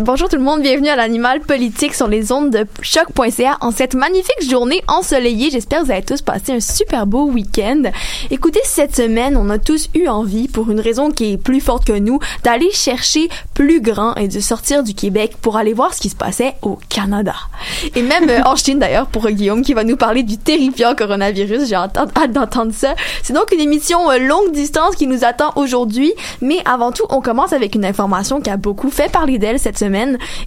Bonjour 0.00 0.28
tout 0.28 0.36
le 0.36 0.42
monde, 0.42 0.62
bienvenue 0.62 0.90
à 0.90 0.94
l'animal 0.94 1.40
politique 1.40 1.92
sur 1.92 2.06
les 2.06 2.30
ondes 2.30 2.50
de 2.50 2.64
choc.ca 2.82 3.58
en 3.60 3.72
cette 3.72 3.96
magnifique 3.96 4.48
journée 4.48 4.80
ensoleillée. 4.86 5.50
J'espère 5.50 5.80
que 5.80 5.86
vous 5.86 5.90
avez 5.90 6.04
tous 6.04 6.22
passé 6.22 6.52
un 6.52 6.60
super 6.60 7.04
beau 7.04 7.24
week-end. 7.24 7.82
Écoutez, 8.30 8.60
cette 8.62 8.94
semaine, 8.94 9.36
on 9.36 9.50
a 9.50 9.58
tous 9.58 9.88
eu 9.96 10.06
envie, 10.06 10.46
pour 10.46 10.70
une 10.70 10.78
raison 10.78 11.10
qui 11.10 11.32
est 11.32 11.36
plus 11.36 11.60
forte 11.60 11.84
que 11.84 11.98
nous, 11.98 12.20
d'aller 12.44 12.70
chercher 12.70 13.28
plus 13.54 13.80
grand 13.80 14.14
et 14.14 14.28
de 14.28 14.38
sortir 14.38 14.84
du 14.84 14.94
Québec 14.94 15.32
pour 15.42 15.56
aller 15.56 15.72
voir 15.72 15.92
ce 15.92 16.00
qui 16.00 16.10
se 16.10 16.14
passait 16.14 16.54
au 16.62 16.78
Canada. 16.88 17.34
Et 17.96 18.02
même 18.02 18.30
euh, 18.30 18.42
en 18.46 18.54
Chine 18.54 18.78
d'ailleurs 18.78 19.08
pour 19.08 19.28
Guillaume 19.28 19.62
qui 19.62 19.74
va 19.74 19.82
nous 19.82 19.96
parler 19.96 20.22
du 20.22 20.38
terrifiant 20.38 20.94
coronavirus. 20.94 21.68
J'ai 21.68 21.74
hâte 21.74 21.98
d'entendre 22.30 22.72
ça. 22.72 22.94
C'est 23.24 23.32
donc 23.32 23.50
une 23.52 23.60
émission 23.60 24.08
euh, 24.12 24.18
longue 24.18 24.52
distance 24.52 24.94
qui 24.94 25.08
nous 25.08 25.24
attend 25.24 25.50
aujourd'hui. 25.56 26.12
Mais 26.40 26.58
avant 26.66 26.92
tout, 26.92 27.04
on 27.10 27.20
commence 27.20 27.52
avec 27.52 27.74
une 27.74 27.84
information 27.84 28.40
qui 28.40 28.48
a 28.48 28.56
beaucoup 28.56 28.90
fait 28.90 29.10
parler 29.10 29.38
d'elle 29.38 29.58
cette 29.58 29.76
semaine 29.76 29.87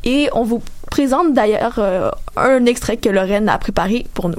et 0.03 0.29
on 0.33 0.43
vous 0.43 0.61
présente 0.89 1.33
d'ailleurs 1.33 1.75
euh, 1.77 2.11
un 2.35 2.65
extrait 2.65 2.97
que 2.97 3.09
Lorraine 3.09 3.49
a 3.49 3.57
préparé 3.57 4.05
pour 4.13 4.29
nous. 4.29 4.35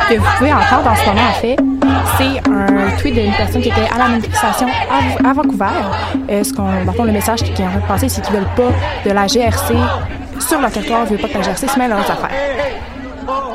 Ce 0.00 0.14
que 0.14 0.18
vous 0.18 0.26
pouvez 0.38 0.52
entendre 0.52 0.90
en 0.90 0.96
ce 0.96 1.06
moment, 1.06 1.28
en 1.28 1.32
fait, 1.34 1.56
c'est 2.18 2.50
un 2.50 2.90
tweet 2.98 3.14
d'une 3.14 3.32
personne 3.32 3.62
qui 3.62 3.68
était 3.68 3.88
à 3.94 3.98
la 3.98 4.08
manifestation 4.08 4.66
à, 5.24 5.32
Vancouver. 5.32 5.66
Euh, 6.30 6.44
ce 6.44 6.52
qu'on, 6.52 6.84
dans 6.84 7.04
le 7.04 7.12
message 7.12 7.42
qui 7.42 7.62
est 7.62 7.66
en 7.66 7.70
train 7.70 7.80
de 7.80 7.86
passer, 7.86 8.08
c'est 8.08 8.22
qu'ils 8.22 8.34
veulent 8.34 8.54
pas 8.56 8.72
de 9.04 9.10
la 9.12 9.26
GRC 9.26 9.74
sur 10.40 10.60
leur 10.60 10.70
territoire, 10.70 11.02
ils 11.04 11.10
veulent 11.10 11.20
pas 11.20 11.28
que 11.28 11.38
la 11.38 11.42
GRC 11.42 11.68
se 11.68 11.78
mêle 11.78 11.92
à 11.92 11.96
leurs 11.96 12.10
affaires. 12.10 12.30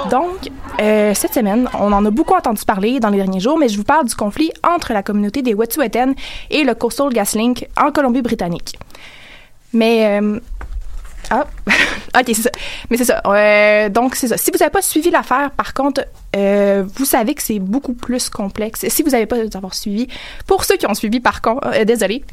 Donc, 0.09 0.51
euh, 0.81 1.13
cette 1.13 1.33
semaine, 1.33 1.69
on 1.79 1.91
en 1.91 2.05
a 2.05 2.11
beaucoup 2.11 2.35
entendu 2.35 2.63
parler 2.65 2.99
dans 2.99 3.09
les 3.09 3.17
derniers 3.17 3.39
jours, 3.39 3.57
mais 3.57 3.69
je 3.69 3.77
vous 3.77 3.83
parle 3.83 4.05
du 4.05 4.15
conflit 4.15 4.51
entre 4.63 4.93
la 4.93 5.03
communauté 5.03 5.41
des 5.41 5.53
Wet'suwet'en 5.53 6.13
et 6.49 6.63
le 6.63 6.75
Coastal 6.75 7.09
GasLink 7.09 7.67
en 7.77 7.91
Colombie-Britannique. 7.91 8.77
Mais 9.73 10.19
euh, 10.21 10.39
ah, 11.31 11.47
ok, 12.19 12.25
c'est 12.27 12.33
ça. 12.33 12.51
Mais 12.89 12.97
c'est 12.97 13.05
ça. 13.05 13.21
Euh, 13.25 13.89
donc, 13.89 14.15
c'est 14.15 14.27
ça. 14.27 14.37
Si 14.37 14.51
vous 14.51 14.57
n'avez 14.59 14.71
pas 14.71 14.81
suivi 14.81 15.09
l'affaire, 15.09 15.51
par 15.51 15.73
contre, 15.73 16.05
vous 16.33 17.05
savez 17.05 17.33
que 17.33 17.41
c'est 17.41 17.59
beaucoup 17.59 17.93
plus 17.93 18.29
complexe. 18.29 18.85
Si 18.89 19.03
vous 19.03 19.11
n'avez 19.11 19.25
pas 19.25 19.37
avoir 19.55 19.73
suivi, 19.73 20.07
pour 20.45 20.65
ceux 20.65 20.75
qui 20.75 20.85
ont 20.85 20.93
suivi, 20.93 21.19
par 21.19 21.41
contre, 21.41 21.83
désolé, 21.83 22.23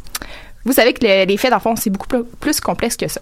vous 0.64 0.72
savez 0.72 0.92
que 0.92 1.04
les, 1.04 1.36
faits 1.36 1.50
d'enfant, 1.50 1.76
c'est 1.76 1.90
beaucoup 1.90 2.24
plus 2.40 2.60
complexe 2.60 2.96
que 2.96 3.08
ça. 3.08 3.20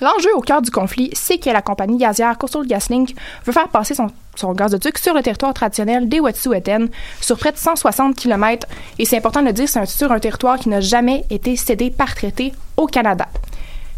L'enjeu 0.00 0.34
au 0.34 0.40
cœur 0.40 0.60
du 0.60 0.70
conflit, 0.70 1.10
c'est 1.14 1.38
que 1.38 1.48
la 1.48 1.62
compagnie 1.62 1.96
gazière 1.96 2.36
Coastal 2.36 2.66
GasLink 2.66 3.14
veut 3.44 3.52
faire 3.52 3.68
passer 3.68 3.94
son, 3.94 4.08
son 4.34 4.52
gazoduc 4.52 4.98
sur 4.98 5.14
le 5.14 5.22
territoire 5.22 5.54
traditionnel 5.54 6.08
des 6.08 6.20
Wet'suwet'en 6.20 6.86
sur 7.20 7.38
près 7.38 7.52
de 7.52 7.56
160 7.56 8.14
km. 8.14 8.68
Et 8.98 9.06
c'est 9.06 9.16
important 9.16 9.40
de 9.40 9.46
le 9.46 9.52
dire, 9.54 9.68
c'est 9.68 9.86
sur 9.86 10.12
un 10.12 10.18
territoire 10.18 10.58
qui 10.58 10.68
n'a 10.68 10.80
jamais 10.80 11.24
été 11.30 11.56
cédé 11.56 11.90
par 11.90 12.14
traité 12.14 12.52
au 12.76 12.86
Canada. 12.86 13.26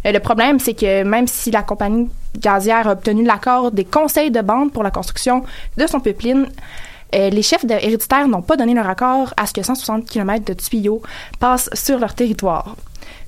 Euh, 0.05 0.13
le 0.13 0.19
problème, 0.19 0.59
c'est 0.59 0.73
que 0.73 1.03
même 1.03 1.27
si 1.27 1.51
la 1.51 1.63
compagnie 1.63 2.09
gazière 2.37 2.87
a 2.87 2.93
obtenu 2.93 3.25
l'accord 3.25 3.71
des 3.71 3.83
conseils 3.83 4.31
de 4.31 4.41
bande 4.41 4.71
pour 4.71 4.83
la 4.83 4.91
construction 4.91 5.43
de 5.75 5.85
son 5.85 5.99
pipeline, 5.99 6.47
euh, 7.15 7.29
les 7.29 7.41
chefs 7.41 7.65
héréditaires 7.67 8.27
n'ont 8.27 8.41
pas 8.41 8.55
donné 8.55 8.73
leur 8.73 8.87
accord 8.87 9.33
à 9.35 9.47
ce 9.47 9.53
que 9.53 9.63
160 9.63 10.05
km 10.05 10.45
de 10.45 10.53
tuyaux 10.53 11.01
passent 11.39 11.69
sur 11.73 11.99
leur 11.99 12.13
territoire. 12.13 12.75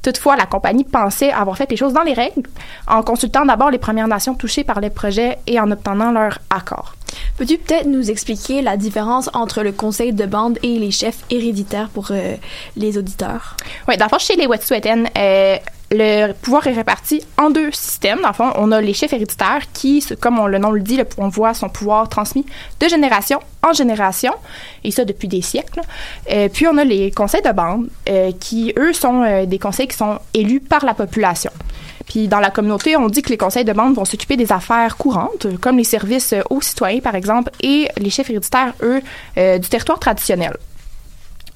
Toutefois, 0.02 0.36
la 0.36 0.46
compagnie 0.46 0.84
pensait 0.84 1.32
avoir 1.32 1.58
fait 1.58 1.70
les 1.70 1.78
choses 1.78 1.94
dans 1.94 2.02
les 2.02 2.14
règles 2.14 2.50
en 2.88 3.04
consultant 3.04 3.46
d'abord 3.46 3.70
les 3.70 3.78
Premières 3.78 4.08
Nations 4.08 4.34
touchées 4.34 4.64
par 4.64 4.82
les 4.82 4.90
projets 4.90 5.38
et 5.48 5.60
en 5.60 5.70
obtenant 5.70 6.12
leur 6.12 6.40
accord. 6.50 6.96
Peux-tu 7.38 7.58
peut-être 7.58 7.88
nous 7.88 8.09
expliquer 8.09 8.62
la 8.62 8.78
différence 8.78 9.30
entre 9.34 9.64
le 9.64 9.72
conseil 9.72 10.14
de 10.14 10.26
bande 10.26 10.58
et 10.64 10.80
les 10.80 10.91
chefs 10.91 11.20
héréditaires 11.30 11.90
pour 11.90 12.08
euh, 12.12 12.36
les 12.75 12.97
auditeurs? 12.97 13.58
Oui, 13.88 13.97
d'abord, 13.97 14.20
chez 14.20 14.36
les 14.36 14.47
Wet'suwet'en, 14.47 15.06
euh, 15.18 15.58
le 15.91 16.31
pouvoir 16.31 16.66
est 16.68 16.74
réparti 16.74 17.22
en 17.38 17.50
deux 17.50 17.72
systèmes. 17.72 18.22
Dans 18.22 18.29
le 18.29 18.34
fond, 18.34 18.52
on 18.56 18.72
a 18.72 18.79
les 18.79 18.94
chefs 18.94 19.12
héréditaires 19.12 19.63
qui, 19.74 20.03
comme 20.19 20.47
le 20.47 20.57
nom 20.57 20.72
le 20.72 20.81
dit, 20.81 21.00
on 21.18 21.28
voit 21.28 21.53
son 21.53 21.69
pouvoir 21.69 22.07
transmis 22.07 22.46
de 22.79 22.88
génération 22.88 23.40
en 23.63 23.74
génération, 23.74 24.34
et 24.84 24.90
ça 24.90 25.06
depuis 25.06 25.28
des 25.28 25.41
siècles. 25.41 25.81
Euh, 26.31 26.50
puis 26.52 26.66
on 26.68 26.78
a 26.78 26.84
les 26.84 27.12
conseils 27.12 27.44
de 27.44 27.52
bande 27.52 27.90
euh, 28.09 28.31
qui, 28.40 28.74
eux, 28.79 28.94
sont 28.94 29.22
euh, 29.22 29.46
des 29.46 29.59
conseils 29.59 29.88
qui 29.88 29.97
sont 29.97 30.18
élus 30.34 30.62
par 30.62 30.84
la 30.84 30.94
population. 30.94 31.52
Puis 32.08 32.28
dans 32.28 32.40
la 32.40 32.50
communauté, 32.50 32.96
on 32.96 33.08
dit 33.08 33.22
que 33.22 33.29
les 33.29 33.38
conseils 33.38 33.66
de 33.66 33.73
bande 33.73 33.94
vont 33.94 34.06
s'occuper 34.06 34.35
des 34.35 34.52
affaires 34.52 34.97
courantes, 34.97 35.47
comme 35.59 35.78
les 35.78 35.84
services 35.84 36.34
aux 36.50 36.62
citoyens, 36.62 37.02
par 37.02 37.16
exemple, 37.16 37.52
et 37.62 37.90
les 37.97 38.09
chefs 38.09 38.29
héréditaires, 38.29 38.73
eux, 38.81 39.02
du 39.35 39.69
territoire 39.69 40.00
traditionnel 40.00 40.58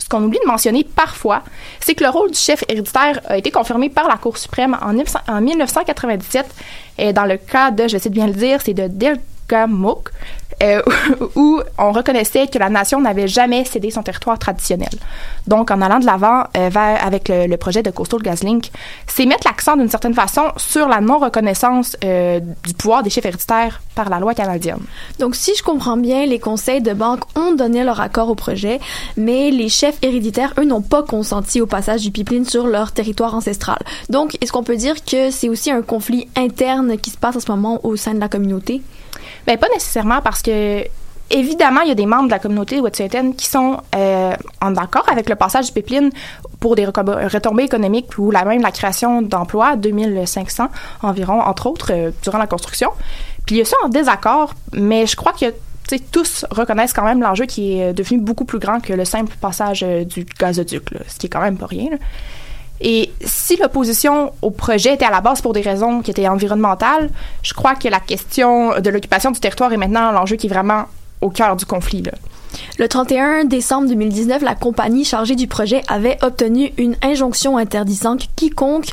ce 0.05 0.09
qu'on 0.09 0.21
oublie 0.21 0.37
de 0.39 0.47
mentionner 0.47 0.83
parfois, 0.83 1.41
c'est 1.79 1.95
que 1.95 2.03
le 2.03 2.11
rôle 2.11 2.29
du 2.29 2.37
chef 2.37 2.63
héréditaire 2.69 3.19
a 3.25 3.37
été 3.37 3.49
confirmé 3.49 3.89
par 3.89 4.07
la 4.07 4.17
Cour 4.17 4.37
suprême 4.37 4.77
en, 4.79 4.93
1997. 5.41 6.45
Et 6.99 7.11
dans 7.11 7.25
le 7.25 7.37
cas 7.37 7.71
de, 7.71 7.87
je 7.87 7.97
de 7.97 8.09
bien 8.09 8.27
le 8.27 8.33
dire, 8.33 8.59
c'est 8.63 8.75
de 8.75 8.87
Delgamuc, 8.87 10.09
euh, 10.63 10.81
où 11.35 11.61
on 11.77 11.91
reconnaissait 11.91 12.47
que 12.47 12.57
la 12.57 12.69
nation 12.69 13.01
n'avait 13.01 13.27
jamais 13.27 13.65
cédé 13.65 13.91
son 13.91 14.03
territoire 14.03 14.39
traditionnel. 14.39 14.89
Donc, 15.47 15.71
en 15.71 15.81
allant 15.81 15.99
de 15.99 16.05
l'avant 16.05 16.43
euh, 16.57 16.69
avec 16.73 17.29
le, 17.29 17.55
projet 17.57 17.83
de 17.83 17.91
Coastal 17.91 18.21
GasLink, 18.21 18.71
c'est 19.07 19.25
mettre 19.25 19.47
l'accent 19.47 19.75
d'une 19.75 19.89
certaine 19.89 20.13
façon 20.13 20.43
sur 20.57 20.87
la 20.87 21.01
non-reconnaissance 21.01 21.97
euh, 22.03 22.39
du 22.39 22.73
pouvoir 22.73 23.03
des 23.03 23.09
chefs 23.09 23.25
héréditaires 23.25 23.81
par 23.95 24.09
la 24.09 24.19
loi 24.19 24.33
canadienne. 24.33 24.79
Donc, 25.19 25.35
si 25.35 25.53
je 25.57 25.63
comprends 25.63 25.97
bien, 25.97 26.25
les 26.25 26.39
conseils 26.39 26.81
de 26.81 26.93
banque 26.93 27.21
ont 27.35 27.53
donné 27.53 27.83
leur 27.83 28.01
accord 28.01 28.29
au 28.29 28.35
projet, 28.35 28.79
mais 29.17 29.51
les 29.51 29.69
chefs 29.69 29.97
héréditaires, 30.01 30.53
eux, 30.57 30.65
n'ont 30.65 30.81
pas 30.81 31.03
consenti 31.03 31.61
au 31.61 31.65
passage 31.65 32.01
du 32.01 32.11
pipeline 32.11 32.45
sur 32.45 32.67
leur 32.67 32.91
territoire 32.91 33.35
ancestral. 33.35 33.79
Donc, 34.09 34.37
est-ce 34.41 34.51
qu'on 34.51 34.63
peut 34.63 34.77
dire 34.77 34.95
que 35.03 35.31
c'est 35.31 35.49
aussi 35.49 35.71
un 35.71 35.81
conflit 35.81 36.27
interne 36.35 36.97
qui 36.97 37.09
se 37.09 37.17
passe 37.17 37.35
en 37.35 37.39
ce 37.39 37.51
moment 37.51 37.79
au 37.83 37.95
sein 37.95 38.13
de 38.13 38.19
la 38.19 38.29
communauté? 38.29 38.81
Bien, 39.45 39.57
pas 39.57 39.69
nécessairement 39.69 40.21
parce 40.21 40.41
que 40.41 40.83
évidemment, 41.29 41.81
il 41.81 41.89
y 41.89 41.91
a 41.91 41.95
des 41.95 42.05
membres 42.05 42.25
de 42.25 42.31
la 42.31 42.39
communauté 42.39 42.79
wet'suwet'en 42.79 43.33
qui 43.33 43.47
sont 43.47 43.77
euh, 43.95 44.33
en 44.61 44.75
accord 44.75 45.07
avec 45.09 45.29
le 45.29 45.35
passage 45.35 45.67
du 45.67 45.71
pipeline 45.71 46.11
pour 46.59 46.75
des 46.75 46.85
retombées 46.85 47.63
économiques 47.63 48.17
ou 48.17 48.31
la 48.31 48.45
même 48.45 48.61
la 48.61 48.71
création 48.71 49.21
d'emplois, 49.21 49.75
2500 49.75 50.67
environ, 51.01 51.41
entre 51.41 51.67
autres, 51.67 51.91
euh, 51.91 52.11
durant 52.23 52.37
la 52.37 52.47
construction. 52.47 52.89
Puis 53.45 53.55
il 53.55 53.57
y 53.59 53.61
a 53.61 53.65
ça 53.65 53.77
en 53.83 53.89
désaccord, 53.89 54.53
mais 54.73 55.05
je 55.05 55.15
crois 55.15 55.33
que 55.33 55.45
tous 56.11 56.45
reconnaissent 56.49 56.93
quand 56.93 57.03
même 57.05 57.21
l'enjeu 57.21 57.45
qui 57.45 57.79
est 57.79 57.93
devenu 57.93 58.19
beaucoup 58.19 58.45
plus 58.45 58.57
grand 58.57 58.79
que 58.79 58.93
le 58.93 59.05
simple 59.05 59.35
passage 59.39 59.83
euh, 59.83 60.03
du 60.03 60.25
gazoduc, 60.39 60.89
ce 61.07 61.19
qui 61.19 61.27
est 61.27 61.29
quand 61.29 61.41
même 61.41 61.57
pas 61.57 61.67
rien. 61.67 61.89
Et 62.81 63.11
si 63.23 63.55
l'opposition 63.55 64.33
au 64.41 64.51
projet 64.51 64.95
était 64.95 65.05
à 65.05 65.11
la 65.11 65.21
base 65.21 65.41
pour 65.41 65.53
des 65.53 65.61
raisons 65.61 66.01
qui 66.01 66.11
étaient 66.11 66.27
environnementales, 66.27 67.09
je 67.41 67.53
crois 67.53 67.75
que 67.75 67.87
la 67.87 67.99
question 67.99 68.79
de 68.79 68.89
l'occupation 68.89 69.31
du 69.31 69.39
territoire 69.39 69.71
est 69.71 69.77
maintenant 69.77 70.11
l'enjeu 70.11 70.35
qui 70.35 70.47
est 70.47 70.49
vraiment 70.49 70.85
au 71.21 71.29
cœur 71.29 71.55
du 71.55 71.65
conflit. 71.65 72.03
Le 72.77 72.87
31 72.87 73.45
décembre 73.45 73.87
2019, 73.87 74.41
la 74.41 74.55
compagnie 74.55 75.05
chargée 75.05 75.35
du 75.35 75.47
projet 75.47 75.81
avait 75.87 76.17
obtenu 76.21 76.73
une 76.77 76.95
injonction 77.01 77.57
interdisant 77.57 78.17
quiconque, 78.35 78.89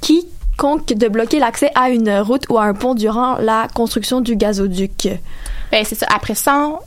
quiconque 0.00 0.92
de 0.92 1.08
bloquer 1.08 1.38
l'accès 1.38 1.70
à 1.74 1.90
une 1.90 2.18
route 2.18 2.44
ou 2.48 2.58
à 2.58 2.64
un 2.64 2.74
pont 2.74 2.94
durant 2.94 3.36
la 3.38 3.68
construction 3.74 4.20
du 4.20 4.36
gazoduc. 4.36 5.08
Ben, 5.70 5.84
c'est 5.84 5.94
ça. 5.94 6.06
Après 6.14 6.34
100 6.34 6.80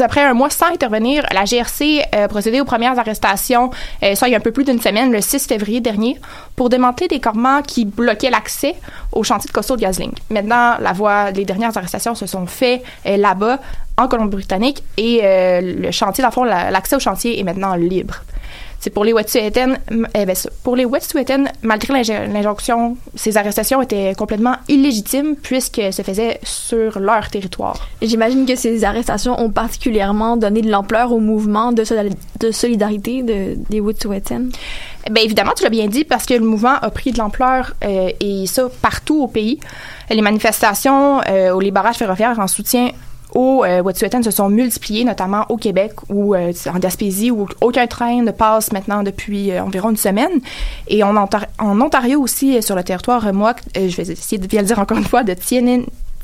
après 0.00 0.22
un 0.22 0.34
mois 0.34 0.50
sans 0.50 0.66
intervenir, 0.66 1.24
la 1.32 1.44
GRC 1.44 2.02
a 2.12 2.28
procédé 2.28 2.60
aux 2.60 2.64
premières 2.64 2.98
arrestations, 2.98 3.70
euh, 4.02 4.14
ça 4.14 4.28
il 4.28 4.32
y 4.32 4.34
a 4.34 4.38
un 4.38 4.40
peu 4.40 4.52
plus 4.52 4.64
d'une 4.64 4.80
semaine, 4.80 5.12
le 5.12 5.20
6 5.20 5.46
février 5.46 5.80
dernier, 5.80 6.20
pour 6.56 6.68
démanteler 6.68 7.08
des 7.08 7.20
corpements 7.20 7.62
qui 7.62 7.84
bloquaient 7.84 8.30
l'accès 8.30 8.74
au 9.12 9.22
chantier 9.22 9.48
de 9.48 9.52
Coastal 9.52 9.78
GasLink. 9.78 10.14
Maintenant, 10.30 10.76
la 10.80 10.92
voie, 10.92 11.30
les 11.30 11.44
dernières 11.44 11.76
arrestations 11.76 12.14
se 12.14 12.26
sont 12.26 12.46
faites 12.46 12.82
euh, 13.06 13.16
là-bas, 13.16 13.58
en 13.98 14.08
Colombie-Britannique, 14.08 14.82
et 14.96 15.20
euh, 15.22 15.60
le 15.60 15.90
chantier, 15.90 16.24
dans 16.24 16.44
l'accès 16.44 16.96
au 16.96 17.00
chantier 17.00 17.38
est 17.38 17.42
maintenant 17.42 17.74
libre. 17.74 18.22
C'est 18.82 18.90
pour 18.90 19.04
les 19.04 19.12
Wet'suwet'en, 19.12 19.74
eh 20.12 20.26
ben, 20.26 20.34
pour 20.64 20.74
les 20.74 20.84
Wet'suwet'en, 20.84 21.44
malgré 21.62 22.02
l'injonction, 22.02 22.96
ces 23.14 23.36
arrestations 23.36 23.80
étaient 23.80 24.12
complètement 24.18 24.56
illégitimes 24.66 25.36
puisqu'elles 25.36 25.92
se 25.92 26.02
faisaient 26.02 26.40
sur 26.42 26.98
leur 26.98 27.30
territoire. 27.30 27.88
J'imagine 28.02 28.44
que 28.44 28.56
ces 28.56 28.82
arrestations 28.82 29.40
ont 29.40 29.50
particulièrement 29.50 30.36
donné 30.36 30.62
de 30.62 30.68
l'ampleur 30.68 31.12
au 31.12 31.20
mouvement 31.20 31.70
de, 31.70 31.84
de 32.40 32.50
solidarité 32.50 33.22
de, 33.22 33.54
des 33.70 33.78
Wet'suwet'en. 33.78 34.48
Bien 35.08 35.22
évidemment, 35.22 35.52
tu 35.56 35.62
l'as 35.62 35.70
bien 35.70 35.86
dit 35.86 36.02
parce 36.02 36.26
que 36.26 36.34
le 36.34 36.44
mouvement 36.44 36.74
a 36.74 36.90
pris 36.90 37.12
de 37.12 37.18
l'ampleur 37.18 37.74
euh, 37.84 38.10
et 38.18 38.46
ça 38.48 38.68
partout 38.82 39.22
au 39.22 39.28
pays. 39.28 39.60
Les 40.10 40.22
manifestations 40.22 41.20
euh, 41.28 41.54
ou 41.54 41.60
les 41.60 41.70
barrages 41.70 41.98
ferroviaires 41.98 42.40
en 42.40 42.48
soutien 42.48 42.90
aux 43.34 43.64
euh, 43.64 43.82
se 43.92 44.30
sont 44.30 44.48
multipliés, 44.48 45.04
notamment 45.04 45.46
au 45.48 45.56
Québec 45.56 45.92
ou 46.08 46.34
euh, 46.34 46.52
en 46.72 46.78
Gaspésie, 46.78 47.30
où 47.30 47.46
aucun 47.60 47.86
train 47.86 48.22
ne 48.22 48.30
passe 48.30 48.72
maintenant 48.72 49.02
depuis 49.02 49.50
euh, 49.50 49.62
environ 49.62 49.90
une 49.90 49.96
semaine. 49.96 50.40
Et 50.88 51.02
en, 51.02 51.16
Ontario 51.58 52.20
aussi, 52.20 52.62
sur 52.62 52.76
le 52.76 52.82
territoire 52.82 53.32
moi, 53.32 53.54
je 53.74 53.96
vais 53.96 54.10
essayer 54.12 54.38
de 54.38 54.46
bien 54.46 54.60
le 54.60 54.66
dire 54.66 54.78
encore 54.78 54.98
une 54.98 55.04
fois, 55.04 55.22
de 55.22 55.34
Tienin, 55.34 55.82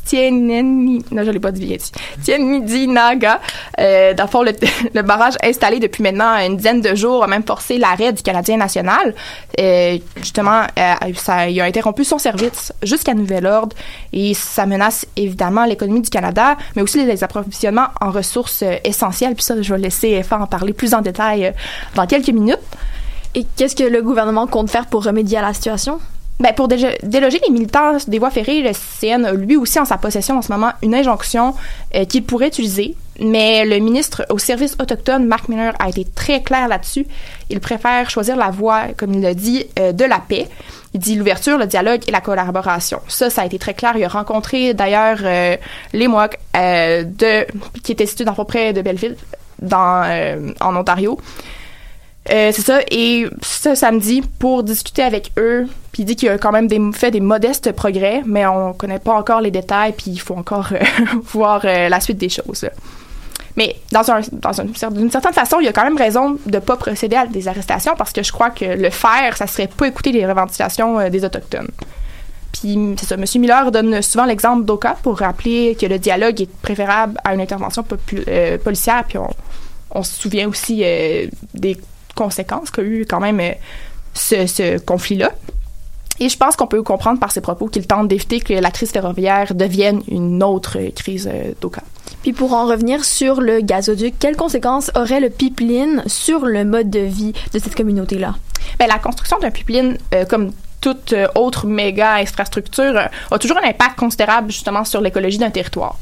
Tieneni, 0.09 1.05
non, 1.11 1.23
je 1.23 1.31
l'ai 1.31 1.41
pas 1.41 1.53
dit 1.53 1.77
Tienidinaga. 2.23 3.41
Euh, 3.79 4.15
dans 4.15 4.25
le 4.25 4.29
fond, 4.29 4.43
le, 4.43 5.03
barrage 5.03 5.35
installé 5.43 5.79
depuis 5.79 6.03
maintenant 6.03 6.37
une 6.39 6.57
dizaine 6.57 6.81
de 6.81 6.95
jours 6.95 7.25
a 7.25 7.27
même 7.27 7.45
forcé 7.45 7.77
l'arrêt 7.77 8.13
du 8.13 8.23
Canadien 8.23 8.57
national. 8.57 9.15
Euh, 9.61 9.99
justement, 10.17 10.63
euh, 10.79 10.95
ça, 11.15 11.49
il 11.49 11.61
a 11.61 11.65
interrompu 11.65 12.05
son 12.05 12.19
service 12.19 12.73
jusqu'à 12.83 13.13
nouvel 13.13 13.47
ordre 13.47 13.77
et 14.13 14.33
ça 14.35 14.67
menace 14.67 15.07
évidemment 15.17 15.65
l'économie 15.65 16.01
du 16.01 16.11
Canada, 16.11 16.57
mais 16.75 16.83
aussi 16.83 17.05
les 17.05 17.23
approvisionnements 17.23 17.89
en 18.01 18.11
ressources 18.11 18.63
euh, 18.63 18.77
essentielles. 18.85 19.35
Puis 19.35 19.45
ça, 19.45 19.61
je 19.61 19.75
vais 19.75 19.81
laisser 19.81 20.23
FA 20.23 20.39
en 20.39 20.47
parler 20.47 20.73
plus 20.73 20.95
en 20.95 21.01
détail 21.01 21.47
euh, 21.47 21.51
dans 21.95 22.07
quelques 22.07 22.31
minutes. 22.31 22.59
Et 23.35 23.45
qu'est-ce 23.57 23.77
que 23.77 23.85
le 23.85 24.03
gouvernement 24.03 24.47
compte 24.47 24.71
faire 24.71 24.87
pour 24.87 25.05
remédier 25.05 25.39
à 25.39 25.43
la 25.43 25.53
situation? 25.53 26.01
Ben, 26.41 26.55
pour 26.55 26.69
déloger 26.69 27.41
les 27.45 27.53
militants 27.53 27.97
des 28.07 28.21
voies 28.21 28.31
ferrées, 28.31 28.63
le 28.63 28.71
CN 28.73 29.25
a 29.25 29.33
lui 29.33 29.57
aussi 29.57 29.81
en 29.81 29.85
sa 29.85 29.99
possession 29.99 30.39
en 30.39 30.43
ce 30.43 30.53
moment 30.53 30.71
une 30.83 30.95
injonction 30.95 31.55
euh, 31.97 32.05
qu'il 32.05 32.23
pourrait 32.25 32.49
utiliser. 32.49 32.95
Mais 33.21 33.65
le 33.65 33.79
ministre 33.81 34.25
au 34.31 34.39
service 34.39 34.77
autochtone, 34.81 35.27
Mark 35.27 35.49
Miller, 35.49 35.75
a 35.81 35.89
été 35.89 36.05
très 36.05 36.41
clair 36.41 36.69
là-dessus. 36.69 37.09
Il 37.51 37.59
préfère 37.59 38.09
choisir 38.09 38.37
la 38.37 38.51
voie, 38.51 38.85
comme 38.97 39.15
il 39.15 39.21
l'a 39.21 39.35
dit, 39.35 39.67
euh, 39.81 39.91
de 39.91 40.05
la 40.05 40.21
paix. 40.21 40.47
Il 40.95 41.01
dit 41.01 41.17
l'ouverture, 41.17 41.59
le 41.59 41.67
dialogue 41.67 42.03
et 42.07 42.13
la 42.13 42.21
collaboration. 42.21 43.01
Ça, 43.09 43.31
ça 43.31 43.43
a 43.43 43.47
été 43.47 43.59
très 43.59 43.75
clair. 43.75 43.95
Il 43.97 44.05
a 44.05 44.09
rencontré 44.09 44.75
d'ailleurs 44.75 45.19
euh, 45.25 45.57
les 45.93 46.07
Mohawks 46.07 46.39
de, 46.55 47.47
qui 47.83 47.91
étaient 47.91 48.07
situés 48.07 48.25
dans 48.25 48.35
près 48.45 48.73
de 48.73 48.81
Belleville, 48.81 49.17
dans, 49.61 50.07
en 50.61 50.77
Ontario. 50.77 51.19
Euh, 52.31 52.51
c'est 52.53 52.63
ça. 52.63 52.81
Et 52.91 53.27
ce 53.43 53.75
samedi, 53.75 54.23
pour 54.39 54.63
discuter 54.63 55.03
avec 55.03 55.33
eux, 55.39 55.67
puis 55.93 56.03
il 56.03 56.07
dit 56.07 56.17
qu'il 56.17 56.29
a 56.29 56.39
quand 56.39 56.53
même 56.53 56.93
fait 56.93 57.11
des 57.11 57.21
modestes 57.21 57.73
progrès, 57.73 58.23
mais 58.27 58.47
on 58.47 58.75
connaît 58.75 58.99
pas 58.99 59.15
encore 59.15 59.41
les 59.41 59.51
détails, 59.51 59.93
puis 59.93 60.11
il 60.11 60.21
faut 60.21 60.35
encore 60.35 60.69
euh, 60.73 60.79
voir 61.25 61.63
euh, 61.65 61.89
la 61.89 62.01
suite 62.01 62.19
des 62.19 62.29
choses. 62.29 62.67
Mais 63.57 63.77
dans, 63.91 64.09
un, 64.11 64.21
dans 64.33 64.91
d'une 64.91 65.11
certaine 65.11 65.33
façon, 65.33 65.59
il 65.61 65.65
y 65.65 65.69
a 65.69 65.73
quand 65.73 65.85
même 65.85 65.97
raison 65.97 66.39
de 66.47 66.59
pas 66.59 66.77
procéder 66.77 67.17
à 67.17 67.27
des 67.27 67.49
arrestations 67.49 67.95
parce 67.97 68.13
que 68.13 68.23
je 68.23 68.31
crois 68.31 68.51
que 68.51 68.65
le 68.65 68.91
faire, 68.91 69.37
ça 69.37 69.49
serait 69.49 69.67
pas 69.67 69.89
écouter 69.89 70.13
les 70.13 70.25
revendications 70.25 71.09
des 71.11 71.25
autochtones. 71.25 71.71
Puis 72.53 72.79
c'est 72.99 73.07
ça, 73.07 73.17
M. 73.17 73.25
Miller 73.41 73.73
donne 73.73 74.01
souvent 74.01 74.27
l'exemple 74.27 74.65
d'Oka 74.65 74.97
pour 75.03 75.19
rappeler 75.19 75.77
que 75.81 75.87
le 75.87 75.99
dialogue 75.99 76.41
est 76.41 76.57
préférable 76.63 77.19
à 77.25 77.35
une 77.35 77.41
intervention 77.41 77.85
policière. 78.63 79.03
Puis 79.09 79.19
on, 79.91 80.03
se 80.05 80.15
souvient 80.15 80.49
aussi 80.49 80.85
des 81.55 81.77
conséquences 82.19 82.71
qu'a 82.71 82.83
eu 82.83 83.07
quand 83.09 83.21
même 83.21 83.41
euh, 83.41 83.53
ce, 84.15 84.79
conflit-là. 84.79 85.33
Et 86.21 86.29
je 86.29 86.37
pense 86.37 86.57
qu'on 86.57 86.67
peut 86.67 86.83
comprendre 86.83 87.21
par 87.21 87.31
ses 87.31 87.41
propos 87.41 87.69
qu'il 87.69 87.87
tente 87.87 88.09
d'éviter 88.09 88.41
que 88.41 88.53
la 88.53 88.73
crise 88.73 88.91
ferroviaire 88.91 89.55
devienne 89.55 90.03
une 90.09 90.43
autre 90.43 90.79
crise 90.97 91.31
euh, 91.33 91.53
d'Oka. 91.61 91.83
Puis 92.23 92.33
pour 92.33 92.55
en 92.55 92.67
revenir 92.67 93.05
sur 93.05 93.41
le 93.41 93.61
gazoduc, 93.61 94.15
quelles 94.19 94.37
conséquences 94.37 94.91
aurait 94.97 95.21
le 95.21 95.31
pipeline 95.31 96.03
sur 96.07 96.45
le 96.45 96.65
mode 96.65 96.91
de 96.91 96.99
vie 96.99 97.33
de 97.53 97.59
cette 97.61 97.77
communauté-là? 97.77 98.35
Bien, 98.79 98.89
la 98.89 98.99
construction 98.99 99.39
d'un 99.39 99.53
pipeline, 99.53 99.97
euh, 100.13 100.25
comme 100.25 100.51
toute 100.81 101.13
euh, 101.13 101.27
autre 101.35 101.67
méga 101.67 102.15
infrastructure 102.15 102.97
euh, 102.97 103.07
a 103.31 103.39
toujours 103.39 103.59
un 103.59 103.69
impact 103.69 103.99
considérable 103.99 104.51
justement 104.51 104.85
sur 104.85 105.01
l'écologie 105.01 105.39
d'un 105.39 105.51
territoire. 105.51 105.99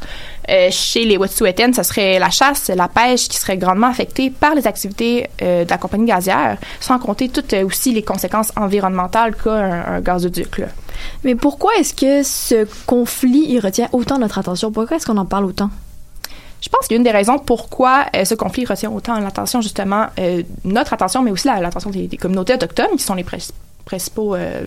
Euh, 0.48 0.68
chez 0.70 1.04
les 1.04 1.16
Wet'suwet'en, 1.16 1.72
ce 1.72 1.82
serait 1.82 2.18
la 2.18 2.30
chasse, 2.30 2.68
la 2.68 2.88
pêche 2.88 3.28
qui 3.28 3.36
serait 3.36 3.56
grandement 3.56 3.88
affectée 3.88 4.30
par 4.30 4.54
les 4.54 4.66
activités 4.66 5.28
de 5.40 5.68
la 5.68 5.78
compagnie 5.78 6.06
gazière, 6.06 6.56
sans 6.80 6.98
compter 6.98 7.28
toutes 7.28 7.52
aussi 7.54 7.92
les 7.92 8.02
conséquences 8.02 8.52
environnementales 8.56 9.34
qu'a 9.34 9.52
un, 9.52 10.00
gazoduc. 10.00 10.62
Mais 11.24 11.34
pourquoi 11.34 11.72
est-ce 11.78 11.94
que 11.94 12.22
ce 12.22 12.66
conflit 12.86 13.46
il 13.48 13.60
retient 13.60 13.88
autant 13.92 14.18
notre 14.18 14.38
attention? 14.38 14.70
Pourquoi 14.70 14.96
est-ce 14.96 15.06
qu'on 15.06 15.16
en 15.16 15.26
parle 15.26 15.46
autant? 15.46 15.70
Je 16.60 16.68
pense 16.68 16.88
qu'une 16.88 17.02
des 17.02 17.10
raisons 17.10 17.38
pourquoi 17.38 18.06
ce 18.24 18.34
conflit 18.34 18.64
retient 18.64 18.90
autant 18.90 19.18
l'attention, 19.20 19.60
justement, 19.60 20.06
notre 20.64 20.92
attention, 20.92 21.22
mais 21.22 21.30
aussi 21.30 21.46
l'attention 21.46 21.90
des, 21.90 22.06
des, 22.06 22.16
communautés 22.16 22.54
autochtones, 22.54 22.96
qui 22.96 23.02
sont 23.02 23.14
les, 23.14 23.24
principaux 23.24 24.34
euh, 24.34 24.62
les 24.62 24.66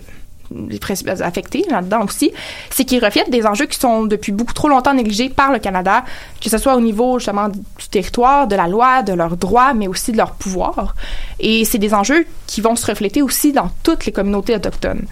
affectés 1.20 1.64
là-dedans 1.70 2.04
aussi, 2.04 2.32
c'est 2.70 2.84
qu'ils 2.84 3.04
reflètent 3.04 3.30
des 3.30 3.46
enjeux 3.46 3.66
qui 3.66 3.78
sont 3.78 4.04
depuis 4.04 4.32
beaucoup 4.32 4.52
trop 4.52 4.68
longtemps 4.68 4.94
négligés 4.94 5.28
par 5.28 5.52
le 5.52 5.58
Canada, 5.58 6.04
que 6.40 6.50
ce 6.50 6.58
soit 6.58 6.74
au 6.74 6.80
niveau 6.80 7.18
justement 7.18 7.48
du 7.48 7.88
territoire, 7.90 8.46
de 8.46 8.56
la 8.56 8.66
loi, 8.66 9.02
de 9.02 9.12
leurs 9.12 9.36
droits, 9.36 9.74
mais 9.74 9.86
aussi 9.86 10.12
de 10.12 10.16
leur 10.16 10.32
pouvoir. 10.32 10.94
Et 11.38 11.64
c'est 11.64 11.78
des 11.78 11.94
enjeux 11.94 12.26
qui 12.46 12.60
vont 12.60 12.76
se 12.76 12.86
refléter 12.86 13.22
aussi 13.22 13.52
dans 13.52 13.70
toutes 13.82 14.06
les 14.06 14.12
communautés 14.12 14.54
autochtones. 14.56 15.06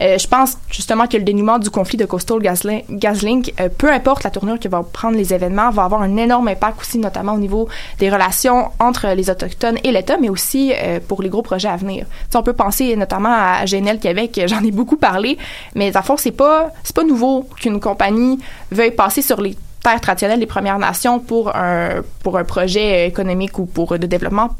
Euh, 0.00 0.18
je 0.18 0.26
pense 0.26 0.56
justement 0.70 1.06
que 1.06 1.16
le 1.16 1.22
dénouement 1.22 1.58
du 1.58 1.70
conflit 1.70 1.98
de 1.98 2.04
Coastal 2.04 2.38
Gaslink, 2.40 3.52
euh, 3.60 3.68
peu 3.76 3.90
importe 3.90 4.24
la 4.24 4.30
tournure 4.30 4.58
que 4.58 4.68
vont 4.68 4.84
prendre 4.84 5.16
les 5.16 5.34
événements, 5.34 5.70
va 5.70 5.84
avoir 5.84 6.02
un 6.02 6.16
énorme 6.16 6.48
impact 6.48 6.80
aussi, 6.80 6.98
notamment 6.98 7.34
au 7.34 7.38
niveau 7.38 7.68
des 7.98 8.10
relations 8.10 8.70
entre 8.78 9.08
les 9.08 9.28
Autochtones 9.30 9.78
et 9.84 9.92
l'État, 9.92 10.16
mais 10.18 10.28
aussi 10.28 10.72
euh, 10.72 10.98
pour 11.06 11.22
les 11.22 11.28
gros 11.28 11.42
projets 11.42 11.68
à 11.68 11.76
venir. 11.76 12.06
on 12.34 12.42
peut 12.42 12.52
penser 12.52 12.96
notamment 12.96 13.32
à 13.32 13.64
GNL 13.64 13.98
Québec, 13.98 14.40
j'en 14.46 14.62
ai 14.62 14.70
beaucoup 14.70 14.96
parlé, 14.96 15.38
mais 15.74 15.94
à 15.96 16.02
fond, 16.02 16.16
c'est 16.16 16.32
pas, 16.32 16.70
c'est 16.82 16.96
pas 16.96 17.04
nouveau 17.04 17.46
qu'une 17.60 17.80
compagnie 17.80 18.38
veuille 18.70 18.92
passer 18.92 19.22
sur 19.22 19.40
les 19.40 19.56
terres 19.82 20.00
traditionnelles 20.00 20.40
des 20.40 20.46
Premières 20.46 20.78
Nations 20.78 21.18
pour 21.18 21.54
un, 21.54 22.02
pour 22.22 22.38
un 22.38 22.44
projet 22.44 23.06
économique 23.08 23.58
ou 23.58 23.66
pour 23.66 23.98
de 23.98 24.06
développement 24.06 24.50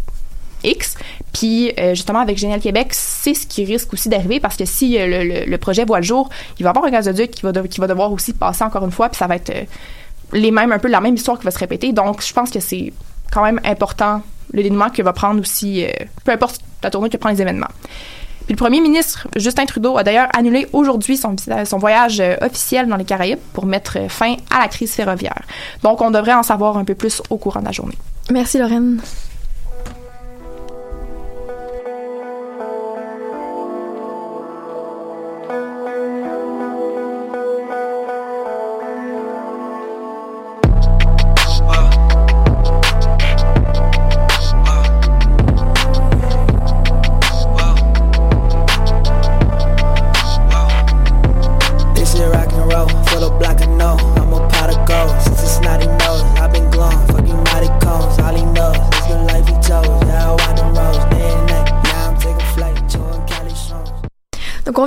X. 0.65 0.97
Puis 1.33 1.73
euh, 1.79 1.95
justement 1.95 2.21
avec 2.21 2.39
Génial 2.39 2.61
Québec, 2.61 2.89
c'est 2.93 3.35
ce 3.35 3.47
qui 3.47 3.65
risque 3.65 3.93
aussi 3.93 4.09
d'arriver 4.09 4.41
parce 4.41 4.57
que 4.57 4.65
si 4.65 4.99
euh, 4.99 5.45
le, 5.47 5.59
projet 5.59 5.85
voit 5.85 5.99
le 5.99 6.05
jour, 6.05 6.29
il 6.59 6.63
va 6.63 6.69
y 6.69 6.71
avoir 6.71 6.85
un 6.85 6.91
gazoduc 6.91 7.31
qui 7.31 7.43
va, 7.43 7.53
devoir 7.87 8.13
aussi 8.13 8.33
passer 8.33 8.65
encore 8.65 8.85
une 8.85 8.91
fois, 8.91 9.09
puis 9.09 9.19
ça 9.19 9.27
va 9.27 9.37
être 9.37 9.51
euh, 9.51 9.65
les 10.33 10.51
mêmes 10.51 10.73
un 10.73 10.79
peu 10.79 10.89
la 10.89 11.01
même 11.01 11.15
histoire 11.15 11.39
qui 11.39 11.45
va 11.45 11.51
se 11.51 11.59
répéter. 11.59 11.93
Donc 11.93 12.23
je 12.23 12.33
pense 12.33 12.51
que 12.51 12.61
c'est 12.61 12.93
quand 13.31 13.43
même 13.43 13.61
important 13.65 14.23
le 14.53 14.63
dénouement 14.63 14.91
que 14.91 15.03
va 15.03 15.13
prendre 15.13 15.41
aussi, 15.41 15.87
peu 16.25 16.33
importe 16.33 16.61
la 16.83 16.91
tournure 16.91 17.11
que 17.11 17.17
prend 17.17 17.31
les 17.31 17.41
événements. 17.41 17.71
Puis 18.45 18.53
le 18.53 18.57
premier 18.57 18.81
ministre 18.81 19.29
Justin 19.37 19.65
Trudeau 19.65 19.97
a 19.97 20.05
d'ailleurs 20.05 20.29
annulé 20.37 20.67
aujourd'hui 20.75 21.17
son, 21.17 21.37
son 21.65 21.79
voyage 21.79 22.23
officiel 22.43 22.87
dans 22.89 22.97
les 22.97 23.05
Caraïbes 23.05 23.39
pour 23.55 23.65
mettre 23.65 24.11
fin 24.11 24.37
à 24.51 24.59
la 24.61 24.69
crise 24.69 24.93
ferroviaire. 24.93 25.43
Donc 25.83 26.03
on 26.03 26.11
devrait 26.11 26.35
en 26.35 26.43
savoir 26.43 26.77
un 26.77 26.85
peu 26.85 26.95
plus 26.95 27.23
au 27.31 27.39
courant 27.39 27.61
de 27.61 27.67
la 27.67 27.73
journée. 27.73 27.97
Merci 28.31 28.59
Lorraine. 28.59 29.01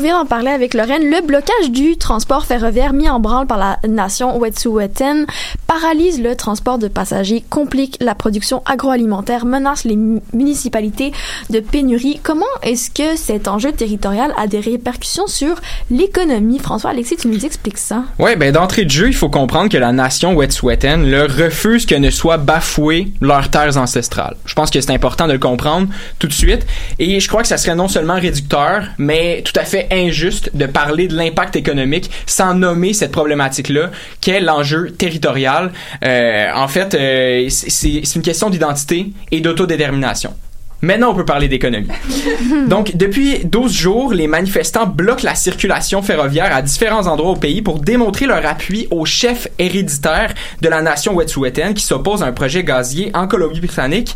Vient 0.06 0.20
d'en 0.20 0.28
parler 0.28 0.52
avec 0.52 0.76
Lorraine, 0.76 1.10
le 1.10 1.26
blocage 1.26 1.72
du 1.72 1.98
transport 1.98 2.46
ferroviaire 2.46 2.94
mis 2.94 3.10
en 3.10 3.20
branle 3.20 3.48
par 3.48 3.58
la 3.58 3.80
nation 3.88 4.38
Wet'suwet'en 4.38 5.26
paralyse 5.66 6.22
le 6.22 6.36
transport 6.36 6.78
de 6.78 6.88
passagers, 6.88 7.44
complique 7.50 7.98
la 8.00 8.14
production 8.14 8.62
agroalimentaire, 8.68 9.48
menace 9.48 9.84
les 9.84 9.98
municipalités 10.32 11.12
de 11.50 11.60
pénurie. 11.60 12.20
Comment 12.22 12.46
est-ce 12.62 12.92
que 12.92 13.18
cet 13.18 13.48
enjeu 13.48 13.72
territorial 13.72 14.32
a 14.38 14.46
des 14.46 14.60
répercussions 14.60 15.26
sur 15.26 15.60
l'économie? 15.90 16.60
François 16.60 16.92
Alexis, 16.92 17.18
tu 17.18 17.28
nous 17.28 17.44
expliques 17.44 17.80
ça? 17.80 18.04
Oui, 18.20 18.36
ben 18.36 18.52
d'entrée 18.52 18.86
de 18.86 18.92
jeu, 18.92 19.08
il 19.08 19.16
faut 19.16 19.30
comprendre 19.30 19.72
que 19.72 19.78
la 19.78 19.92
nation 19.92 20.36
Wet'suwet'en 20.36 21.02
refuse 21.28 21.88
que 21.88 21.96
ne 21.96 22.12
soient 22.12 22.38
bafouées 22.38 23.12
leurs 23.22 23.50
terres 23.50 23.78
ancestrales. 23.78 24.36
Je 24.46 24.54
pense 24.54 24.70
que 24.70 24.80
c'est 24.80 24.94
important 24.94 25.26
de 25.26 25.34
le 25.34 25.40
comprendre 25.40 25.88
tout 26.20 26.28
de 26.28 26.34
suite 26.34 26.64
et 27.00 27.20
je 27.20 27.28
crois 27.28 27.42
que 27.42 27.48
ça 27.48 27.58
serait 27.58 27.76
non 27.76 27.88
seulement 27.88 28.20
réducteur, 28.20 28.84
mais 29.00 29.42
tout 29.42 29.60
à 29.60 29.64
fait 29.64 29.88
injuste 29.96 30.52
de 30.54 30.66
parler 30.66 31.08
de 31.08 31.16
l'impact 31.16 31.56
économique 31.56 32.10
sans 32.25 32.54
nommer 32.54 32.94
cette 32.94 33.12
problématique-là, 33.12 33.92
qu'est 34.22 34.40
l'enjeu 34.40 34.92
territorial. 34.92 35.72
Euh, 36.04 36.48
en 36.54 36.68
fait, 36.68 36.94
euh, 36.94 37.48
c'est 37.50 38.16
une 38.16 38.22
question 38.22 38.50
d'identité 38.50 39.12
et 39.32 39.42
d'autodétermination. 39.42 40.34
Maintenant, 40.82 41.12
on 41.12 41.16
peut 41.16 41.25
parler 41.25 41.48
d'économie. 41.48 41.88
Donc, 42.68 42.96
depuis 42.96 43.40
12 43.46 43.74
jours, 43.74 44.14
les 44.14 44.28
manifestants 44.28 44.86
bloquent 44.86 45.24
la 45.24 45.34
circulation 45.34 46.02
ferroviaire 46.02 46.54
à 46.56 46.62
différents 46.62 47.08
endroits 47.08 47.32
au 47.32 47.36
pays 47.36 47.62
pour 47.62 47.80
démontrer 47.80 48.28
leur 48.28 48.46
appui 48.46 48.88
au 48.92 49.06
chef 49.06 49.48
héréditaire 49.58 50.34
de 50.62 50.70
la 50.70 50.82
nation 50.82 51.16
Wet'suwet'en 51.16 51.74
qui 51.74 51.84
s'oppose 51.84 52.22
à 52.22 52.28
un 52.28 52.34
projet 52.34 52.64
gazier 52.64 53.10
en 53.16 53.28
Colombie-Britannique. 53.28 54.16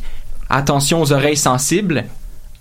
Attention 0.50 1.02
aux 1.02 1.12
oreilles 1.14 1.38
sensibles, 1.38 2.06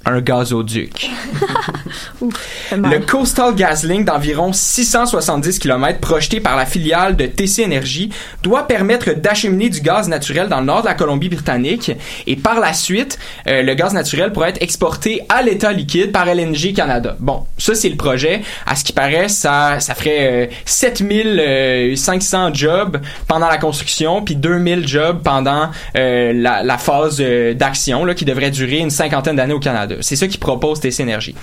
un 0.08 0.20
gazoduc. 0.20 1.10
Le 2.72 2.98
Coastal 2.98 3.54
GasLink 3.54 4.04
d'environ 4.04 4.52
670 4.52 5.58
km 5.58 6.00
projeté 6.00 6.40
par 6.40 6.56
la 6.56 6.66
filiale 6.66 7.16
de 7.16 7.26
TC 7.26 7.64
Energy 7.64 8.10
doit 8.42 8.66
permettre 8.66 9.12
d'acheminer 9.12 9.68
du 9.68 9.80
gaz 9.80 10.08
naturel 10.08 10.48
dans 10.48 10.60
le 10.60 10.66
nord 10.66 10.82
de 10.82 10.86
la 10.86 10.94
Colombie-Britannique 10.94 11.92
et 12.26 12.36
par 12.36 12.60
la 12.60 12.72
suite, 12.72 13.18
euh, 13.46 13.62
le 13.62 13.74
gaz 13.74 13.92
naturel 13.94 14.32
pourrait 14.32 14.50
être 14.50 14.62
exporté 14.62 15.22
à 15.28 15.42
l'état 15.42 15.72
liquide 15.72 16.12
par 16.12 16.26
LNG 16.28 16.74
Canada. 16.74 17.16
Bon, 17.20 17.44
ça 17.56 17.74
c'est 17.74 17.88
le 17.88 17.96
projet. 17.96 18.42
À 18.66 18.76
ce 18.76 18.84
qui 18.84 18.92
paraît, 18.92 19.28
ça, 19.28 19.80
ça 19.80 19.94
ferait 19.94 20.48
euh, 20.48 20.52
7500 20.64 22.54
jobs 22.54 23.00
pendant 23.26 23.48
la 23.48 23.58
construction 23.58 24.22
puis 24.22 24.36
2000 24.36 24.86
jobs 24.86 25.22
pendant 25.22 25.70
euh, 25.96 26.32
la, 26.34 26.62
la 26.62 26.78
phase 26.78 27.18
euh, 27.20 27.54
d'action 27.54 28.06
qui 28.14 28.24
devrait 28.24 28.50
durer 28.50 28.78
une 28.78 28.90
cinquantaine 28.90 29.36
d'années 29.36 29.54
au 29.54 29.60
Canada. 29.60 29.96
C'est 30.00 30.16
ça 30.16 30.26
qui 30.28 30.38
propose 30.38 30.80
TC 30.80 31.02
Energy. 31.02 31.34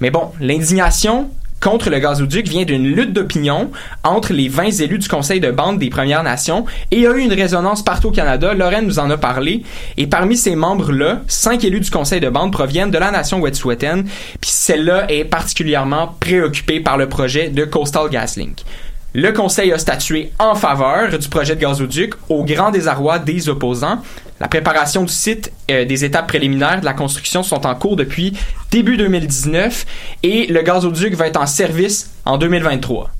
Mais 0.00 0.10
bon, 0.10 0.30
l'indignation 0.40 1.30
contre 1.60 1.90
le 1.90 1.98
gazoduc 1.98 2.46
vient 2.48 2.64
d'une 2.64 2.86
lutte 2.86 3.12
d'opinion 3.12 3.70
entre 4.04 4.32
les 4.32 4.48
20 4.48 4.80
élus 4.80 4.98
du 4.98 5.08
Conseil 5.08 5.40
de 5.40 5.50
bande 5.50 5.78
des 5.78 5.90
Premières 5.90 6.22
Nations 6.22 6.64
et 6.90 7.06
a 7.06 7.12
eu 7.12 7.20
une 7.20 7.32
résonance 7.32 7.82
partout 7.82 8.08
au 8.08 8.12
Canada. 8.12 8.54
Lorraine 8.54 8.86
nous 8.86 8.98
en 8.98 9.10
a 9.10 9.16
parlé. 9.16 9.64
Et 9.96 10.06
parmi 10.06 10.36
ces 10.36 10.54
membres-là, 10.54 11.22
cinq 11.26 11.64
élus 11.64 11.80
du 11.80 11.90
Conseil 11.90 12.20
de 12.20 12.28
bande 12.28 12.52
proviennent 12.52 12.90
de 12.90 12.98
la 12.98 13.10
nation 13.10 13.40
Wet'suwet'en. 13.40 14.02
Puis 14.40 14.50
celle-là 14.50 15.10
est 15.10 15.24
particulièrement 15.24 16.14
préoccupée 16.20 16.80
par 16.80 16.96
le 16.96 17.08
projet 17.08 17.48
de 17.48 17.64
Coastal 17.64 18.08
GasLink. 18.08 18.64
Le 19.14 19.32
Conseil 19.32 19.72
a 19.72 19.78
statué 19.78 20.32
en 20.38 20.54
faveur 20.54 21.18
du 21.18 21.28
projet 21.28 21.56
de 21.56 21.60
gazoduc 21.60 22.12
au 22.28 22.44
grand 22.44 22.70
désarroi 22.70 23.18
des 23.18 23.48
opposants. 23.48 24.02
La 24.38 24.48
préparation 24.48 25.02
du 25.02 25.12
site, 25.12 25.50
euh, 25.70 25.86
des 25.86 26.04
étapes 26.04 26.28
préliminaires 26.28 26.80
de 26.80 26.84
la 26.84 26.92
construction 26.92 27.42
sont 27.42 27.66
en 27.66 27.74
cours 27.74 27.96
depuis 27.96 28.34
début 28.70 28.98
2019 28.98 29.86
et 30.22 30.46
le 30.48 30.60
gazoduc 30.60 31.14
va 31.14 31.26
être 31.26 31.40
en 31.40 31.46
service 31.46 32.10
en 32.26 32.36
2023. 32.36 33.10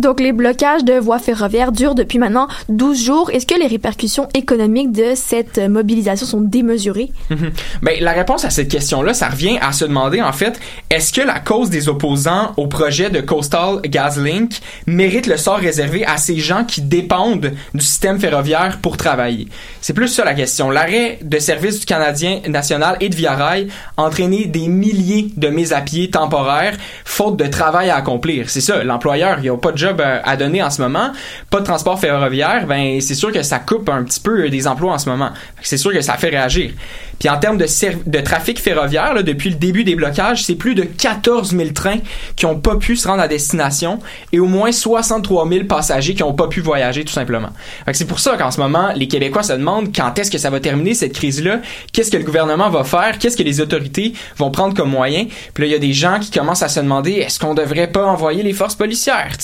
Donc, 0.00 0.20
les 0.20 0.32
blocages 0.32 0.84
de 0.84 0.94
voies 0.94 1.18
ferroviaires 1.18 1.72
durent 1.72 1.94
depuis 1.94 2.18
maintenant 2.18 2.48
12 2.68 3.04
jours. 3.04 3.30
Est-ce 3.30 3.46
que 3.46 3.58
les 3.58 3.66
répercussions 3.66 4.28
économiques 4.34 4.92
de 4.92 5.12
cette 5.14 5.58
mobilisation 5.58 6.26
sont 6.26 6.40
démesurées? 6.40 7.10
Ben, 7.82 7.96
la 8.00 8.12
réponse 8.12 8.44
à 8.44 8.50
cette 8.50 8.68
question-là, 8.68 9.14
ça 9.14 9.28
revient 9.28 9.58
à 9.60 9.72
se 9.72 9.84
demander, 9.84 10.20
en 10.20 10.32
fait, 10.32 10.60
est-ce 10.90 11.12
que 11.12 11.22
la 11.22 11.40
cause 11.40 11.70
des 11.70 11.88
opposants 11.88 12.52
au 12.56 12.66
projet 12.66 13.08
de 13.08 13.20
Coastal 13.20 13.80
GasLink 13.82 14.60
mérite 14.86 15.26
le 15.26 15.36
sort 15.36 15.56
réservé 15.56 16.04
à 16.04 16.18
ces 16.18 16.36
gens 16.36 16.64
qui 16.64 16.82
dépendent 16.82 17.52
du 17.74 17.84
système 17.84 18.20
ferroviaire 18.20 18.78
pour 18.82 18.96
travailler? 18.96 19.48
C'est 19.80 19.94
plus 19.94 20.08
ça 20.08 20.24
la 20.24 20.34
question. 20.34 20.70
L'arrêt 20.70 21.18
de 21.22 21.38
service 21.38 21.80
du 21.80 21.86
Canadien 21.86 22.40
national 22.48 22.96
et 23.00 23.08
de 23.08 23.14
Via 23.14 23.34
Rail 23.34 23.68
a 23.96 24.02
entraîné 24.02 24.44
des 24.46 24.68
milliers 24.68 25.30
de 25.36 25.48
mises 25.48 25.72
à 25.72 25.80
pied 25.80 26.10
temporaires, 26.10 26.76
faute 27.04 27.36
de 27.36 27.46
travail 27.46 27.88
à 27.90 27.96
accomplir. 27.96 28.50
C'est 28.50 28.60
ça, 28.60 28.84
l'employeur, 28.84 29.38
il 29.38 29.42
n'y 29.42 29.48
a 29.48 29.56
pas 29.56 29.72
de 29.72 29.78
job 29.78 29.89
euh, 29.98 30.20
à 30.22 30.36
donner 30.36 30.62
en 30.62 30.70
ce 30.70 30.80
moment, 30.82 31.12
pas 31.50 31.60
de 31.60 31.64
transport 31.64 31.98
ferroviaire, 31.98 32.66
ben 32.66 33.00
c'est 33.00 33.14
sûr 33.14 33.32
que 33.32 33.42
ça 33.42 33.58
coupe 33.58 33.88
un 33.88 34.04
petit 34.04 34.20
peu 34.20 34.48
des 34.48 34.66
emplois 34.66 34.92
en 34.92 34.98
ce 34.98 35.08
moment. 35.08 35.30
C'est 35.62 35.76
sûr 35.76 35.92
que 35.92 36.00
ça 36.00 36.14
fait 36.14 36.28
réagir. 36.28 36.72
Puis 37.20 37.28
en 37.28 37.38
termes 37.38 37.58
de, 37.58 38.20
trafic 38.20 38.58
ferroviaire, 38.58 39.22
depuis 39.22 39.50
le 39.50 39.56
début 39.56 39.84
des 39.84 39.94
blocages, 39.94 40.42
c'est 40.42 40.54
plus 40.54 40.74
de 40.74 40.84
14 40.84 41.54
000 41.54 41.70
trains 41.70 41.98
qui 42.34 42.46
ont 42.46 42.58
pas 42.58 42.76
pu 42.76 42.96
se 42.96 43.06
rendre 43.06 43.20
à 43.20 43.28
destination 43.28 43.98
et 44.32 44.40
au 44.40 44.46
moins 44.46 44.72
63 44.72 45.46
000 45.46 45.64
passagers 45.66 46.14
qui 46.14 46.22
ont 46.22 46.32
pas 46.32 46.48
pu 46.48 46.62
voyager 46.62 47.04
tout 47.04 47.12
simplement. 47.12 47.50
C'est 47.92 48.06
pour 48.06 48.20
ça 48.20 48.38
qu'en 48.38 48.50
ce 48.50 48.58
moment, 48.58 48.92
les 48.96 49.06
Québécois 49.06 49.42
se 49.42 49.52
demandent 49.52 49.94
quand 49.94 50.18
est-ce 50.18 50.30
que 50.30 50.38
ça 50.38 50.48
va 50.48 50.60
terminer 50.60 50.94
cette 50.94 51.12
crise-là, 51.12 51.60
qu'est-ce 51.92 52.10
que 52.10 52.16
le 52.16 52.24
gouvernement 52.24 52.70
va 52.70 52.84
faire, 52.84 53.18
qu'est-ce 53.18 53.36
que 53.36 53.42
les 53.42 53.60
autorités 53.60 54.14
vont 54.38 54.50
prendre 54.50 54.74
comme 54.74 54.90
moyen. 54.90 55.26
Puis 55.52 55.62
là, 55.62 55.66
il 55.68 55.72
y 55.72 55.76
a 55.76 55.78
des 55.78 55.92
gens 55.92 56.18
qui 56.20 56.30
commencent 56.30 56.62
à 56.62 56.68
se 56.68 56.80
demander 56.80 57.12
est-ce 57.12 57.38
qu'on 57.38 57.54
devrait 57.54 57.88
pas 57.88 58.06
envoyer 58.06 58.42
les 58.42 58.54
forces 58.54 58.76
policières. 58.76 59.36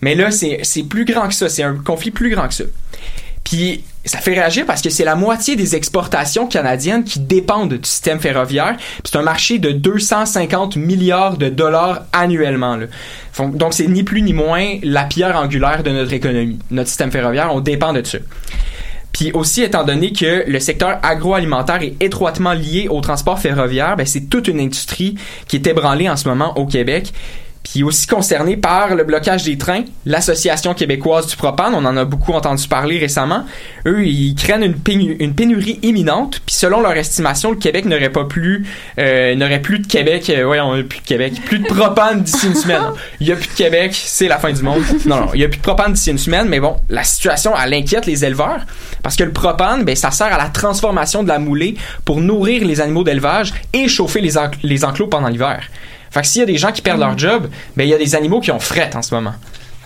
Mais 0.00 0.14
là, 0.14 0.30
c'est 0.30 0.82
plus 0.88 1.04
grand 1.04 1.28
que 1.28 1.34
ça, 1.34 1.50
c'est 1.50 1.62
un 1.62 1.74
conflit 1.74 2.10
plus 2.10 2.30
grand 2.30 2.48
que 2.48 2.54
ça. 2.54 2.64
Puis 3.44 3.84
ça 4.04 4.18
fait 4.18 4.34
réagir 4.34 4.66
parce 4.66 4.82
que 4.82 4.90
c'est 4.90 5.04
la 5.04 5.14
moitié 5.14 5.56
des 5.56 5.76
exportations 5.76 6.46
canadiennes 6.46 7.04
qui 7.04 7.20
dépendent 7.20 7.74
du 7.74 7.88
système 7.88 8.20
ferroviaire. 8.20 8.76
C'est 9.04 9.16
un 9.16 9.22
marché 9.22 9.58
de 9.58 9.70
250 9.70 10.76
milliards 10.76 11.36
de 11.36 11.48
dollars 11.48 12.02
annuellement. 12.12 12.76
Là. 12.76 12.86
Donc 13.38 13.74
c'est 13.74 13.86
ni 13.86 14.02
plus 14.02 14.22
ni 14.22 14.32
moins 14.32 14.78
la 14.82 15.04
pierre 15.04 15.36
angulaire 15.36 15.82
de 15.82 15.90
notre 15.90 16.12
économie. 16.12 16.58
Notre 16.70 16.88
système 16.88 17.10
ferroviaire, 17.10 17.54
on 17.54 17.60
dépend 17.60 17.92
de 17.92 18.02
ça. 18.04 18.18
Puis 19.12 19.30
aussi, 19.32 19.62
étant 19.62 19.84
donné 19.84 20.12
que 20.12 20.44
le 20.46 20.58
secteur 20.58 20.98
agroalimentaire 21.04 21.80
est 21.82 21.94
étroitement 22.00 22.52
lié 22.52 22.88
au 22.90 23.00
transport 23.00 23.38
ferroviaire, 23.38 23.96
ben 23.96 24.04
c'est 24.04 24.28
toute 24.28 24.48
une 24.48 24.58
industrie 24.58 25.14
qui 25.46 25.54
est 25.54 25.66
ébranlée 25.68 26.10
en 26.10 26.16
ce 26.16 26.28
moment 26.28 26.58
au 26.58 26.66
Québec. 26.66 27.12
Puis 27.64 27.82
aussi 27.82 28.06
concerné 28.06 28.58
par 28.58 28.94
le 28.94 29.04
blocage 29.04 29.42
des 29.44 29.56
trains, 29.56 29.84
l'Association 30.04 30.74
québécoise 30.74 31.26
du 31.26 31.34
propane, 31.36 31.74
on 31.74 31.84
en 31.86 31.96
a 31.96 32.04
beaucoup 32.04 32.32
entendu 32.32 32.68
parler 32.68 32.98
récemment, 32.98 33.46
eux, 33.86 34.04
ils 34.06 34.34
craignent 34.34 34.64
une, 34.64 34.74
pénu- 34.74 35.16
une 35.18 35.34
pénurie 35.34 35.78
imminente, 35.82 36.40
puis 36.44 36.54
selon 36.54 36.82
leur 36.82 36.92
estimation, 36.92 37.50
le 37.50 37.56
Québec 37.56 37.86
n'aurait 37.86 38.10
pas 38.10 38.26
plus, 38.26 38.66
euh, 38.98 39.34
n'aurait 39.34 39.62
plus 39.62 39.78
de 39.78 39.86
Québec, 39.86 40.28
euh, 40.28 40.44
ouais, 40.44 40.60
on 40.60 40.74
a 40.74 40.82
plus 40.82 41.00
de 41.00 41.04
Québec, 41.06 41.32
plus 41.46 41.58
de 41.58 41.66
propane 41.66 42.22
d'ici 42.22 42.46
une 42.46 42.54
semaine. 42.54 42.82
Il 43.20 43.26
y 43.28 43.32
a 43.32 43.36
plus 43.36 43.48
de 43.48 43.54
Québec, 43.54 43.92
c'est 43.94 44.28
la 44.28 44.38
fin 44.38 44.52
du 44.52 44.62
monde. 44.62 44.82
Non, 45.06 45.20
non, 45.22 45.30
il 45.34 45.40
y 45.40 45.44
a 45.44 45.48
plus 45.48 45.56
de 45.58 45.62
propane 45.62 45.94
d'ici 45.94 46.10
une 46.10 46.18
semaine, 46.18 46.48
mais 46.48 46.60
bon, 46.60 46.76
la 46.90 47.02
situation, 47.02 47.52
elle 47.58 47.72
inquiète 47.72 48.04
les 48.04 48.24
éleveurs, 48.26 48.60
parce 49.02 49.16
que 49.16 49.24
le 49.24 49.32
propane, 49.32 49.84
ben, 49.84 49.96
ça 49.96 50.10
sert 50.10 50.32
à 50.32 50.38
la 50.38 50.50
transformation 50.50 51.22
de 51.22 51.28
la 51.28 51.38
moulée 51.38 51.76
pour 52.04 52.20
nourrir 52.20 52.64
les 52.66 52.80
animaux 52.82 53.04
d'élevage 53.04 53.54
et 53.72 53.88
chauffer 53.88 54.20
les 54.20 54.84
enclos 54.84 55.06
pendant 55.06 55.28
l'hiver. 55.28 55.62
Fait 56.14 56.20
que 56.22 56.26
s'il 56.26 56.40
y 56.40 56.42
a 56.42 56.46
des 56.46 56.56
gens 56.56 56.72
qui 56.72 56.80
perdent 56.80 57.00
leur 57.00 57.18
job, 57.18 57.48
ben 57.76 57.84
il 57.84 57.90
y 57.90 57.94
a 57.94 57.98
des 57.98 58.14
animaux 58.14 58.40
qui 58.40 58.50
ont 58.52 58.60
fret 58.60 58.90
en 58.94 59.02
ce 59.02 59.14
moment. 59.14 59.32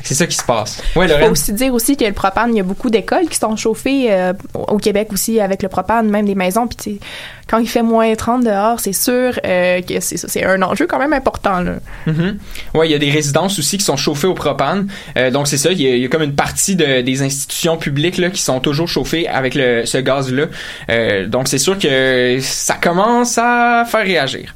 C'est 0.04 0.14
ça 0.14 0.26
qui 0.28 0.36
se 0.36 0.44
passe. 0.44 0.80
Ouais, 0.94 1.06
Il 1.10 1.24
faut 1.26 1.32
aussi 1.32 1.52
dire 1.52 1.74
aussi 1.74 1.96
que 1.96 2.04
le 2.04 2.12
propane, 2.12 2.54
il 2.54 2.56
y 2.58 2.60
a 2.60 2.62
beaucoup 2.62 2.88
d'écoles 2.88 3.26
qui 3.28 3.36
sont 3.36 3.56
chauffées 3.56 4.06
euh, 4.12 4.32
au 4.54 4.76
Québec 4.78 5.08
aussi 5.12 5.40
avec 5.40 5.60
le 5.60 5.68
propane, 5.68 6.08
même 6.08 6.24
des 6.24 6.36
maisons. 6.36 6.68
Puis 6.68 7.00
quand 7.48 7.58
il 7.58 7.68
fait 7.68 7.82
moins 7.82 8.14
30 8.14 8.44
dehors, 8.44 8.78
c'est 8.78 8.92
sûr 8.92 9.32
euh, 9.44 9.82
que 9.82 9.94
c'est 9.98 10.44
un 10.44 10.62
enjeu 10.62 10.86
quand 10.86 11.00
même 11.00 11.12
important. 11.12 11.60
Là. 11.62 11.72
Mhm. 12.06 12.38
Ouais, 12.74 12.88
il 12.88 12.92
y 12.92 12.94
a 12.94 12.98
des 12.98 13.10
résidences 13.10 13.58
aussi 13.58 13.76
qui 13.76 13.84
sont 13.84 13.96
chauffées 13.96 14.28
au 14.28 14.34
propane. 14.34 14.86
Euh, 15.16 15.32
donc 15.32 15.48
c'est 15.48 15.58
ça, 15.58 15.72
il 15.72 15.80
y, 15.82 15.86
a, 15.88 15.96
il 15.96 16.00
y 16.00 16.04
a 16.04 16.08
comme 16.08 16.22
une 16.22 16.36
partie 16.36 16.76
de- 16.76 17.00
des 17.00 17.22
institutions 17.22 17.76
publiques 17.76 18.18
là 18.18 18.30
qui 18.30 18.40
sont 18.40 18.60
toujours 18.60 18.86
chauffées 18.88 19.26
avec 19.26 19.56
le, 19.56 19.84
ce 19.84 19.98
gaz-là. 19.98 20.44
Euh, 20.90 21.26
donc 21.26 21.48
c'est 21.48 21.58
sûr 21.58 21.76
que 21.76 22.38
ça 22.40 22.74
commence 22.74 23.36
à 23.36 23.84
faire 23.84 24.04
réagir. 24.04 24.54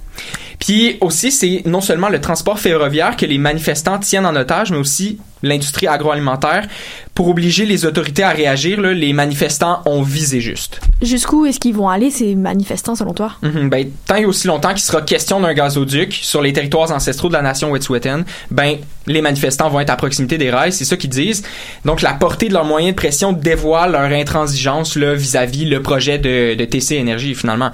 Puis 0.62 0.96
aussi, 1.00 1.32
c'est 1.32 1.62
non 1.66 1.80
seulement 1.80 2.08
le 2.08 2.20
transport 2.20 2.60
ferroviaire 2.60 3.16
que 3.16 3.26
les 3.26 3.36
manifestants 3.36 3.98
tiennent 3.98 4.26
en 4.26 4.36
otage, 4.36 4.70
mais 4.70 4.76
aussi 4.76 5.18
l'industrie 5.42 5.88
agroalimentaire. 5.88 6.68
Pour 7.16 7.28
obliger 7.28 7.66
les 7.66 7.84
autorités 7.84 8.22
à 8.22 8.30
réagir, 8.30 8.80
là, 8.80 8.92
les 8.92 9.12
manifestants 9.12 9.82
ont 9.86 10.02
visé 10.02 10.40
juste. 10.40 10.80
Jusqu'où 11.02 11.46
est-ce 11.46 11.58
qu'ils 11.58 11.74
vont 11.74 11.88
aller, 11.88 12.12
ces 12.12 12.36
manifestants, 12.36 12.94
selon 12.94 13.12
toi? 13.12 13.32
Mhm, 13.42 13.70
ben, 13.70 13.88
tant 14.06 14.14
et 14.14 14.24
aussi 14.24 14.46
longtemps 14.46 14.70
qu'il 14.70 14.82
sera 14.82 15.02
question 15.02 15.40
d'un 15.40 15.52
gazoduc 15.52 16.14
sur 16.14 16.40
les 16.40 16.52
territoires 16.52 16.92
ancestraux 16.92 17.26
de 17.26 17.32
la 17.32 17.42
nation 17.42 17.72
Wet'suwet'en, 17.72 18.22
ben, 18.52 18.76
les 19.08 19.20
manifestants 19.20 19.68
vont 19.68 19.80
être 19.80 19.90
à 19.90 19.96
proximité 19.96 20.38
des 20.38 20.52
rails, 20.52 20.72
c'est 20.72 20.84
ça 20.84 20.96
qu'ils 20.96 21.10
disent. 21.10 21.42
Donc, 21.84 22.02
la 22.02 22.14
portée 22.14 22.46
de 22.46 22.54
leurs 22.54 22.64
moyens 22.64 22.94
de 22.94 22.96
pression 22.96 23.32
dévoile 23.32 23.90
leur 23.92 24.12
intransigeance, 24.12 24.96
vis-à-vis 24.96 25.64
le 25.64 25.82
projet 25.82 26.18
de, 26.18 26.54
de 26.54 26.64
TC 26.64 26.92
Énergie, 26.92 27.34
finalement. 27.34 27.72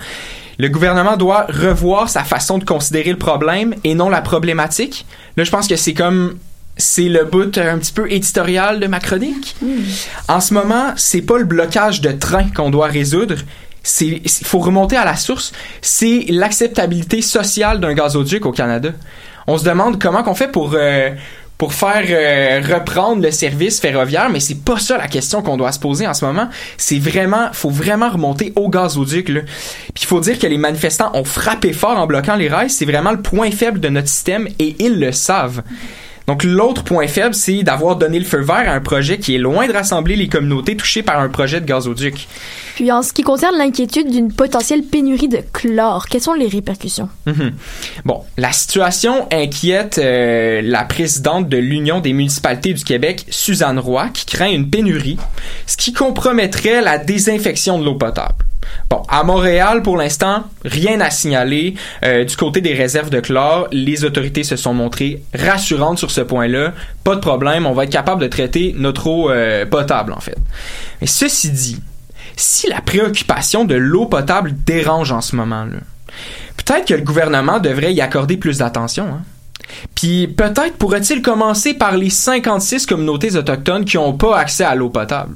Le 0.59 0.69
gouvernement 0.69 1.17
doit 1.17 1.47
revoir 1.49 2.09
sa 2.09 2.25
façon 2.25 2.59
de 2.59 2.65
considérer 2.65 3.11
le 3.11 3.19
problème 3.19 3.75
et 3.85 3.95
non 3.95 4.09
la 4.09 4.21
problématique. 4.21 5.07
Là, 5.37 5.45
je 5.45 5.51
pense 5.51 5.69
que 5.69 5.77
c'est 5.77 5.95
comme 5.95 6.37
c'est 6.77 7.09
le 7.09 7.25
bout 7.25 7.57
un 7.59 7.79
petit 7.79 7.93
peu 7.93 8.11
éditorial 8.11 8.81
de 8.81 8.87
ma 8.87 9.01
chronique. 9.01 9.57
En 10.29 10.41
ce 10.41 10.55
moment, 10.55 10.93
c'est 10.97 11.23
pas 11.23 11.39
le 11.39 11.45
blocage 11.45 12.01
de 12.01 12.13
train 12.13 12.45
qu'on 12.51 12.71
doit 12.71 12.87
résoudre. 12.87 13.37
C'est, 13.83 14.21
il 14.25 14.47
faut 14.47 14.59
remonter 14.59 14.97
à 14.97 15.05
la 15.05 15.17
source. 15.17 15.53
C'est 15.81 16.27
l'acceptabilité 16.29 17.23
sociale 17.23 17.81
d'un 17.81 17.95
gazoduc 17.95 18.45
au 18.45 18.53
Canada. 18.53 18.91
On 19.47 19.59
se 19.59 19.65
demande 19.65 20.01
comment 20.01 20.23
qu'on 20.23 20.35
fait 20.35 20.49
pour 20.49 20.73
euh, 20.75 21.11
pour 21.59 21.75
faire 21.75 22.05
euh, 22.09 22.61
reprendre 22.75 23.21
le 23.21 23.33
service 23.33 23.81
ferroviaire, 23.81 24.31
mais 24.31 24.39
c'est 24.39 24.63
pas 24.63 24.79
ça 24.79 24.97
la 24.97 25.09
question 25.09 25.43
qu'on 25.43 25.57
doit 25.57 25.73
se 25.73 25.81
poser 25.81 26.07
en 26.07 26.15
ce 26.15 26.25
moment. 26.25 26.49
C'est 26.77 27.01
vraiment, 27.01 27.49
faut 27.53 27.69
vraiment 27.69 28.09
remonter 28.09 28.53
au 28.55 28.69
gazoduc 28.69 29.29
là. 29.29 29.41
Puis 29.43 30.05
il 30.05 30.07
faut 30.07 30.21
dire 30.21 30.39
que 30.39 30.47
les 30.47 30.57
manifestants 30.57 31.11
ont 31.15 31.25
frappé 31.25 31.73
fort 31.73 31.99
en 31.99 32.07
bloquant 32.07 32.37
les 32.37 32.49
rails. 32.49 32.71
C'est 32.71 32.87
vraiment 32.87 33.11
le 33.11 33.21
point 33.21 33.51
faible 33.51 33.81
de 33.81 33.89
notre 33.89 34.09
système 34.09 34.49
et 34.61 34.77
ils 34.79 35.01
le 35.01 35.11
savent. 35.11 35.63
Donc 36.29 36.45
l'autre 36.45 36.85
point 36.85 37.09
faible, 37.09 37.35
c'est 37.35 37.63
d'avoir 37.63 37.97
donné 37.97 38.19
le 38.19 38.25
feu 38.27 38.43
vert 38.43 38.69
à 38.69 38.73
un 38.73 38.81
projet 38.81 39.19
qui 39.19 39.35
est 39.35 39.39
loin 39.39 39.67
de 39.67 39.73
rassembler 39.73 40.15
les 40.15 40.29
communautés 40.29 40.77
touchées 40.77 41.03
par 41.03 41.19
un 41.19 41.31
projet 41.31 41.59
de 41.63 41.65
gazoduc. 41.65 42.29
Puis 42.75 42.93
en 42.93 43.01
ce 43.01 43.15
qui 43.15 43.23
concerne 43.23 43.57
l'inquiétude 43.57 44.11
d'une 44.11 44.31
potentielle 44.31 44.83
pénurie 44.83 45.29
de 45.29 45.41
chlore, 45.55 46.07
quelles 46.07 46.21
sont 46.21 46.35
les 46.35 46.47
répercussions? 46.47 47.09
Mhm. 47.27 47.53
Bon, 48.05 48.21
la 48.37 48.53
situation 48.53 49.27
inquiète 49.33 49.97
euh, 49.97 50.61
la 50.63 50.85
présidente 50.85 51.49
de 51.49 51.57
l'Union 51.57 52.01
des 52.01 52.13
municipalités 52.13 52.75
du 52.75 52.85
Québec, 52.85 53.25
Suzanne 53.31 53.79
Roy, 53.79 54.11
qui 54.13 54.27
craint 54.27 54.51
une 54.51 54.69
pénurie, 54.69 55.17
ce 55.67 55.79
qui 55.79 55.95
compromettrait 55.95 56.83
la 56.83 56.99
désinfection 56.99 57.79
de 57.79 57.87
l'eau 57.87 57.95
potable. 57.95 58.45
Bon, 58.91 59.03
à 59.09 59.23
Montréal, 59.23 59.83
pour 59.83 59.97
l'instant, 59.97 60.45
rien 60.65 61.01
à 61.01 61.11
signaler. 61.11 61.75
Euh, 62.05 62.25
du 62.25 62.37
côté 62.37 62.61
des 62.61 62.75
réserves 62.75 63.11
de 63.11 63.21
chlore, 63.21 63.69
les 63.71 64.05
autorités 64.05 64.45
se 64.45 64.57
sont 64.57 64.75
montrées 64.75 65.23
rassurantes 65.35 65.99
sur 65.99 66.11
ce 66.11 66.21
point-là. 66.21 66.73
Pas 67.05 67.15
de 67.15 67.21
problème, 67.21 67.67
on 67.67 67.73
va 67.73 67.85
être 67.85 67.91
capable 67.91 68.23
de 68.23 68.29
traiter 68.29 68.75
notre 68.77 69.07
eau 69.07 69.31
euh, 69.31 69.67
potable, 69.67 70.13
en 70.13 70.21
fait. 70.21 70.37
Mais 71.01 71.07
ceci 71.07 71.51
dit, 71.51 71.83
si 72.37 72.69
la 72.69 72.81
préoccupation 72.81 73.65
de 73.65 73.75
l'eau 73.75 74.07
potable 74.07 74.55
dérange 74.65 75.13
en 75.13 75.21
ce 75.21 75.37
moment-là, 75.37 75.79
peut-être 76.57 76.87
que 76.87 76.95
le 76.95 77.03
gouvernement 77.03 77.59
devrait 77.59 77.93
y 77.93 78.01
accorder 78.01 78.37
plus 78.37 78.59
d'attention. 78.59 79.07
Hein? 79.07 79.23
Puis 79.95 80.29
peut-être 80.29 80.77
pourrait-il 80.77 81.23
commencer 81.23 81.75
par 81.75 81.97
les 81.97 82.11
56 82.11 82.87
communautés 82.87 83.37
autochtones 83.37 83.85
qui 83.85 83.97
n'ont 83.97 84.15
pas 84.15 84.39
accès 84.39 84.65
à 84.65 84.75
l'eau 84.75 84.89
potable. 84.89 85.35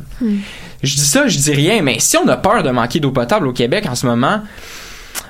Je 0.83 0.95
dis 0.95 1.05
ça, 1.05 1.29
je 1.29 1.39
dis 1.39 1.53
rien, 1.53 1.83
mais 1.83 1.97
si 1.99 2.17
on 2.17 2.27
a 2.29 2.37
peur 2.37 2.63
de 2.63 2.71
manquer 2.71 3.01
d'eau 3.01 3.13
potable 3.13 3.47
au 3.47 3.53
Québec 3.53 3.87
en 3.89 3.95
ce 3.95 4.07
moment, 4.07 4.41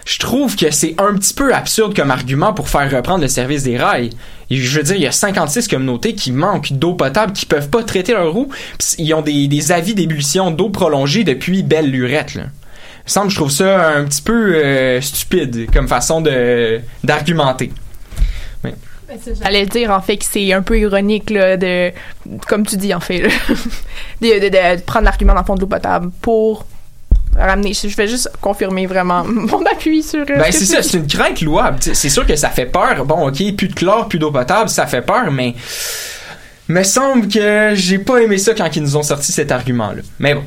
je 0.05 0.19
trouve 0.19 0.57
que 0.57 0.71
c'est 0.71 0.95
un 0.99 1.15
petit 1.15 1.35
peu 1.35 1.55
absurde 1.55 1.95
comme 1.95 2.11
argument 2.11 2.53
pour 2.53 2.69
faire 2.69 2.91
reprendre 2.91 3.21
le 3.21 3.29
service 3.29 3.63
des 3.63 3.77
rails. 3.77 4.11
je 4.51 4.77
veux 4.77 4.83
dire, 4.83 4.97
il 4.97 5.03
y 5.03 5.07
a 5.07 5.13
56 5.13 5.69
communautés 5.69 6.15
qui 6.15 6.33
manquent 6.33 6.73
d'eau 6.73 6.95
potable, 6.95 7.33
qui 7.33 7.47
peuvent 7.47 7.69
pas 7.69 7.83
traiter 7.85 8.13
leur 8.13 8.37
eau. 8.37 8.49
Ils 8.99 9.15
ont 9.15 9.23
des, 9.23 9.73
avis 9.73 9.95
d'ébullition 9.95 10.51
d'eau 10.51 10.71
prolongée 10.71 11.25
depuis 11.25 11.63
belle 11.63 11.91
lurette. 11.91 12.35
Là. 12.35 12.45
Il 12.45 13.07
me 13.07 13.11
semble, 13.11 13.31
je 13.31 13.37
trouve 13.37 13.51
ça 13.51 13.91
un 13.97 14.05
petit 14.05 14.23
peu 14.23 14.55
euh, 14.55 15.01
stupide 15.01 15.67
comme 15.73 15.89
façon 15.89 16.23
d'argumenter. 17.03 17.73
J'allais 19.43 19.67
dire 19.67 19.91
en 19.91 20.01
fait 20.01 20.17
que 20.17 20.25
c'est 20.25 20.53
un 20.53 20.63
peu 20.63 20.79
ironique 20.79 21.31
là, 21.31 21.57
de 21.57 21.93
comme 22.49 22.67
tu 22.67 22.77
dis 22.77 22.95
en 22.95 23.01
fait 23.01 23.23
de, 24.21 24.81
prendre 24.83 25.05
l'argument 25.05 25.35
dans 25.35 25.41
le 25.41 25.47
fond 25.47 25.55
de 25.55 25.61
l'eau 25.61 25.67
potable 25.67 26.11
pour 26.21 26.67
ramener 27.37 27.73
je 27.73 27.97
vais 27.97 28.09
juste 28.09 28.31
confirmer 28.41 28.87
vraiment 28.87 29.25
mon 29.27 29.65
appui 29.65 30.03
sur 30.03 30.25
ben 30.27 30.45
c'est 30.51 30.65
ça 30.65 30.83
c'est 30.83 30.99
une 30.99 31.07
crainte 31.07 31.41
louable. 31.41 31.79
C'est 31.81 32.09
sûr 32.09 32.27
que 32.27 32.37
ça 32.37 32.51
fait 32.51 32.67
peur. 32.67 33.05
Bon 33.05 33.29
ok 33.29 33.57
plus 33.57 33.69
de 33.69 33.75
chlore 33.75 34.09
plus 34.09 34.19
d'eau 34.19 34.31
potable 34.31 34.69
ça 34.69 34.87
fait 34.87 35.03
peur 35.03 35.31
mais 35.31 35.55
me 36.69 36.83
semble 36.83 37.29
que 37.29 37.73
j'ai 37.75 37.99
pas 37.99 38.19
aimé 38.19 38.39
ça 38.39 38.55
quand 38.55 38.75
ils 38.77 38.83
nous 38.83 38.97
ont 38.97 39.03
sorti 39.03 39.33
cet 39.33 39.53
argument 39.53 39.93
là 39.93 40.03
mais 40.19 40.35
bon 40.35 40.45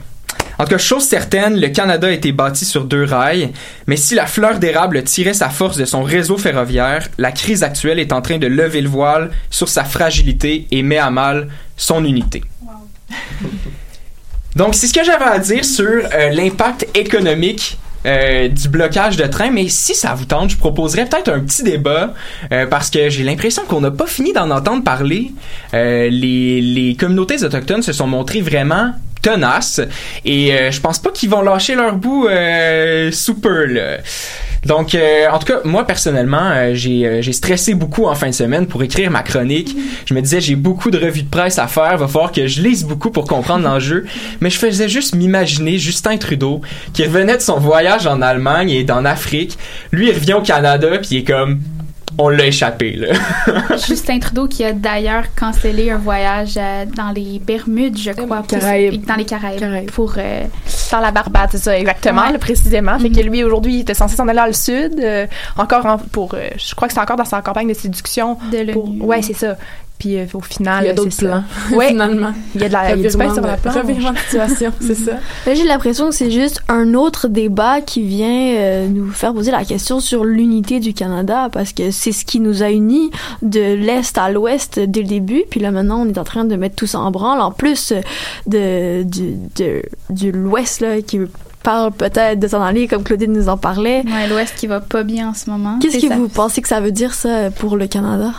en 0.58 0.64
tout 0.64 0.70
cas, 0.70 0.78
chose 0.78 1.04
certaine, 1.04 1.60
le 1.60 1.68
Canada 1.70 2.08
a 2.08 2.12
été 2.12 2.32
bâti 2.32 2.66
sur 2.66 2.86
deux 2.86 3.04
rails, 3.04 3.52
mais 3.88 3.98
si 3.98 4.16
la 4.16 4.26
fleur 4.26 4.60
d'érable 4.60 5.04
tirait 5.04 5.34
sa 5.34 5.50
force 5.50 5.78
de 5.78 5.86
son 5.86 6.04
réseau 6.04 6.38
ferroviaire, 6.38 7.08
la 7.18 7.32
crise 7.32 7.64
actuelle 7.64 8.00
est 8.00 8.14
en 8.14 8.22
train 8.22 8.38
de 8.38 8.48
lever 8.48 8.82
le 8.82 8.90
voile 8.90 9.32
sur 9.50 9.70
sa 9.70 9.84
fragilité 9.84 10.68
et 10.72 10.84
met 10.84 10.98
à 10.98 11.10
mal 11.10 11.50
son 11.76 12.06
unité. 12.06 12.44
Donc, 14.56 14.76
c'est 14.76 14.88
ce 14.88 14.94
que 14.94 15.04
j'avais 15.04 15.26
à 15.26 15.40
dire 15.40 15.66
sur 15.66 15.86
euh, 15.86 16.30
l'impact 16.30 16.88
économique 16.94 17.78
euh, 18.06 18.48
du 18.48 18.70
blocage 18.70 19.18
de 19.18 19.26
train, 19.26 19.52
mais 19.52 19.68
si 19.68 19.94
ça 19.96 20.14
vous 20.14 20.26
tente, 20.26 20.52
je 20.52 20.58
proposerais 20.58 21.06
peut-être 21.06 21.30
un 21.30 21.40
petit 21.42 21.64
débat 21.64 22.14
euh, 22.54 22.66
parce 22.66 22.90
que 22.90 23.10
j'ai 23.10 23.24
l'impression 23.24 23.64
qu'on 23.68 23.82
n'a 23.82 23.92
pas 23.92 24.06
fini 24.06 24.32
d'en 24.32 24.52
entendre 24.52 24.84
parler. 24.84 25.34
les, 25.74 26.62
les 26.62 26.96
communautés 26.96 27.44
autochtones 27.44 27.82
se 27.82 27.92
sont 27.92 28.08
montrées 28.08 28.42
vraiment 28.42 28.94
tenaces 29.25 29.82
et 30.24 30.53
euh, 30.53 30.72
je 30.72 30.79
pense 30.79 31.00
pas 31.00 31.10
qu'ils 31.10 31.29
vont 31.32 31.41
lâcher 31.41 31.74
leur 31.74 31.96
bout 31.96 32.27
euh, 32.27 33.12
super 33.12 33.65
là. 33.67 33.98
Donc, 34.65 34.96
euh, 34.96 35.27
en 35.32 35.38
tout 35.38 35.46
cas, 35.46 35.60
moi 35.63 35.86
personnellement, 35.86 36.50
euh, 36.51 36.72
j'ai, 36.74 37.22
j'ai 37.22 37.34
stressé 37.34 37.75
beaucoup 37.75 38.05
en 38.05 38.15
fin 38.15 38.27
de 38.27 38.34
semaine 38.34 38.65
pour 38.65 38.82
écrire 38.82 39.12
ma 39.12 39.22
chronique. 39.22 39.75
Je 40.05 40.13
me 40.13 40.22
disais, 40.22 40.41
j'ai 40.41 40.55
beaucoup 40.55 40.89
de 40.89 40.98
revues 40.98 41.22
de 41.22 41.29
presse 41.29 41.60
à 41.60 41.67
faire, 41.67 41.98
va 41.98 42.08
falloir 42.08 42.32
que 42.32 42.48
je 42.48 42.62
lise 42.62 42.84
beaucoup 42.84 43.12
pour 43.12 43.25
comprendre 43.27 43.63
l'enjeu. 43.63 44.05
Mais 44.41 44.50
je 44.50 44.58
faisais 44.58 44.89
juste 44.89 45.15
m'imaginer 45.15 45.77
Justin 45.77 46.17
Trudeau 46.17 46.62
qui 46.94 47.03
revenait 47.05 47.38
de 47.38 47.41
son 47.41 47.60
voyage 47.60 48.08
en 48.08 48.22
Allemagne 48.22 48.72
et 48.72 48.86
en 48.91 49.05
Afrique. 49.05 49.58
Lui, 49.91 50.10
il 50.10 50.13
revient 50.13 50.34
au 50.34 50.41
Canada 50.41 50.88
puis 50.98 51.10
il 51.12 51.17
est 51.20 51.24
comme 51.24 51.60
on 52.18 52.30
l'a 52.30 52.48
échappé. 52.48 52.94
Là. 52.94 53.14
Justin 53.88 54.20
Trudeau 54.20 54.48
qui 54.48 54.64
a 54.64 54.74
d'ailleurs 54.74 55.26
cancellé 55.36 55.92
un 55.92 55.98
voyage 55.98 56.54
euh, 56.58 56.86
dans 56.86 57.12
les 57.12 57.40
Bermudes, 57.40 57.98
je 57.98 58.12
crois, 58.12 58.44
pour, 58.44 58.58
dans 58.58 59.15
les 59.15 59.26
Caraïbes, 59.26 59.91
pour 59.91 60.13
euh, 60.18 60.44
dans 60.91 61.00
la 61.00 61.12
Barbade, 61.12 61.50
c'est 61.52 61.58
ça 61.58 61.78
exactement, 61.78 62.24
précisément. 62.39 62.98
Fait 63.00 63.10
que 63.10 63.22
mhm. 63.22 63.32
lui 63.32 63.44
aujourd'hui, 63.44 63.76
il 63.76 63.80
était 63.82 63.94
censé 63.94 64.15
s'en 64.15 64.28
aller 64.28 64.38
dans 64.38 64.46
le 64.46 64.54
sud, 64.54 65.00
euh, 65.00 65.28
encore 65.58 66.00
pour, 66.12 66.36
je 66.36 66.76
crois 66.76 66.88
que 66.88 66.94
c'est 66.94 67.00
encore 67.00 67.18
dans 67.18 67.26
sa 67.26 67.41
campagne 67.41 67.68
de 67.68 67.74
séduction. 67.74 68.38
De 68.52 68.72
pour, 68.72 68.89
ouais, 69.02 69.22
c'est 69.22 69.34
ça. 69.34 69.58
Puis 69.97 70.17
euh, 70.17 70.25
au 70.34 70.41
final, 70.41 70.84
il 70.84 70.88
y 70.88 70.89
a 70.89 70.93
d'autres 70.93 71.15
plans. 71.15 71.43
Ouais, 71.75 71.89
finalement. 71.89 72.34
Il 72.53 72.62
y 72.62 72.65
a 72.65 72.67
de 72.67 72.73
la, 72.73 72.95
il 72.95 73.01
y 73.01 73.05
a 73.05 73.10
du 73.10 73.17
pain 73.17 73.34
sur 73.34 73.43
la 73.43 73.58
planche. 73.58 73.75
De 73.86 74.17
situation, 74.29 74.71
c'est 74.79 74.95
ça. 74.95 75.12
Là, 75.45 75.53
j'ai 75.53 75.63
l'impression 75.63 76.10
que 76.10 76.15
c'est 76.15 76.31
juste 76.31 76.62
un 76.67 76.93
autre 76.93 77.27
débat 77.27 77.81
qui 77.81 78.01
vient 78.01 78.55
euh, 78.58 78.88
nous 78.88 79.12
faire 79.12 79.34
poser 79.34 79.51
la 79.51 79.63
question 79.63 79.99
sur 79.99 80.23
l'unité 80.25 80.79
du 80.79 80.93
Canada 80.93 81.49
parce 81.51 81.73
que 81.73 81.91
c'est 81.91 82.12
ce 82.12 82.25
qui 82.25 82.39
nous 82.39 82.63
a 82.63 82.69
unis 82.69 83.10
de 83.41 83.73
l'est 83.73 84.17
à 84.17 84.29
l'ouest 84.29 84.79
dès 84.79 85.01
le 85.01 85.08
début. 85.08 85.43
Puis 85.49 85.60
là, 85.60 85.71
maintenant, 85.71 86.01
on 86.01 86.10
est 86.10 86.17
en 86.17 86.23
train 86.23 86.45
de 86.45 86.55
mettre 86.55 86.75
tout 86.75 86.88
ça 86.88 86.99
en 86.99 87.12
branle. 87.12 87.41
En 87.41 87.51
plus 87.51 87.93
de 88.47 89.03
du 89.03 89.36
de, 89.55 89.81
de 90.10 90.29
l'ouest 90.29 90.81
là 90.81 91.01
qui 91.01 91.19
parle 91.63 91.91
peut-être 91.91 92.39
de 92.39 92.47
s'en 92.47 92.62
aller 92.62 92.88
comme 92.88 93.03
Claudine 93.03 93.34
nous 93.34 93.49
en 93.49 93.58
parlait. 93.58 94.03
Ouais, 94.05 94.27
l'ouest 94.29 94.53
qui 94.55 94.67
va 94.67 94.79
pas 94.79 95.03
bien 95.03 95.29
en 95.29 95.34
ce 95.34 95.49
moment. 95.49 95.79
Qu'est-ce 95.79 96.05
que 96.05 96.13
vous 96.13 96.29
pensez 96.29 96.62
que 96.62 96.67
ça 96.67 96.79
veut 96.79 96.91
dire 96.91 97.13
ça 97.13 97.49
pour 97.49 97.75
le 97.75 97.88
Canada? 97.88 98.31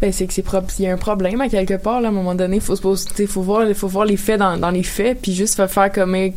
Ben, 0.00 0.12
c'est 0.12 0.26
que 0.26 0.32
c'est 0.32 0.42
propre. 0.42 0.72
Il 0.78 0.84
y 0.84 0.88
a 0.88 0.92
un 0.92 0.96
problème 0.96 1.40
à 1.40 1.48
quelque 1.48 1.74
part, 1.74 2.00
là, 2.00 2.08
à 2.08 2.10
un 2.10 2.14
moment 2.14 2.34
donné. 2.34 2.60
Faut 2.60 2.76
se 2.76 2.82
poser, 2.82 3.26
faut 3.26 3.42
voir, 3.42 3.66
faut 3.74 3.88
voir 3.88 4.04
les 4.04 4.16
faits 4.16 4.38
dans, 4.38 4.56
dans 4.56 4.70
les 4.70 4.82
faits, 4.84 5.18
puis 5.20 5.34
juste 5.34 5.66
faire 5.66 5.92
comme 5.92 6.14
un 6.14 6.30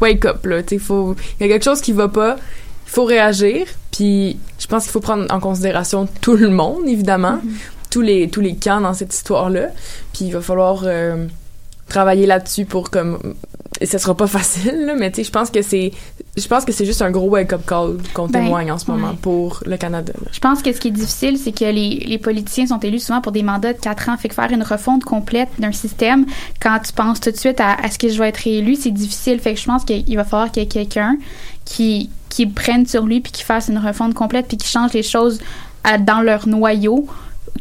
wake 0.00 0.24
up, 0.26 0.44
là. 0.44 0.62
Tu 0.62 0.78
faut, 0.78 1.16
il 1.38 1.46
y 1.46 1.50
a 1.50 1.52
quelque 1.52 1.64
chose 1.64 1.80
qui 1.80 1.92
va 1.92 2.08
pas. 2.08 2.36
Il 2.86 2.90
faut 2.90 3.04
réagir, 3.04 3.66
puis 3.90 4.36
je 4.58 4.66
pense 4.66 4.82
qu'il 4.84 4.92
faut 4.92 5.00
prendre 5.00 5.32
en 5.32 5.40
considération 5.40 6.08
tout 6.20 6.36
le 6.36 6.50
monde, 6.50 6.86
évidemment. 6.86 7.36
Mm-hmm. 7.36 7.90
Tous 7.90 8.02
les, 8.02 8.28
tous 8.28 8.40
les 8.40 8.54
camps 8.54 8.80
dans 8.80 8.94
cette 8.94 9.12
histoire-là. 9.14 9.68
Puis 10.12 10.26
il 10.26 10.32
va 10.32 10.40
falloir, 10.40 10.82
euh, 10.84 11.26
travailler 11.90 12.24
là-dessus 12.24 12.64
pour 12.64 12.90
comme 12.90 13.18
ce 13.82 13.98
sera 13.98 14.14
pas 14.14 14.26
facile 14.26 14.84
là, 14.86 14.94
mais 14.94 15.10
tu 15.10 15.16
sais 15.16 15.24
je 15.24 15.30
pense 15.30 15.50
que 15.50 15.62
c'est 15.62 15.92
je 16.36 16.46
pense 16.46 16.64
que 16.64 16.72
c'est 16.72 16.84
juste 16.84 17.02
un 17.02 17.10
gros 17.10 17.28
wake 17.28 17.52
up 17.52 17.62
call 17.66 17.96
qu'on 18.14 18.26
ben, 18.26 18.44
témoigne 18.44 18.70
en 18.70 18.78
ce 18.78 18.90
moment 18.90 19.14
pour 19.20 19.62
le 19.64 19.76
Canada. 19.76 20.12
Je 20.32 20.38
pense 20.38 20.62
que 20.62 20.72
ce 20.72 20.80
qui 20.80 20.88
est 20.88 20.92
difficile 20.92 21.38
c'est 21.38 21.52
que 21.52 21.64
les, 21.64 22.04
les 22.06 22.18
politiciens 22.18 22.66
sont 22.66 22.78
élus 22.78 23.00
souvent 23.00 23.20
pour 23.20 23.32
des 23.32 23.42
mandats 23.42 23.72
de 23.72 23.78
quatre 23.78 24.08
ans. 24.08 24.16
Fait 24.16 24.28
que 24.28 24.34
faire 24.34 24.50
une 24.50 24.62
refonte 24.62 25.04
complète 25.04 25.48
d'un 25.58 25.72
système 25.72 26.26
quand 26.60 26.78
tu 26.80 26.92
penses 26.92 27.20
tout 27.20 27.30
de 27.30 27.36
suite 27.36 27.60
à 27.60 27.78
est-ce 27.84 27.98
que 27.98 28.08
je 28.08 28.18
vais 28.18 28.28
être 28.28 28.46
élu, 28.46 28.76
c'est 28.76 28.90
difficile. 28.90 29.40
Fait 29.40 29.54
que 29.54 29.60
je 29.60 29.66
pense 29.66 29.84
qu'il 29.84 30.16
va 30.16 30.24
falloir 30.24 30.50
qu'il 30.50 30.62
y 30.62 30.66
ait 30.66 30.68
quelqu'un 30.68 31.16
qui 31.64 32.10
qui 32.28 32.46
prenne 32.46 32.86
sur 32.86 33.06
lui 33.06 33.20
puis 33.20 33.32
qui 33.32 33.42
fasse 33.42 33.68
une 33.68 33.78
refonte 33.78 34.14
complète 34.14 34.46
puis 34.46 34.56
qui 34.56 34.68
change 34.68 34.92
les 34.92 35.02
choses 35.02 35.40
à, 35.84 35.98
dans 35.98 36.20
leur 36.20 36.46
noyau 36.46 37.06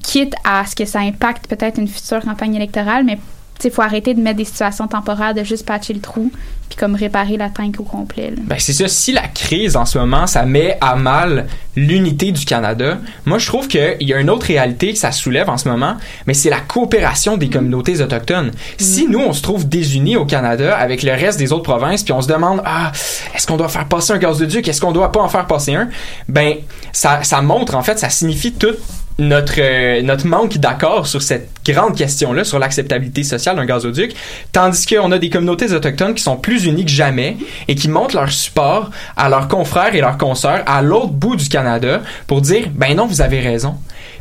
quitte 0.04 0.36
à 0.44 0.66
ce 0.66 0.76
que 0.76 0.86
ça 0.86 1.00
impacte 1.00 1.48
peut-être 1.48 1.80
une 1.80 1.88
future 1.88 2.22
campagne 2.22 2.56
électorale. 2.56 3.04
Mais 3.04 3.18
il 3.64 3.72
faut 3.72 3.82
arrêter 3.82 4.14
de 4.14 4.22
mettre 4.22 4.38
des 4.38 4.46
situations 4.46 4.88
temporaires, 4.88 5.34
de 5.34 5.44
juste 5.44 5.66
patcher 5.66 5.94
le 5.94 6.00
trou, 6.00 6.32
puis 6.70 6.78
comme 6.78 6.96
réparer 6.96 7.36
la 7.38 7.50
tank 7.50 7.80
au 7.80 7.84
complet. 7.84 8.34
Ben 8.38 8.58
c'est 8.60 8.74
ça. 8.74 8.88
Si 8.88 9.12
la 9.12 9.28
crise 9.28 9.76
en 9.76 9.86
ce 9.86 9.98
moment, 9.98 10.28
ça 10.28 10.46
met 10.46 10.78
à 10.82 10.96
mal 10.96 11.48
l'unité 11.76 12.32
du 12.32 12.46
Canada, 12.46 13.00
moi 13.26 13.38
je 13.38 13.48
trouve 13.48 13.68
qu'il 13.68 13.98
y 14.02 14.14
a 14.14 14.20
une 14.20 14.30
autre 14.30 14.46
réalité 14.46 14.94
que 14.94 15.00
ça 15.00 15.12
soulève 15.12 15.50
en 15.50 15.58
ce 15.58 15.68
moment, 15.68 15.96
mais 16.28 16.34
c'est 16.34 16.50
la 16.50 16.60
coopération 16.60 17.38
des 17.38 17.50
communautés 17.50 18.02
autochtones. 18.02 18.52
Si 18.78 19.08
nous 19.08 19.20
on 19.20 19.34
se 19.34 19.42
trouve 19.42 19.68
désunis 19.68 20.16
au 20.16 20.26
Canada 20.26 20.76
avec 20.78 21.04
le 21.04 21.12
reste 21.12 21.40
des 21.40 21.52
autres 21.52 21.64
provinces, 21.64 22.04
puis 22.04 22.14
on 22.14 22.22
se 22.22 22.28
demande 22.28 22.62
ah 22.66 22.92
est-ce 23.36 23.48
qu'on 23.48 23.58
doit 23.58 23.70
faire 23.70 23.88
passer 23.88 24.14
un 24.14 24.18
gaz 24.18 24.38
de 24.38 24.46
duc, 24.46 24.68
est-ce 24.68 24.82
qu'on 24.82 24.92
doit 24.92 25.12
pas 25.12 25.22
en 25.22 25.30
faire 25.30 25.48
passer 25.48 25.76
un, 25.76 25.90
ben 26.28 26.56
ça 26.92 27.24
ça 27.24 27.42
montre 27.42 27.76
en 27.76 27.82
fait, 27.82 27.98
ça 27.98 28.10
signifie 28.10 28.54
tout 28.54 28.76
notre 29.20 29.56
euh, 29.60 30.02
notre 30.02 30.26
manque 30.26 30.58
d'accord 30.58 31.06
sur 31.06 31.22
cette 31.22 31.50
grande 31.66 31.96
question-là, 31.96 32.44
sur 32.44 32.58
l'acceptabilité 32.58 33.24
sociale 33.24 33.58
d'un 33.58 33.66
gazoduc, 33.66 34.16
tandis 34.52 34.88
qu'on 34.88 35.12
a 35.12 35.20
des 35.20 35.30
communautés 35.30 35.72
autochtones 35.74 36.16
qui 36.16 36.24
sont 36.24 36.38
plus 36.38 36.66
unies 36.66 36.86
que 36.86 36.92
jamais 36.92 37.38
et 37.68 37.76
qui 37.76 37.90
montrent 37.90 38.16
leur 38.16 38.32
support 38.32 38.90
à 39.18 39.30
leurs 39.30 39.48
confrères 39.48 39.94
et 39.94 40.02
leurs 40.02 40.18
consoeurs 40.18 40.64
à 40.66 40.82
l'autre 40.82 41.12
bout 41.12 41.36
du 41.36 41.50
Canada 41.50 42.02
pour 42.28 42.42
dire 42.42 42.70
ben 42.74 42.96
non, 42.96 43.06
vous 43.06 43.22
avez 43.22 43.40
raison. 43.40 43.76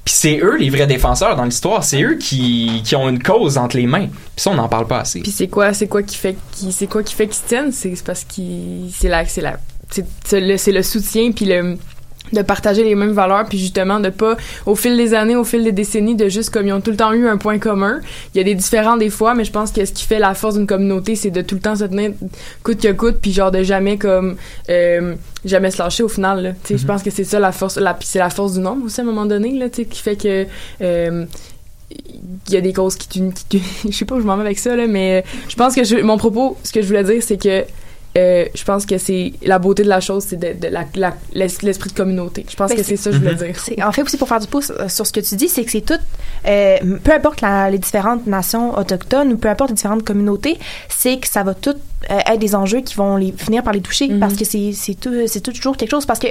Puis 0.04 0.14
c'est 0.14 0.40
eux 0.42 0.56
les 0.56 0.70
vrais 0.70 0.87
défenseurs 0.87 1.37
dans 1.37 1.44
l'histoire, 1.44 1.84
c'est 1.84 2.02
eux 2.02 2.16
qui, 2.16 2.82
qui 2.84 2.96
ont 2.96 3.08
une 3.08 3.22
cause 3.22 3.56
entre 3.56 3.76
les 3.76 3.87
mains. 3.87 4.06
Puis 4.06 4.42
ça 4.42 4.50
on 4.50 4.54
n'en 4.54 4.68
parle 4.68 4.87
pas 4.87 5.00
assez. 5.00 5.20
Puis 5.20 5.30
c'est 5.30 5.48
quoi 5.48 5.72
quoi 5.88 6.02
qui 6.02 6.16
fait 6.16 6.37
qui 6.52 6.72
c'est 6.72 6.87
quoi 6.87 7.02
tiennent, 7.02 7.72
c'est 7.72 7.94
parce 8.04 8.24
qu'ils 8.24 8.90
c'est 8.92 9.08
la 9.08 9.24
c'est 9.26 9.42
la 9.42 9.58
c'est 9.90 10.40
le, 10.40 10.72
le 10.72 10.82
soutien 10.82 11.30
puis 11.32 11.46
le 11.46 11.78
de 12.32 12.42
partager 12.42 12.84
les 12.84 12.94
mêmes 12.94 13.12
valeurs 13.12 13.46
puis 13.48 13.58
justement 13.58 14.00
de 14.00 14.08
pas 14.10 14.36
au 14.66 14.74
fil 14.74 14.96
des 14.96 15.14
années 15.14 15.36
au 15.36 15.44
fil 15.44 15.64
des 15.64 15.72
décennies 15.72 16.16
de 16.16 16.28
juste 16.28 16.50
comme 16.50 16.66
ils 16.66 16.72
ont 16.72 16.80
tout 16.80 16.90
le 16.90 16.96
temps 16.96 17.12
eu 17.12 17.26
un 17.28 17.36
point 17.36 17.58
commun. 17.58 18.00
Il 18.34 18.38
y 18.38 18.40
a 18.40 18.44
des 18.44 18.54
différents 18.54 18.96
des 18.96 19.10
fois 19.10 19.34
mais 19.34 19.44
je 19.44 19.52
pense 19.52 19.70
que 19.72 19.84
ce 19.84 19.92
qui 19.92 20.04
fait 20.04 20.18
la 20.18 20.34
force 20.34 20.54
d'une 20.56 20.66
communauté 20.66 21.14
c'est 21.14 21.30
de 21.30 21.42
tout 21.42 21.54
le 21.54 21.60
temps 21.60 21.76
se 21.76 21.84
tenir 21.84 22.12
coûte 22.62 22.80
que 22.80 22.92
coûte 22.92 23.18
puis 23.20 23.32
genre 23.32 23.50
de 23.50 23.62
jamais 23.62 23.98
comme 23.98 24.36
euh, 24.68 25.14
jamais 25.44 25.70
se 25.70 25.78
lâcher 25.78 26.02
au 26.02 26.08
final 26.08 26.42
là. 26.42 26.52
Tu 26.52 26.58
sais 26.58 26.78
je 26.78 26.82
mm-hmm. 26.82 26.86
pense 26.86 27.02
que 27.02 27.10
c'est 27.10 27.24
ça 27.24 27.38
la 27.38 27.52
force 27.52 27.76
la 27.76 27.96
c'est 28.00 28.18
la 28.18 28.30
force 28.30 28.54
du 28.54 28.60
nombre 28.60 28.86
aussi 28.86 29.00
à 29.00 29.04
un 29.04 29.06
moment 29.06 29.26
donné 29.26 29.52
là 29.52 29.68
tu 29.68 29.82
sais 29.82 29.84
qui 29.84 30.02
fait 30.02 30.16
que 30.16 30.46
euh, 30.82 31.24
il 31.90 32.54
y 32.54 32.56
a 32.56 32.60
des 32.60 32.72
causes 32.72 32.96
qui, 32.96 33.22
qui, 33.48 33.62
je 33.88 33.96
sais 33.96 34.04
pas 34.04 34.16
où 34.16 34.20
je 34.20 34.26
m'en 34.26 34.36
vais 34.36 34.42
avec 34.42 34.58
ça 34.58 34.76
là 34.76 34.86
mais 34.86 35.24
je 35.48 35.56
pense 35.56 35.74
que 35.74 35.84
je, 35.84 35.96
mon 35.96 36.18
propos 36.18 36.56
ce 36.62 36.72
que 36.72 36.82
je 36.82 36.86
voulais 36.86 37.04
dire 37.04 37.22
c'est 37.22 37.40
que 37.40 37.64
euh, 38.16 38.47
je 38.55 38.64
pense 38.64 38.87
que 38.87 38.99
c'est 38.99 39.33
la 39.42 39.59
beauté 39.59 39.83
de 39.85 39.88
la 39.88 40.01
chose, 40.01 40.25
c'est 40.29 40.37
de, 40.38 40.59
de 40.59 40.68
la, 40.73 40.85
la- 40.94 41.14
l'es- 41.35 41.59
l'esprit 41.62 41.90
de 41.90 41.94
communauté. 41.94 42.44
Je 42.49 42.57
pense 42.57 42.71
Ben, 42.71 42.77
que 42.77 42.83
c'est- 42.83 42.97
c'est 42.97 43.03
ça 43.05 43.11
que 43.11 43.16
je 43.16 43.21
voulais 43.21 43.33
Mhm. 43.35 43.38
dire. 43.53 43.61
C'est- 43.61 43.83
En 43.83 43.92
fait, 43.92 44.03
aussi, 44.03 44.16
pour 44.16 44.29
faire 44.29 44.40
du 44.40 44.47
pouce 44.47 44.71
euh, 44.79 44.88
sur 44.88 45.07
ce 45.07 45.12
que 45.12 45.21
tu 45.21 45.37
dis, 45.37 45.49
c'est 45.49 45.64
que 45.64 45.71
c'est 45.71 45.83
tout, 45.83 45.99
euh, 46.47 46.77
peu 47.05 47.12
importe 47.12 47.40
la- 47.42 47.71
les 47.71 47.79
différentes 47.79 48.27
nations 48.27 48.77
autochtones 48.79 49.33
ou 49.33 49.37
peu 49.37 49.49
importe 49.49 49.71
les 49.71 49.77
différentes 49.77 50.05
communautés, 50.05 50.59
c'est 50.88 51.18
que 51.18 51.29
ça 51.29 51.42
va 51.42 51.55
tout 51.55 51.75
être 52.08 52.38
des 52.38 52.54
enjeux 52.54 52.80
qui 52.80 52.94
vont 52.94 53.16
les, 53.16 53.32
finir 53.32 53.62
par 53.62 53.72
les 53.72 53.80
toucher 53.80 54.08
Mhm. 54.08 54.20
parce 54.20 54.34
que 54.34 54.44
c'est 54.44 54.94
tout, 55.00 55.12
c'est 55.26 55.40
toujours 55.40 55.76
quelque 55.76 55.90
chose. 55.90 56.06
Parce 56.06 56.18
que 56.18 56.28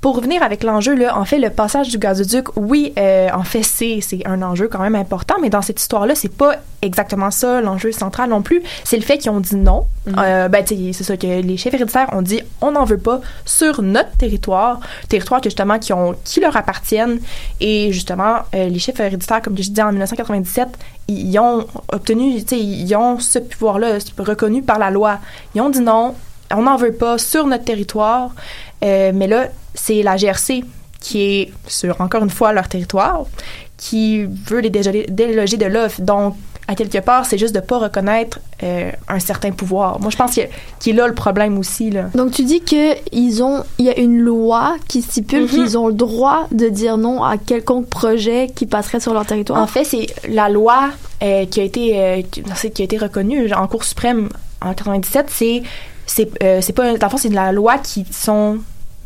pour 0.00 0.16
revenir 0.16 0.42
avec 0.42 0.62
l'enjeu, 0.62 0.94
là, 0.94 1.18
en 1.18 1.24
fait, 1.24 1.38
le 1.38 1.50
passage 1.50 1.88
du 1.88 1.98
gazoduc, 1.98 2.56
oui, 2.56 2.92
euh, 2.98 3.28
en 3.34 3.42
fait, 3.42 3.62
c'est 3.62 4.00
c'est 4.00 4.26
un 4.26 4.42
enjeu 4.42 4.68
quand 4.68 4.80
même 4.80 4.94
important, 4.94 5.36
mais 5.40 5.50
dans 5.50 5.62
cette 5.62 5.80
histoire-là, 5.80 6.14
c'est 6.14 6.32
pas 6.32 6.56
exactement 6.82 7.30
ça 7.30 7.60
l'enjeu 7.60 7.92
central 7.92 8.30
non 8.30 8.42
plus. 8.42 8.62
C'est 8.84 8.96
le 8.96 9.02
fait 9.02 9.18
qu'ils 9.18 9.30
ont 9.30 9.40
dit 9.40 9.56
non. 9.56 9.86
Euh, 10.16 10.48
ben, 10.48 10.64
tu 10.64 10.74
sais, 10.74 10.92
c'est 10.92 11.04
ça 11.04 11.16
que 11.16 11.26
les 11.26 11.56
chefs 11.56 11.74
héréditaires 11.74 12.08
ont 12.12 12.22
dit 12.22 12.40
on 12.62 12.70
n'en 12.70 12.84
veut 12.84 12.98
pas 12.98 13.20
sur 13.44 13.82
notre 13.82 14.10
territoire, 14.16 14.80
territoire 15.08 15.40
que 15.40 15.50
justement 15.50 15.78
qui 15.78 15.92
ont 15.92 16.14
qui 16.24 16.40
leur 16.40 16.56
appartiennent 16.56 17.18
et 17.60 17.92
justement 17.92 18.36
euh, 18.54 18.68
les 18.68 18.78
chefs 18.78 18.98
héréditaires 19.00 19.42
comme 19.42 19.56
je 19.56 19.68
disais 19.68 19.82
en 19.82 19.90
1997 19.90 20.68
ils 21.08 21.38
ont 21.38 21.66
obtenu 21.92 22.36
ils 22.52 22.96
ont 22.96 23.18
ce 23.18 23.38
pouvoir 23.38 23.78
là 23.78 23.98
reconnu 24.18 24.62
par 24.62 24.78
la 24.78 24.90
loi. 24.90 25.18
Ils 25.54 25.60
ont 25.60 25.70
dit 25.70 25.80
non 25.80 26.14
on 26.54 26.62
n'en 26.62 26.76
veut 26.76 26.92
pas 26.92 27.18
sur 27.18 27.46
notre 27.46 27.64
territoire 27.64 28.30
Euh, 28.84 29.10
mais 29.12 29.26
là 29.26 29.48
c'est 29.74 30.04
la 30.04 30.16
GRC 30.16 30.62
qui 31.00 31.20
est 31.20 31.52
sur 31.66 32.00
encore 32.00 32.22
une 32.22 32.30
fois 32.30 32.52
leur 32.52 32.68
territoire 32.68 33.24
qui 33.76 34.24
veut 34.24 34.60
les 34.60 34.70
déloger, 34.70 35.56
de 35.56 35.66
là 35.66 35.88
donc 35.98 36.36
à 36.70 36.74
quelque 36.74 36.98
part, 36.98 37.24
c'est 37.26 37.38
juste 37.38 37.54
de 37.54 37.60
pas 37.60 37.78
reconnaître 37.78 38.38
euh, 38.62 38.92
un 39.08 39.18
certain 39.20 39.50
pouvoir. 39.52 39.98
Moi, 40.00 40.10
je 40.10 40.16
pense 40.16 40.32
qu'il 40.32 40.48
qu'il 40.78 40.94
est 40.94 40.98
là 41.00 41.08
le 41.08 41.14
problème 41.14 41.56
aussi. 41.58 41.90
Là. 41.90 42.04
Donc 42.14 42.30
tu 42.32 42.44
dis 42.44 42.60
que 42.60 42.94
ils 43.10 43.42
ont, 43.42 43.64
il 43.78 43.86
y 43.86 43.88
a 43.90 43.98
une 43.98 44.18
loi 44.20 44.76
qui 44.86 45.00
stipule 45.02 45.42
Mhm. 45.44 45.48
qu'ils 45.48 45.78
ont 45.78 45.88
le 45.88 45.94
droit 45.94 46.46
de 46.52 46.68
dire 46.68 46.98
non 46.98 47.24
à 47.24 47.38
quelconque 47.38 47.86
projet 47.88 48.48
qui 48.54 48.66
passerait 48.66 49.00
sur 49.00 49.14
leur 49.14 49.24
territoire? 49.26 49.60
En 49.62 49.66
fait, 49.66 49.84
c'est 49.84 50.06
la 50.28 50.48
loi 50.50 50.90
euh, 51.22 51.46
qui 51.46 51.60
a 51.60 51.64
été 51.64 51.98
euh, 52.00 52.22
qui 52.30 52.82
a 52.82 52.84
été 52.84 52.98
reconnue 52.98 53.50
en 53.54 53.66
Cour 53.66 53.82
suprême 53.84 54.28
en 54.60 54.74
97. 54.74 55.26
C'est 55.30 55.62
c'est 56.06 56.30
euh, 56.42 56.60
pas 56.76 56.84
dans 56.98 57.06
le 57.06 57.10
fond, 57.10 57.16
c'est 57.16 57.28
de 57.30 57.34
la 57.34 57.50
loi 57.52 57.78
qui 57.78 58.04
sont 58.10 58.58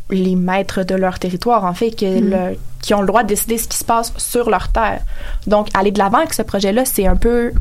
les 0.09 0.35
maîtres 0.35 0.83
de 0.83 0.95
leur 0.95 1.17
territoire 1.17 1.63
en 1.63 1.73
fait 1.73 1.91
que 1.91 2.05
Mhm. 2.19 2.29
le- 2.29 2.57
qui 2.83 2.93
ont 2.93 3.01
le 3.01 3.07
droit 3.07 3.23
de 3.23 3.29
décider 3.29 3.57
ce 3.57 3.67
qui 3.67 3.77
se 3.77 3.83
passe 3.85 4.13
sur 4.17 4.49
leur 4.51 4.67
terre. 4.67 4.99
Donc 5.47 5.69
aller 5.73 5.89
de 5.91 5.97
l'avant 5.97 6.19
avec 6.19 6.33
ce 6.35 6.43
projet-là, 6.43 6.85
c'est 6.85 7.07
un 7.07 7.15
peu 7.15 7.51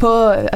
pas 0.00 0.32
euh, 0.32 0.46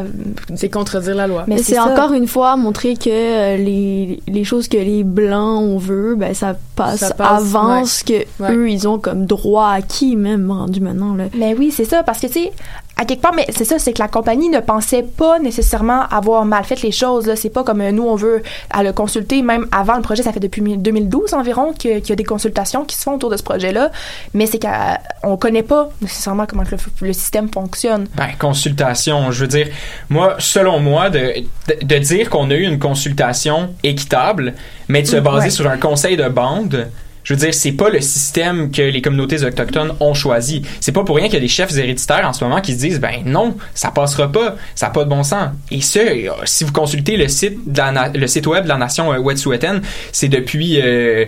C'est 0.57 0.69
contredire 0.69 1.15
la 1.15 1.29
loi. 1.29 1.45
mais 1.47 1.55
Mais 1.57 1.63
c'est 1.63 1.79
encore 1.79 2.13
une 2.13 2.27
fois 2.27 2.57
montrer 2.57 2.97
que 2.97 3.09
euh, 3.09 3.57
les, 3.57 4.21
les 4.27 4.43
choses 4.45 4.67
que 4.67 4.77
les 4.77 5.05
blancs 5.05 5.63
on 5.63 5.79
veut, 5.79 6.17
ben 6.17 6.35
ça 6.35 6.57
passe, 6.75 6.99
Ça 6.99 7.15
passe, 7.15 7.43
avant 7.55 7.79
ouais. 7.81 7.85
ce 7.87 8.03
que 8.03 8.25
Ouais. 8.41 8.53
eux 8.53 8.69
ils 8.69 8.89
ont 8.89 8.99
comme 8.99 9.27
droit 9.27 9.69
acquis 9.71 10.17
même 10.17 10.51
rendu 10.51 10.81
maintenant 10.81 11.15
là. 11.15 11.25
Mais 11.37 11.55
oui, 11.57 11.73
c'est 11.75 11.85
ça, 11.85 12.03
parce 12.03 12.19
que, 12.19 12.27
tu 12.27 12.33
sais, 12.35 12.53
à 13.01 13.05
quelque 13.05 13.23
part, 13.23 13.33
mais 13.35 13.47
c'est 13.51 13.65
ça, 13.65 13.79
c'est 13.79 13.93
que 13.93 14.01
la 14.01 14.09
compagnie 14.09 14.49
ne 14.49 14.59
pensait 14.61 15.05
pas 15.05 15.39
nécessairement 15.39 16.03
avoir 16.09 16.45
mal 16.45 16.65
fait 16.65 16.83
les 16.83 16.91
choses. 16.91 17.33
C'est 17.37 17.49
pas 17.51 17.63
comme 17.63 17.81
euh, 17.81 17.93
nous, 17.93 18.03
on 18.03 18.17
veut 18.17 18.43
à 18.71 18.83
le 18.83 18.93
consulter, 18.93 19.41
même 19.43 19.67
avant 19.71 19.95
le 19.95 20.03
projet, 20.03 20.25
ça 20.25 20.33
fait 20.33 20.41
depuis 20.41 20.61
2012 20.77 21.33
environ 21.35 21.73
qu'il 21.73 22.07
y 22.07 22.13
a 22.13 22.17
des 22.17 22.25
consultations 22.25 22.85
qui 22.85 22.97
se 22.97 23.03
font 23.05 23.15
autour 23.15 23.31
de 23.31 23.37
ce 23.37 23.43
projet-là, 23.45 23.93
mais 24.35 24.47
c'est 24.47 24.59
qu'on 24.61 25.37
connaît 25.37 25.63
pas 25.63 25.91
nécessairement 26.03 26.47
comment 26.47 26.65
le, 26.71 26.77
le 27.07 27.13
système 27.13 27.49
fonctionne. 27.49 28.09
Ben, 28.17 28.29
consultation, 28.39 29.31
je 29.31 29.41
veux 29.43 29.47
dire, 29.47 29.69
moi, 30.09 30.35
selon 30.39 30.81
moi, 30.81 31.09
de, 31.11 31.45
de, 31.69 31.85
de 31.87 31.99
dire 31.99 32.29
qu'on 32.31 32.51
a 32.51 32.55
eu 32.55 32.65
une 32.65 32.79
consultation 32.81 33.71
équitable, 33.85 34.55
mais 34.89 35.03
de 35.03 35.07
se 35.07 35.17
Mm, 35.17 35.21
baser 35.21 35.45
ouais. 35.45 35.51
sur 35.51 35.69
un 35.69 35.77
conseil 35.77 36.17
de 36.17 36.29
bande, 36.29 36.89
je 37.29 37.35
veux 37.35 37.41
dire, 37.41 37.53
c'est 37.53 37.73
pas 37.73 37.91
le 37.91 38.01
système 38.01 38.71
que 38.73 38.81
les 38.81 39.03
communautés 39.03 39.45
autochtones 39.45 39.93
ont 40.01 40.15
choisi. 40.15 40.63
C'est 40.81 40.93
pas 40.93 41.05
pour 41.05 41.17
rien 41.17 41.27
qu'il 41.27 41.35
y 41.35 41.37
a 41.37 41.41
des 41.41 41.49
chefs 41.49 41.77
héréditaires 41.77 42.27
en 42.27 42.33
ce 42.33 42.43
moment 42.43 42.63
qui 42.63 42.73
se 42.73 42.79
disent, 42.79 43.01
ben 43.01 43.21
non, 43.27 43.55
ça 43.75 43.91
passera 43.91 44.33
pas, 44.33 44.57
ça 44.75 44.87
n'a 44.87 44.93
pas 44.93 45.05
de 45.05 45.11
bon 45.11 45.23
sens. 45.23 45.51
Et 45.71 45.83
ça, 45.83 46.01
euh, 46.01 46.31
si 46.47 46.65
vous 46.65 46.73
consultez 46.73 47.19
le 47.19 47.29
site, 47.29 47.59
le 47.67 48.27
site 48.27 48.47
web 48.47 48.65
de 48.65 48.69
la 48.71 48.79
nation 48.79 49.13
euh, 49.13 49.19
Wet'suwet'en, 49.19 49.81
c'est 50.11 50.29
depuis 50.29 50.81
euh, 50.81 51.27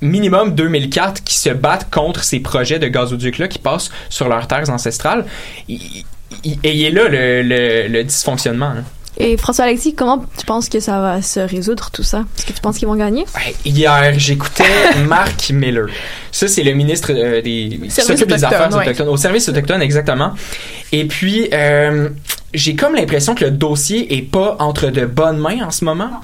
minimum 0.00 0.54
2004 0.54 1.24
qui 1.24 1.34
se 1.36 1.50
battent 1.50 1.90
contre 1.90 2.22
ces 2.22 2.38
projets 2.38 2.78
de 2.78 2.86
gazoduc-là 2.86 3.48
qui 3.48 3.58
passent 3.58 3.90
sur 4.08 4.28
leurs 4.28 4.46
terres 4.46 4.70
ancestrales. 4.70 5.26
Et 5.68 6.90
là 6.92 7.08
le 7.08 8.02
dysfonctionnement. 8.04 8.66
hein. 8.66 8.84
Et 9.18 9.36
François 9.36 9.66
Alexis, 9.66 9.94
comment 9.94 10.24
tu 10.38 10.46
penses 10.46 10.68
que 10.68 10.80
ça 10.80 11.00
va 11.00 11.22
se 11.22 11.40
résoudre 11.40 11.90
tout 11.90 12.02
ça? 12.02 12.24
Est-ce 12.36 12.46
que 12.46 12.52
tu 12.52 12.60
penses 12.60 12.78
qu'ils 12.78 12.88
vont 12.88 12.96
gagner? 12.96 13.24
Ouais, 13.34 13.54
Hier, 13.64 14.18
j'écoutais 14.18 14.64
Mark 15.06 15.50
Miller. 15.50 15.86
Ça, 16.30 16.48
c'est 16.48 16.62
le 16.62 16.72
ministre 16.72 17.12
euh, 17.12 17.42
des 17.42 17.78
qui 17.82 17.90
Services 17.90 18.20
s'occupe 18.20 18.34
des 18.34 18.44
affaires 18.44 18.74
ouais. 18.74 18.82
autochtones, 18.82 19.08
au 19.08 19.16
service 19.16 19.48
autochtone 19.48 19.82
exactement. 19.82 20.32
Et 20.92 21.06
puis, 21.06 21.48
euh, 21.52 22.08
j'ai 22.54 22.74
comme 22.74 22.94
l'impression 22.94 23.34
que 23.34 23.44
le 23.44 23.50
dossier 23.50 24.16
est 24.16 24.22
pas 24.22 24.56
entre 24.60 24.86
de 24.86 25.04
bonnes 25.04 25.38
mains 25.38 25.62
en 25.66 25.70
ce 25.70 25.84
moment. 25.84 26.20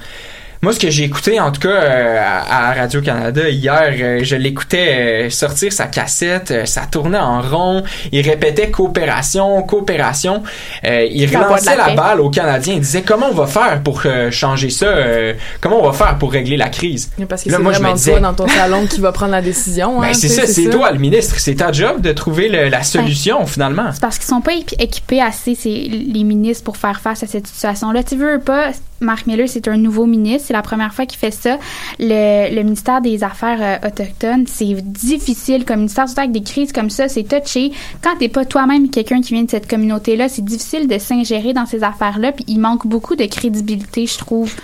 Moi, 0.61 0.73
ce 0.73 0.81
que 0.81 0.91
j'ai 0.91 1.05
écouté, 1.05 1.39
en 1.39 1.53
tout 1.53 1.61
cas, 1.61 1.69
euh, 1.69 2.21
à, 2.21 2.71
à 2.71 2.75
Radio-Canada 2.75 3.49
hier, 3.49 3.95
euh, 4.01 4.21
je 4.25 4.35
l'écoutais 4.35 5.27
euh, 5.27 5.31
sortir 5.31 5.73
sa 5.73 5.87
cassette, 5.87 6.51
euh, 6.51 6.65
ça 6.65 6.83
tournait 6.91 7.17
en 7.19 7.41
rond, 7.43 7.85
il 8.11 8.29
répétait 8.29 8.69
coopération, 8.69 9.63
coopération, 9.63 10.43
euh, 10.85 11.07
il 11.09 11.27
relançait 11.27 11.77
la 11.77 11.95
balle 11.95 12.21
aux 12.21 12.31
Canadiens, 12.31 12.75
il 12.75 12.81
disait 12.81 13.03
comment 13.03 13.27
on 13.31 13.35
va 13.35 13.47
faire 13.47 13.83
pour 13.85 14.03
euh, 14.05 14.33
changer 14.33 14.71
ça, 14.71 14.87
euh, 14.87 15.35
comment 15.61 15.79
on 15.81 15.87
va 15.89 15.93
faire 15.93 16.19
pour 16.19 16.33
régler 16.33 16.57
la 16.57 16.71
crise? 16.71 17.09
Parce 17.29 17.45
que 17.45 17.51
Là, 17.51 17.59
c'est 17.59 17.63
moi, 17.63 17.73
je 17.73 17.79
me 17.79 17.83
vraiment 17.85 17.95
disais- 17.95 18.11
toi 18.11 18.21
dans 18.21 18.35
ton 18.35 18.49
salon 18.49 18.87
qui 18.89 19.01
va 19.01 19.13
prendre 19.13 19.33
la 19.33 19.43
décision. 19.43 20.01
Ben, 20.01 20.09
hein, 20.09 20.13
c'est 20.13 20.29
ça, 20.29 20.45
c'est 20.49 20.71
toi 20.71 20.91
le 20.91 20.99
ministre, 20.99 21.37
c'est 21.39 21.55
ta 21.55 21.71
job 21.71 22.01
de 22.01 22.11
trouver 22.11 22.49
le- 22.49 22.69
la 22.69 22.83
solution 22.83 23.47
finalement. 23.47 23.91
C'est 23.93 24.01
parce 24.01 24.19
qu'ils 24.19 24.27
sont 24.29 24.41
pas 24.41 24.55
équipés 24.79 25.21
assez, 25.23 25.55
c'est 25.55 25.69
les 25.69 26.25
ministres, 26.25 26.65
pour 26.65 26.77
faire 26.79 27.01
face 27.01 27.23
à 27.23 27.29
cette 27.29 27.47
situation-là. 27.47 28.03
Tu 28.03 28.17
veux 28.17 28.41
pas, 28.41 28.71
Marc 29.01 29.27
Miller, 29.27 29.49
c'est 29.49 29.69
un 29.69 29.77
nouveau 29.77 30.07
ministre. 30.07 30.49
C'est 30.49 30.53
la 30.53 30.63
première 30.63 30.93
fois 30.93 31.07
qu'il 31.07 31.19
fait 31.19 31.31
ça. 31.31 31.59
Le, 31.99 32.55
le 32.55 32.63
ministère 32.63 33.01
des 33.01 33.23
Affaires 33.23 33.59
euh, 33.61 33.89
autochtones, 33.89 34.47
c'est 34.47 34.75
difficile 34.83 35.65
comme 35.65 35.79
ministère, 35.79 36.09
surtout 36.09 36.21
avec 36.21 36.33
des 36.33 36.43
crises 36.43 36.73
comme 36.73 36.91
ça, 36.91 37.09
c'est 37.09 37.25
touché. 37.25 37.73
Quand 38.03 38.17
t'es 38.19 38.29
pas 38.29 38.45
toi-même 38.45 38.91
quelqu'un 38.91 39.21
qui 39.21 39.35
vient 39.35 39.45
de 39.45 39.51
cette 39.51 39.69
communauté-là, 39.69 40.29
c'est 40.29 40.45
difficile 40.45 40.89
de 40.89 40.99
s'ingérer 40.99 41.53
dans 41.53 41.67
ces 41.67 41.83
affaires-là. 41.83 42.33
Puis 42.33 42.45
il 42.49 42.59
manque 42.59 42.87
beaucoup 42.87 43.17
de 43.17 43.25
crédibilité, 43.25 44.07
je 44.07 44.19
trouve. 44.19 44.55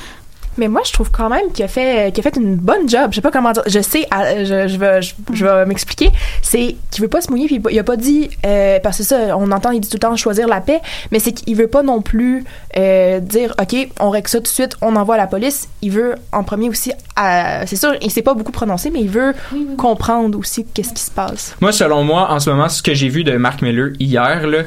Mais 0.56 0.68
moi, 0.68 0.82
je 0.84 0.92
trouve 0.92 1.10
quand 1.10 1.28
même 1.28 1.50
qu'il 1.52 1.64
a 1.64 1.68
fait, 1.68 2.12
qu'il 2.12 2.26
a 2.26 2.30
fait 2.30 2.38
une 2.38 2.56
bonne 2.56 2.88
job. 2.88 3.08
Je 3.10 3.16
sais 3.16 3.20
pas 3.20 3.30
comment 3.30 3.52
dire. 3.52 3.62
Je 3.66 3.80
sais, 3.80 4.06
je, 4.12 4.68
je 4.68 4.76
vais, 4.76 5.02
je, 5.02 5.14
je 5.32 5.44
vais 5.44 5.66
m'expliquer. 5.66 6.10
C'est 6.42 6.76
qu'il 6.90 7.02
veut 7.02 7.08
pas 7.08 7.20
se 7.20 7.30
mouiller, 7.30 7.46
puis 7.46 7.60
il 7.70 7.78
a 7.78 7.84
pas 7.84 7.96
dit, 7.96 8.30
euh, 8.46 8.78
parce 8.80 8.98
que 8.98 9.04
ça, 9.04 9.36
on 9.36 9.50
entend, 9.50 9.70
il 9.70 9.80
dit 9.80 9.88
tout 9.88 9.96
le 9.96 10.00
temps 10.00 10.16
choisir 10.16 10.48
la 10.48 10.60
paix, 10.60 10.80
mais 11.10 11.18
c'est 11.18 11.32
qu'il 11.32 11.56
veut 11.56 11.66
pas 11.66 11.82
non 11.82 12.02
plus 12.02 12.44
euh, 12.76 13.20
dire, 13.20 13.54
OK, 13.60 13.88
on 14.00 14.10
règle 14.10 14.28
ça 14.28 14.38
tout 14.38 14.44
de 14.44 14.48
suite, 14.48 14.76
on 14.80 14.96
envoie 14.96 15.16
la 15.16 15.26
police. 15.26 15.68
Il 15.82 15.90
veut, 15.90 16.14
en 16.32 16.44
premier 16.44 16.68
aussi, 16.68 16.92
euh, 16.92 17.62
c'est 17.66 17.76
sûr, 17.76 17.94
il 18.00 18.10
s'est 18.10 18.22
pas 18.22 18.34
beaucoup 18.34 18.52
prononcé, 18.52 18.90
mais 18.90 19.00
il 19.00 19.08
veut 19.08 19.34
comprendre 19.76 20.38
aussi 20.38 20.64
qu'est-ce 20.72 20.92
qui 20.92 21.02
se 21.02 21.10
passe. 21.10 21.56
Moi, 21.60 21.72
selon 21.72 22.04
moi, 22.04 22.30
en 22.30 22.40
ce 22.40 22.50
moment, 22.50 22.68
ce 22.68 22.82
que 22.82 22.94
j'ai 22.94 23.08
vu 23.08 23.24
de 23.24 23.36
Mark 23.36 23.62
Miller 23.62 23.90
hier, 23.98 24.46
là, 24.46 24.62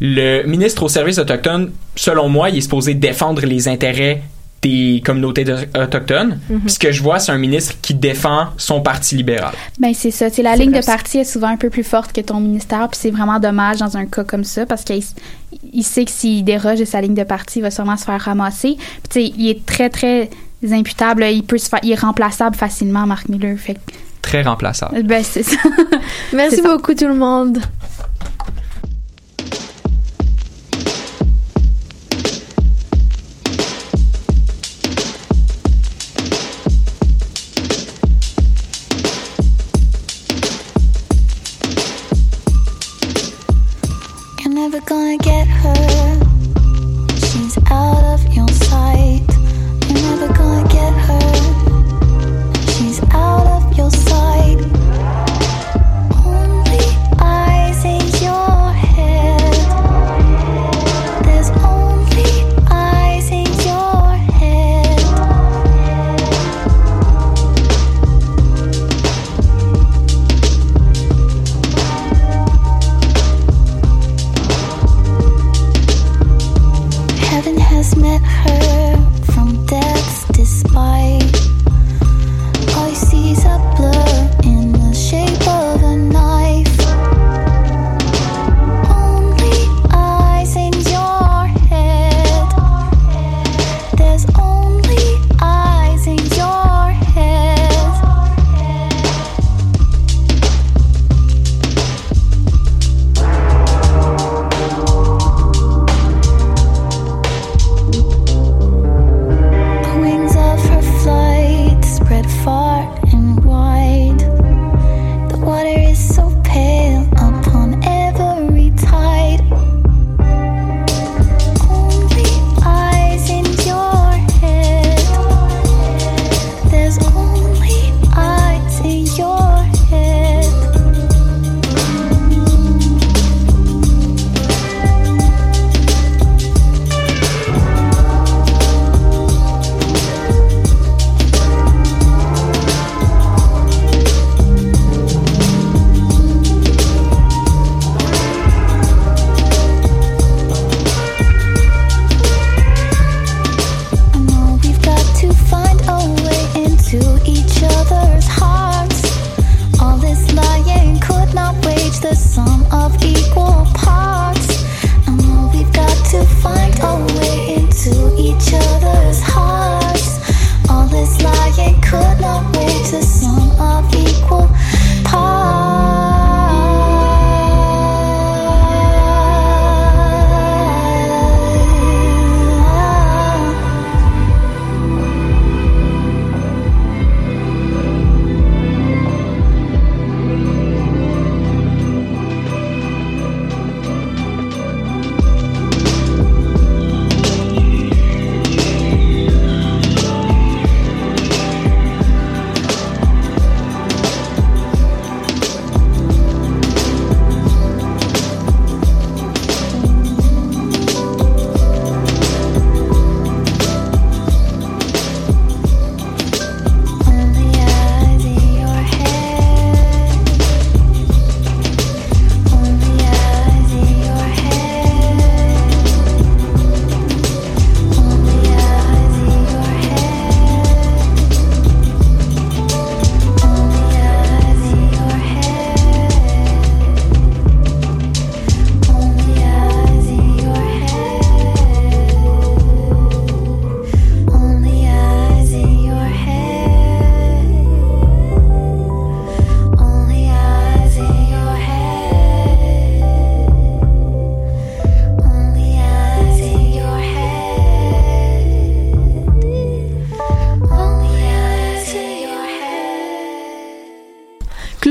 le 0.00 0.42
ministre 0.44 0.82
au 0.82 0.88
service 0.88 1.18
autochtone, 1.18 1.72
selon 1.96 2.28
moi, 2.28 2.50
il 2.50 2.58
est 2.58 2.62
supposé 2.62 2.94
défendre 2.94 3.42
les 3.46 3.68
intérêts 3.68 4.22
des 4.68 5.02
communautés 5.04 5.44
de- 5.44 5.68
autochtones. 5.78 6.38
Puis 6.48 6.70
ce 6.72 6.78
que 6.78 6.90
je 6.90 7.02
vois, 7.02 7.18
c'est 7.18 7.32
un 7.32 7.38
ministre 7.38 7.74
qui 7.82 7.92
défend 7.94 8.48
son 8.56 8.80
parti 8.80 9.14
libéral. 9.14 9.52
Ben 9.78 9.92
c'est 9.94 10.10
ça. 10.10 10.30
C'est 10.30 10.42
la 10.42 10.56
ligne 10.56 10.72
de 10.72 10.84
parti 10.84 11.18
est 11.18 11.24
souvent 11.24 11.48
un 11.48 11.56
peu 11.56 11.68
plus 11.70 11.84
forte 11.84 12.12
que 12.12 12.20
ton 12.22 12.40
ministère, 12.40 12.88
puis 12.88 12.98
c'est 13.00 13.10
vraiment 13.10 13.38
dommage 13.38 13.78
dans 13.78 13.96
un 13.96 14.06
cas 14.06 14.24
comme 14.24 14.44
ça 14.44 14.64
parce 14.66 14.82
qu'il 14.84 15.02
il 15.72 15.82
sait 15.84 16.04
que 16.04 16.10
s'il 16.10 16.44
déroge 16.44 16.78
de 16.78 16.84
sa 16.84 17.00
ligne 17.00 17.14
de 17.14 17.24
parti, 17.24 17.58
il 17.58 17.62
va 17.62 17.70
sûrement 17.70 17.96
se 17.96 18.04
faire 18.04 18.20
ramasser. 18.20 18.76
Puis 19.10 19.34
il 19.36 19.48
est 19.50 19.66
très 19.66 19.90
très 19.90 20.30
imputable. 20.72 21.24
Il 21.30 21.42
peut 21.42 21.58
se 21.58 21.68
faire, 21.68 21.80
il 21.82 21.92
est 21.92 22.00
remplaçable 22.00 22.56
facilement, 22.56 23.06
Marc 23.06 23.28
Miller. 23.28 23.56
Fait 23.58 23.76
Très 24.22 24.42
remplaçable. 24.42 25.02
ben 25.02 25.22
c'est 25.22 25.42
ça. 25.42 25.56
Merci 26.32 26.56
ça. 26.62 26.62
beaucoup 26.74 26.94
tout 26.94 27.06
le 27.06 27.14
monde. 27.14 27.58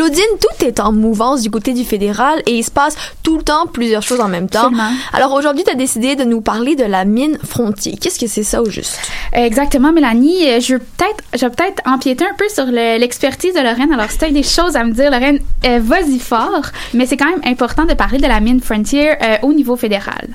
Tout 0.09 0.65
est 0.65 0.79
en 0.79 0.91
mouvance 0.91 1.41
du 1.41 1.49
côté 1.51 1.73
du 1.73 1.83
fédéral 1.83 2.41
et 2.45 2.57
il 2.57 2.63
se 2.63 2.71
passe 2.71 2.95
tout 3.23 3.37
le 3.37 3.43
temps 3.43 3.67
plusieurs 3.67 4.01
choses 4.03 4.19
en 4.19 4.27
même 4.27 4.49
temps. 4.49 4.63
Absolument. 4.67 4.89
Alors 5.13 5.33
aujourd'hui, 5.33 5.63
tu 5.63 5.71
as 5.71 5.75
décidé 5.75 6.15
de 6.15 6.23
nous 6.23 6.41
parler 6.41 6.75
de 6.75 6.83
la 6.83 7.05
mine 7.05 7.37
Frontier. 7.43 7.95
Qu'est-ce 7.99 8.19
que 8.19 8.27
c'est 8.27 8.43
ça 8.43 8.61
au 8.61 8.69
juste? 8.69 8.99
Exactement, 9.33 9.91
Mélanie. 9.91 10.47
Euh, 10.49 10.59
Je 10.59 10.73
veux 10.73 10.79
peut-être, 10.79 11.23
je 11.33 11.39
vais 11.45 11.49
peut-être 11.49 11.81
empiéter 11.85 12.23
un 12.25 12.35
peu 12.37 12.45
sur 12.49 12.65
le- 12.65 12.97
l'expertise 12.99 13.53
de 13.53 13.59
Lorraine. 13.59 13.91
Alors, 13.93 14.09
si 14.09 14.17
tu 14.17 14.25
as 14.25 14.31
des 14.31 14.43
choses 14.43 14.75
à 14.75 14.83
me 14.83 14.91
dire, 14.91 15.11
Lorraine, 15.11 15.39
euh, 15.65 15.79
vas-y 15.81 16.19
fort. 16.19 16.61
Mais 16.93 17.05
c'est 17.05 17.17
quand 17.17 17.29
même 17.29 17.41
important 17.45 17.85
de 17.85 17.93
parler 17.93 18.19
de 18.19 18.27
la 18.27 18.39
mine 18.39 18.61
Frontier 18.61 19.11
euh, 19.11 19.37
au 19.43 19.53
niveau 19.53 19.75
fédéral. 19.75 20.27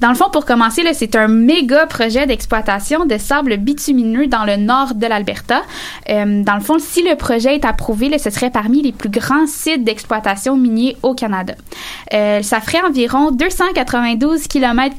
Dans 0.00 0.08
le 0.08 0.14
fond, 0.14 0.30
pour 0.32 0.44
commencer, 0.44 0.82
c'est 0.92 1.16
un 1.16 1.28
méga 1.28 1.86
projet 1.86 2.26
d'exploitation 2.26 3.04
de 3.06 3.18
sable 3.18 3.56
bitumineux 3.56 4.26
dans 4.26 4.44
le 4.44 4.56
nord 4.56 4.94
de 4.94 5.06
l'Alberta. 5.06 5.62
Euh, 6.10 6.42
dans 6.42 6.54
le 6.54 6.60
fond, 6.60 6.76
si 6.78 7.02
le 7.02 7.16
projet 7.16 7.54
est 7.56 7.64
approuvé, 7.64 8.08
là, 8.08 8.18
ce 8.18 8.30
serait 8.30 8.50
parmi 8.50 8.82
les 8.82 8.92
plus 8.92 9.08
grands 9.14 9.46
sites 9.46 9.84
d'exploitation 9.84 10.56
minier 10.56 10.96
au 11.02 11.14
Canada. 11.14 11.54
Euh, 12.12 12.42
ça 12.42 12.60
ferait 12.60 12.82
environ 12.82 13.30
292 13.30 14.46
km 14.48 14.94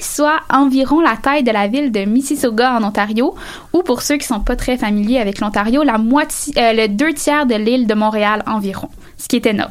soit 0.00 0.40
environ 0.50 1.00
la 1.00 1.16
taille 1.16 1.42
de 1.42 1.50
la 1.50 1.66
ville 1.66 1.90
de 1.92 2.00
Mississauga 2.04 2.76
en 2.76 2.84
Ontario, 2.84 3.34
ou 3.72 3.82
pour 3.82 4.02
ceux 4.02 4.16
qui 4.16 4.26
sont 4.26 4.40
pas 4.40 4.56
très 4.56 4.76
familiers 4.76 5.18
avec 5.18 5.40
l'Ontario, 5.40 5.82
la 5.82 5.98
moitié, 5.98 6.54
euh, 6.56 6.72
le 6.72 6.88
deux 6.88 7.12
tiers 7.12 7.46
de 7.46 7.54
l'île 7.54 7.86
de 7.86 7.94
Montréal 7.94 8.42
environ, 8.46 8.88
ce 9.18 9.28
qui 9.28 9.36
est 9.36 9.46
énorme. 9.46 9.70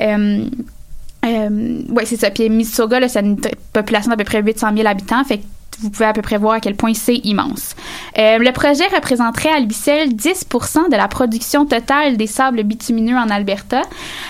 Euh, 0.00 0.46
ouais, 1.90 2.06
c'est 2.06 2.16
ça. 2.16 2.30
Puis 2.30 2.48
Mississauga, 2.48 3.06
c'est 3.08 3.20
une 3.20 3.38
population 3.72 4.10
d'à 4.10 4.16
peu 4.16 4.24
près 4.24 4.42
800 4.42 4.68
000 4.76 4.88
habitants, 4.88 5.24
vous 5.80 5.90
pouvez 5.90 6.06
à 6.06 6.12
peu 6.12 6.22
près 6.22 6.36
voir 6.36 6.54
à 6.54 6.60
quel 6.60 6.74
point 6.74 6.94
c'est 6.94 7.16
immense. 7.24 7.74
Euh, 8.18 8.38
le 8.38 8.52
projet 8.52 8.86
représenterait 8.94 9.50
à 9.50 9.60
lui 9.60 9.72
seul 9.72 10.08
10% 10.08 10.90
de 10.90 10.96
la 10.96 11.08
production 11.08 11.66
totale 11.66 12.16
des 12.16 12.26
sables 12.26 12.62
bitumineux 12.62 13.16
en 13.16 13.30
Alberta. 13.30 13.82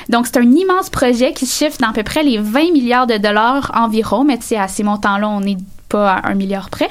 Donc, 0.08 0.26
c'est 0.26 0.38
un 0.38 0.50
immense 0.50 0.90
projet 0.90 1.32
qui 1.32 1.46
chiffre 1.46 1.78
dans 1.80 1.90
à 1.90 1.92
peu 1.92 2.02
près 2.02 2.22
les 2.22 2.38
20 2.38 2.72
milliards 2.72 3.06
de 3.06 3.16
dollars 3.16 3.70
environ, 3.74 4.24
mais 4.24 4.38
tu 4.38 4.46
sais, 4.46 4.56
à 4.56 4.68
ces 4.68 4.82
montants-là, 4.82 5.28
on 5.28 5.40
n'est 5.40 5.56
pas 5.90 6.12
à 6.12 6.30
un 6.30 6.34
milliard 6.34 6.70
près. 6.70 6.88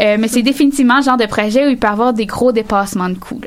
Euh, 0.00 0.16
mais 0.18 0.28
c'est 0.28 0.42
définitivement 0.42 0.98
le 0.98 1.02
genre 1.02 1.16
de 1.16 1.26
projet 1.26 1.66
où 1.66 1.70
il 1.70 1.78
peut 1.78 1.86
y 1.86 1.90
avoir 1.90 2.12
des 2.12 2.26
gros 2.26 2.52
dépassements 2.52 3.10
de 3.10 3.18
coûts. 3.18 3.40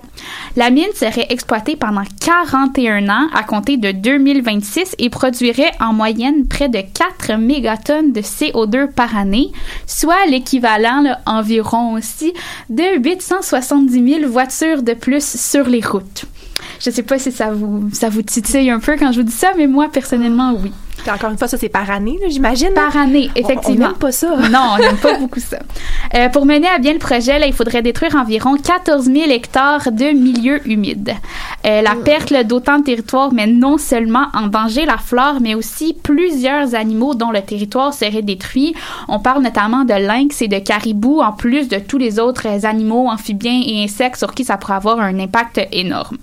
La 0.56 0.70
mine 0.70 0.94
serait 0.94 1.28
exploitée 1.30 1.76
pendant 1.76 2.04
41 2.22 3.10
ans 3.10 3.28
à 3.34 3.44
compter 3.44 3.78
de 3.78 3.92
2026 3.92 4.96
et 5.00 5.10
produirait 5.10 5.72
en 5.80 5.94
moyenne 5.94 6.48
près 6.48 6.70
de 6.70 6.82
4 6.82 7.38
mégatonnes 7.40 8.12
de 8.12 8.22
CO2 8.22 8.92
par 8.92 9.18
année, 9.18 9.52
soit 9.88 10.26
l'équivalent 10.28 11.04
environ 11.26 11.94
aussi 11.94 12.34
de 12.70 13.00
870 13.00 14.20
000 14.20 14.30
voitures 14.30 14.84
de 14.84 14.94
plus 14.94 15.24
sur 15.24 15.68
les 15.68 15.82
routes. 15.82 16.26
Je 16.80 16.90
sais 16.90 17.04
pas 17.04 17.20
si 17.20 17.32
ça 17.32 17.52
vous, 17.52 17.90
ça 17.94 18.10
vous 18.10 18.22
titille 18.22 18.70
un 18.70 18.80
peu 18.80 18.96
quand 18.98 19.12
je 19.12 19.22
vous 19.22 19.26
dis 19.28 19.34
ça, 19.34 19.52
mais 19.58 19.68
moi, 19.68 19.90
personnellement, 19.92 20.54
oui. 20.62 20.72
Puis 21.02 21.12
encore 21.12 21.32
une 21.32 21.38
fois, 21.38 21.48
ça, 21.48 21.58
c'est 21.58 21.70
par 21.70 21.90
année, 21.90 22.18
là, 22.22 22.28
j'imagine. 22.30 22.74
Par 22.74 22.96
année, 22.96 23.30
effectivement. 23.36 23.86
On 23.86 23.90
n'aime 23.90 23.98
pas 23.98 24.12
ça. 24.12 24.36
Non, 24.50 24.74
on 24.74 24.78
n'aime 24.78 24.98
pas 24.98 25.14
beaucoup 25.20 25.40
ça. 25.40 25.60
Euh, 26.16 26.30
pour 26.30 26.46
mener 26.46 26.68
à 26.68 26.80
bien 26.80 26.94
le 26.94 27.00
projet, 27.00 27.40
là, 27.40 27.48
il 27.48 27.54
faudrait 27.54 27.82
détruire 27.82 28.16
environ 28.16 28.58
14 28.58 29.06
000 29.06 29.30
hectares 29.30 29.92
de 29.92 30.12
milieux 30.12 30.68
humides. 30.68 31.14
Euh, 31.66 31.82
la 31.82 31.96
perte 31.96 32.30
là, 32.30 32.44
d'autant 32.44 32.80
de 32.80 32.84
territoire 32.84 33.34
met 33.34 33.48
non 33.48 33.78
seulement 33.78 34.28
en 34.34 34.48
danger 34.48 34.86
la 34.86 34.98
flore, 34.98 35.38
mais 35.42 35.56
aussi 35.56 35.94
plusieurs 35.94 36.76
animaux 36.76 37.14
dont 37.16 37.32
le 37.32 37.42
territoire 37.42 37.94
serait 37.94 38.22
détruit. 38.22 38.74
On 39.08 39.20
parle 39.20 39.44
notamment 39.44 39.86
de 39.86 39.94
lynx 39.94 40.42
et 40.42 40.48
de 40.48 40.60
caribous, 40.60 41.22
en 41.22 41.32
plus 41.32 41.68
de 41.68 41.80
tous 41.80 41.98
les 41.98 42.20
autres 42.20 42.48
euh, 42.48 42.68
animaux, 42.68 43.08
amphibiens 43.10 43.62
et 43.66 43.84
insectes 43.84 44.18
sur 44.18 44.34
qui 44.34 44.46
ça 44.46 44.58
pourrait 44.58 44.76
avoir 44.76 45.00
un 45.00 45.20
impact 45.20 45.62
énorme. 45.72 46.18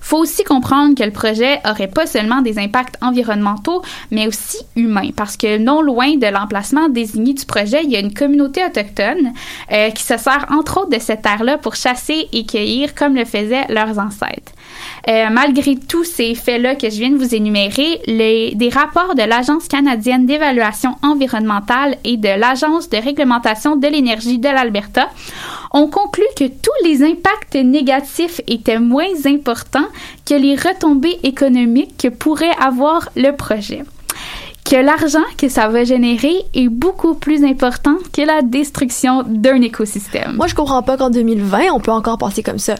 Faut 0.00 0.18
aussi 0.18 0.44
comprendre 0.44 0.94
que 0.94 1.02
le 1.02 1.10
projet 1.10 1.60
aurait 1.68 1.88
pas 1.88 2.06
seulement 2.06 2.42
des 2.42 2.58
impacts 2.58 2.96
environnementaux, 3.02 3.82
mais 4.10 4.26
aussi 4.26 4.58
humains, 4.76 5.10
parce 5.16 5.36
que 5.36 5.58
non 5.58 5.82
loin 5.82 6.16
de 6.16 6.26
l'emplacement 6.26 6.88
désigné 6.88 7.34
du 7.34 7.44
projet, 7.44 7.82
il 7.84 7.90
y 7.90 7.96
a 7.96 8.00
une 8.00 8.14
communauté 8.14 8.64
autochtone 8.64 9.32
euh, 9.72 9.90
qui 9.90 10.02
se 10.02 10.16
sert 10.16 10.46
entre 10.50 10.80
autres 10.80 10.90
de 10.90 10.98
cette 10.98 11.22
terre-là 11.22 11.58
pour 11.58 11.74
chasser 11.74 12.28
et 12.32 12.46
cueillir 12.46 12.94
comme 12.94 13.14
le 13.14 13.24
faisaient 13.24 13.66
leurs 13.68 13.98
ancêtres. 13.98 14.52
Euh, 15.08 15.26
malgré 15.30 15.76
tous 15.76 16.04
ces 16.04 16.34
faits-là 16.34 16.74
que 16.74 16.90
je 16.90 16.96
viens 16.96 17.10
de 17.10 17.16
vous 17.16 17.34
énumérer, 17.34 18.00
les, 18.06 18.54
des 18.54 18.68
rapports 18.68 19.14
de 19.14 19.22
l'Agence 19.22 19.68
canadienne 19.68 20.26
d'évaluation 20.26 20.96
environnementale 21.02 21.96
et 22.04 22.16
de 22.16 22.28
l'Agence 22.28 22.88
de 22.88 22.96
réglementation 22.96 23.76
de 23.76 23.86
l'énergie 23.86 24.38
de 24.38 24.48
l'Alberta 24.48 25.08
ont 25.72 25.88
conclu 25.88 26.24
que 26.36 26.44
tous 26.44 26.84
les 26.84 27.02
impacts 27.02 27.54
négatifs 27.54 28.40
étaient 28.46 28.80
moins 28.80 29.26
importants 29.26 29.86
que 30.26 30.34
les 30.34 30.56
retombées 30.56 31.18
économiques 31.22 31.96
que 31.98 32.08
pourrait 32.08 32.56
avoir 32.60 33.08
le 33.16 33.32
projet. 33.32 33.84
Que 34.68 34.76
l'argent 34.76 35.24
que 35.38 35.48
ça 35.48 35.68
va 35.68 35.84
générer 35.84 36.34
est 36.54 36.68
beaucoup 36.68 37.14
plus 37.14 37.42
important 37.44 37.96
que 38.12 38.20
la 38.20 38.42
destruction 38.42 39.22
d'un 39.26 39.62
écosystème. 39.62 40.34
Moi, 40.36 40.46
je 40.46 40.54
comprends 40.54 40.82
pas 40.82 40.98
qu'en 40.98 41.08
2020, 41.08 41.72
on 41.72 41.80
peut 41.80 41.92
encore 41.92 42.18
penser 42.18 42.42
comme 42.42 42.58
ça. 42.58 42.74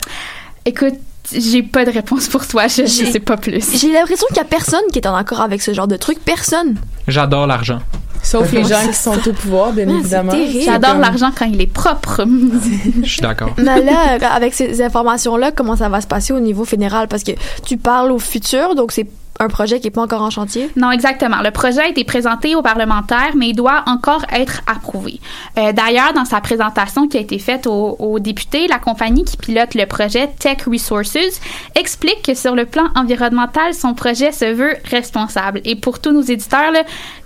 Écoute, 0.66 0.96
j'ai 1.32 1.62
pas 1.62 1.84
de 1.84 1.90
réponse 1.90 2.28
pour 2.28 2.46
toi, 2.46 2.66
je, 2.68 2.82
je 2.82 3.04
sais 3.10 3.20
pas 3.20 3.36
plus. 3.36 3.60
J'ai 3.78 3.92
l'impression 3.92 4.26
qu'il 4.28 4.36
y 4.38 4.40
a 4.40 4.44
personne 4.44 4.80
qui 4.92 4.98
est 4.98 5.06
en 5.06 5.14
accord 5.14 5.40
avec 5.40 5.62
ce 5.62 5.72
genre 5.74 5.88
de 5.88 5.96
truc. 5.96 6.18
Personne. 6.24 6.76
J'adore 7.06 7.46
l'argent. 7.46 7.80
Sauf 8.22 8.50
les 8.52 8.64
gens 8.64 8.80
qui 8.86 8.94
sont 8.94 9.12
au 9.28 9.32
pouvoir, 9.32 9.72
bien 9.72 9.86
Ah, 9.88 9.92
c'est 9.92 9.98
évidemment. 10.04 10.32
J'adore 10.64 10.90
comme- 10.92 11.00
l'argent 11.00 11.30
quand 11.38 11.44
il 11.46 11.60
est 11.62 11.66
propre. 11.72 12.24
Je 13.02 13.08
suis 13.08 13.20
d'accord. 13.22 13.54
Mais 13.58 13.82
là, 13.84 14.18
avec 14.34 14.54
ces 14.54 14.82
informations-là, 14.82 15.52
comment 15.52 15.76
ça 15.76 15.88
va 15.88 16.00
se 16.00 16.06
passer 16.08 16.32
au 16.32 16.40
niveau 16.40 16.64
fédéral? 16.64 17.06
Parce 17.08 17.22
que 17.22 17.32
tu 17.64 17.76
parles 17.76 18.10
au 18.10 18.18
futur, 18.18 18.74
donc 18.74 18.90
c'est 18.92 19.06
un 19.38 19.48
projet 19.48 19.80
qui 19.80 19.88
est 19.88 19.90
pas 19.90 20.02
encore 20.02 20.22
en 20.22 20.30
chantier? 20.30 20.70
Non, 20.76 20.90
exactement. 20.90 21.42
Le 21.42 21.50
projet 21.50 21.80
a 21.80 21.88
été 21.88 22.04
présenté 22.04 22.54
aux 22.54 22.62
parlementaires, 22.62 23.32
mais 23.36 23.50
il 23.50 23.54
doit 23.54 23.84
encore 23.86 24.24
être 24.32 24.62
approuvé. 24.66 25.20
Euh, 25.58 25.72
D'ailleurs, 25.72 26.12
dans 26.12 26.24
sa 26.24 26.40
présentation 26.40 27.08
qui 27.08 27.18
a 27.18 27.20
été 27.20 27.38
faite 27.38 27.66
aux, 27.66 27.96
aux 27.98 28.18
députés, 28.18 28.66
la 28.68 28.78
compagnie 28.78 29.24
qui 29.24 29.36
pilote 29.36 29.74
le 29.74 29.86
projet 29.86 30.28
Tech 30.38 30.58
Resources 30.66 31.40
explique 31.74 32.22
que 32.22 32.34
sur 32.34 32.54
le 32.54 32.64
plan 32.64 32.88
environnemental, 32.94 33.74
son 33.74 33.94
projet 33.94 34.32
se 34.32 34.52
veut 34.52 34.74
responsable. 34.90 35.60
Et 35.64 35.76
pour 35.76 36.00
tous 36.00 36.12
nos 36.12 36.22
éditeurs, 36.22 36.72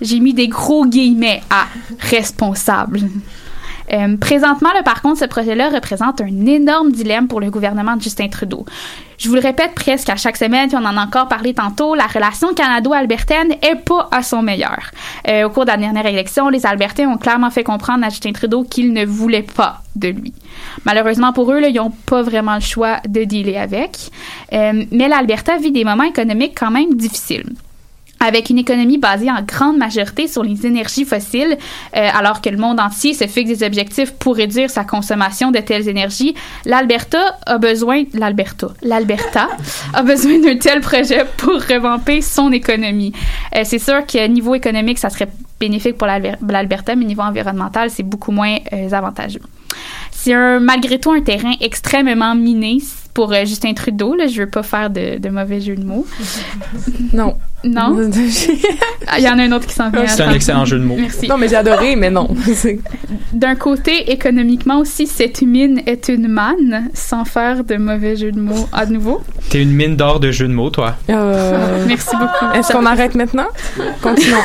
j'ai 0.01 0.20
mis 0.20 0.35
des 0.35 0.48
gros 0.48 0.87
guillemets 0.87 1.42
à 1.51 1.66
responsable. 1.98 3.01
Euh, 3.92 4.16
présentement, 4.16 4.71
par 4.85 5.03
contre, 5.03 5.18
ce 5.18 5.25
projet-là 5.25 5.71
représente 5.71 6.21
un 6.21 6.47
énorme 6.47 6.92
dilemme 6.92 7.29
pour 7.29 7.40
le 7.40 7.51
gouvernement 7.51 7.97
de 7.97 8.03
Justin 8.03 8.29
Trudeau. 8.29 8.64
Je 9.18 9.29
vous 9.29 9.35
le 9.35 9.40
répète 9.40 9.73
presque 9.75 10.09
à 10.09 10.16
chaque 10.16 10.37
semaine, 10.37 10.68
puis 10.68 10.77
on 10.77 10.85
en 10.85 10.97
a 10.97 11.05
encore 11.05 11.29
parlé 11.29 11.55
tantôt, 11.55 11.95
la 11.95 12.07
relation 12.07 12.55
canado-albertaine 12.55 13.53
est 13.62 13.77
pas 13.77 14.09
à 14.11 14.23
son 14.23 14.42
meilleur. 14.42 14.90
Euh, 15.29 15.45
au 15.45 15.51
cours 15.51 15.64
de 15.64 15.71
la 15.71 15.77
dernière 15.77 16.07
élection, 16.07 16.49
les 16.49 16.66
Albertains 16.66 17.09
ont 17.09 17.18
clairement 17.18 17.51
fait 17.51 17.62
comprendre 17.62 18.05
à 18.05 18.09
Justin 18.09 18.33
Trudeau 18.33 18.64
qu'ils 18.64 18.92
ne 18.92 19.05
voulaient 19.05 19.42
pas 19.45 19.83
de 19.95 20.09
lui. 20.09 20.33
Malheureusement 20.85 21.33
pour 21.33 21.53
eux, 21.53 21.61
ils 21.62 21.75
n'ont 21.75 21.92
pas 22.07 22.23
vraiment 22.23 22.55
le 22.55 22.61
choix 22.61 22.99
de 23.09 23.25
dealer 23.25 23.59
avec. 23.59 24.11
Euh, 24.53 24.85
mais 24.90 25.09
l'Alberta 25.09 25.57
vit 25.59 25.73
des 25.73 25.85
moments 25.85 26.05
économiques 26.05 26.57
quand 26.59 26.71
même 26.71 26.95
difficiles 26.95 27.53
avec 28.25 28.51
une 28.51 28.59
économie 28.59 28.99
basée 28.99 29.31
en 29.31 29.43
grande 29.43 29.79
majorité 29.79 30.29
sur 30.29 30.43
les 30.45 30.65
énergies 30.67 31.05
fossiles, 31.05 31.57
euh, 31.97 32.09
alors 32.15 32.41
que 32.41 32.49
le 32.49 32.57
monde 32.57 32.79
entier 32.81 33.15
se 33.15 33.27
fixe 33.27 33.49
des 33.59 33.67
objectifs 33.67 34.13
pour 34.13 34.37
réduire 34.37 34.71
sa 34.71 34.85
consommation 34.85 35.51
de 35.51 35.59
telles 35.59 35.89
énergies, 35.89 36.35
l'Alberta 36.65 37.37
a 37.47 37.59
besoin, 37.59 38.05
l'Alberta, 38.15 38.69
l'Alberta 38.83 39.49
a 39.93 40.03
besoin 40.03 40.39
d'un 40.39 40.57
tel 40.57 40.81
projet 40.81 41.25
pour 41.37 41.55
revamper 41.55 42.21
son 42.23 42.53
économie. 42.53 43.13
Euh, 43.57 43.63
c'est 43.65 43.79
sûr 43.79 44.07
que 44.07 44.27
niveau 44.29 44.55
économique, 44.55 44.99
ça 44.99 45.11
serait 45.11 45.29
bénéfique 45.59 45.97
pour 45.99 46.07
l'Alber- 46.07 46.37
l'Alberta, 46.49 46.95
mais 46.95 47.05
niveau 47.05 47.23
environnemental, 47.23 47.91
c'est 47.91 48.03
beaucoup 48.03 48.33
moins 48.33 48.57
euh, 48.73 48.93
avantageux. 48.93 49.43
C'est 50.11 50.35
un, 50.35 50.61
malgré 50.61 51.01
tout 51.01 51.11
un 51.13 51.21
terrain 51.21 51.53
extrêmement 51.61 52.35
miné 52.35 52.79
pour 53.15 53.35
Justin 53.35 53.75
Trudeau. 53.75 54.15
Là, 54.15 54.27
je 54.29 54.43
veux 54.43 54.49
pas 54.49 54.63
faire 54.63 54.89
de 54.91 55.29
mauvais 55.29 55.61
jeu 55.61 55.75
de 55.75 55.85
mots. 55.85 56.07
Non. 57.13 57.37
Non? 57.64 57.96
Ah, 59.09 59.18
Il 59.18 59.25
y 59.25 59.29
en 59.29 59.38
a 59.38 59.42
un 59.42 59.53
autre 59.53 59.66
qui 59.66 59.75
s'en 59.75 59.90
vient. 59.90 60.07
C'est 60.07 60.22
un 60.22 60.33
excellent 60.33 60.64
jeu 60.64 60.79
de 60.79 60.85
mots. 60.85 60.96
Merci. 60.96 61.29
non, 61.29 61.37
mais 61.37 61.48
j'ai 61.48 61.57
adoré, 61.57 61.96
mais 61.96 62.09
non. 62.11 62.29
D'un 63.33 63.57
côté, 63.57 64.11
économiquement 64.11 64.79
aussi, 64.79 65.07
cette 65.07 65.42
mine 65.42 65.83
est 65.87 66.09
une 66.09 66.29
manne, 66.29 66.88
sans 66.94 67.25
faire 67.25 67.64
de 67.64 67.77
mauvais 67.77 68.16
jeu 68.16 68.31
de 68.33 68.40
mots 68.40 68.68
à 68.72 68.87
nouveau. 68.87 69.22
T'es 69.51 69.61
une 69.61 69.72
mine 69.72 69.96
d'or 69.96 70.20
de 70.20 70.31
jeu 70.31 70.48
de 70.48 70.53
mots, 70.53 70.70
toi. 70.70 70.96
Euh, 71.11 71.85
Merci 71.88 72.16
beaucoup. 72.16 72.55
Est-ce 72.55 72.72
qu'on 72.72 72.87
arrête 72.87 73.14
maintenant? 73.14 73.48
Continuons. 74.01 74.38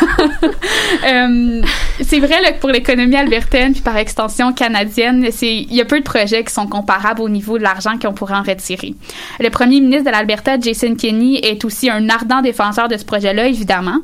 Euh, 1.07 1.61
c'est 2.01 2.19
vrai 2.19 2.41
là, 2.41 2.51
que 2.51 2.59
pour 2.59 2.69
l'économie 2.69 3.15
albertaine, 3.15 3.73
puis 3.73 3.81
par 3.81 3.95
extension 3.97 4.51
canadienne, 4.53 5.27
c'est 5.31 5.53
il 5.53 5.73
y 5.73 5.81
a 5.81 5.85
peu 5.85 5.99
de 5.99 6.03
projets 6.03 6.43
qui 6.43 6.53
sont 6.53 6.67
comparables 6.67 7.21
au 7.21 7.29
niveau 7.29 7.57
de 7.57 7.63
l'argent 7.63 7.97
qu'on 8.01 8.13
pourrait 8.13 8.35
en 8.35 8.43
retirer. 8.43 8.95
Le 9.39 9.49
premier 9.49 9.79
ministre 9.79 10.05
de 10.05 10.11
l'Alberta, 10.11 10.59
Jason 10.59 10.95
Kenney, 10.95 11.39
est 11.43 11.63
aussi 11.63 11.89
un 11.89 12.09
ardent 12.09 12.41
défenseur 12.41 12.87
de 12.87 12.97
ce 12.97 13.05
projet-là, 13.07 13.47
évidemment. 13.47 13.97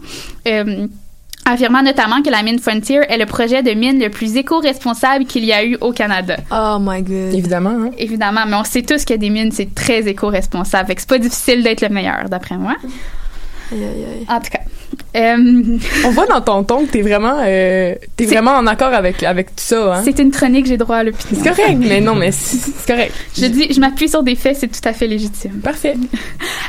Euh, 0.47 0.87
affirmant 1.45 1.83
notamment 1.83 2.21
que 2.21 2.29
la 2.29 2.41
mine 2.41 2.59
Frontier 2.59 3.01
est 3.09 3.17
le 3.17 3.25
projet 3.25 3.61
de 3.63 3.71
mine 3.71 3.99
le 3.99 4.09
plus 4.09 4.35
éco-responsable 4.37 5.25
qu'il 5.25 5.45
y 5.45 5.53
a 5.53 5.63
eu 5.63 5.77
au 5.81 5.91
Canada. 5.91 6.37
Oh 6.51 6.77
my 6.79 7.01
god. 7.01 7.33
Évidemment, 7.33 7.77
hein. 7.83 7.91
Évidemment, 7.97 8.45
mais 8.47 8.55
on 8.55 8.63
sait 8.63 8.81
tous 8.81 9.05
que 9.05 9.13
des 9.13 9.29
mines, 9.29 9.51
c'est 9.51 9.73
très 9.75 10.07
éco-responsable. 10.07 10.87
Fait 10.87 10.95
que 10.95 11.01
c'est 11.01 11.09
pas 11.09 11.19
difficile 11.19 11.63
d'être 11.63 11.81
le 11.81 11.89
meilleur, 11.89 12.29
d'après 12.29 12.57
moi. 12.57 12.75
Aïe, 13.71 13.83
aïe, 13.83 14.05
aïe. 14.05 14.25
En 14.29 14.39
tout 14.39 14.49
cas. 14.49 14.61
Euh, 15.15 15.77
On 16.05 16.09
voit 16.11 16.25
dans 16.27 16.41
ton 16.41 16.63
ton 16.63 16.85
que 16.85 16.91
t'es 16.91 17.01
vraiment, 17.01 17.37
euh, 17.41 17.95
t'es 18.15 18.25
vraiment 18.25 18.51
en 18.51 18.67
accord 18.67 18.93
avec, 18.93 19.23
avec 19.23 19.47
tout 19.47 19.53
ça, 19.57 19.95
hein. 19.95 20.01
c'est 20.03 20.19
une 20.19 20.31
chronique, 20.31 20.65
j'ai 20.65 20.77
droit 20.77 20.97
à 20.97 21.03
l'opinion. 21.03 21.41
C'est 21.43 21.49
correct, 21.49 21.77
mais 21.79 22.01
non, 22.01 22.15
mais 22.15 22.31
c'est 22.31 22.57
c'est 22.57 22.87
correct. 22.87 23.13
Je 23.37 23.45
dis, 23.45 23.73
je 23.73 23.79
m'appuie 23.79 24.09
sur 24.09 24.23
des 24.23 24.35
faits, 24.35 24.57
c'est 24.59 24.67
tout 24.67 24.87
à 24.87 24.93
fait 24.93 25.07
légitime. 25.07 25.59
Parfait. 25.63 25.95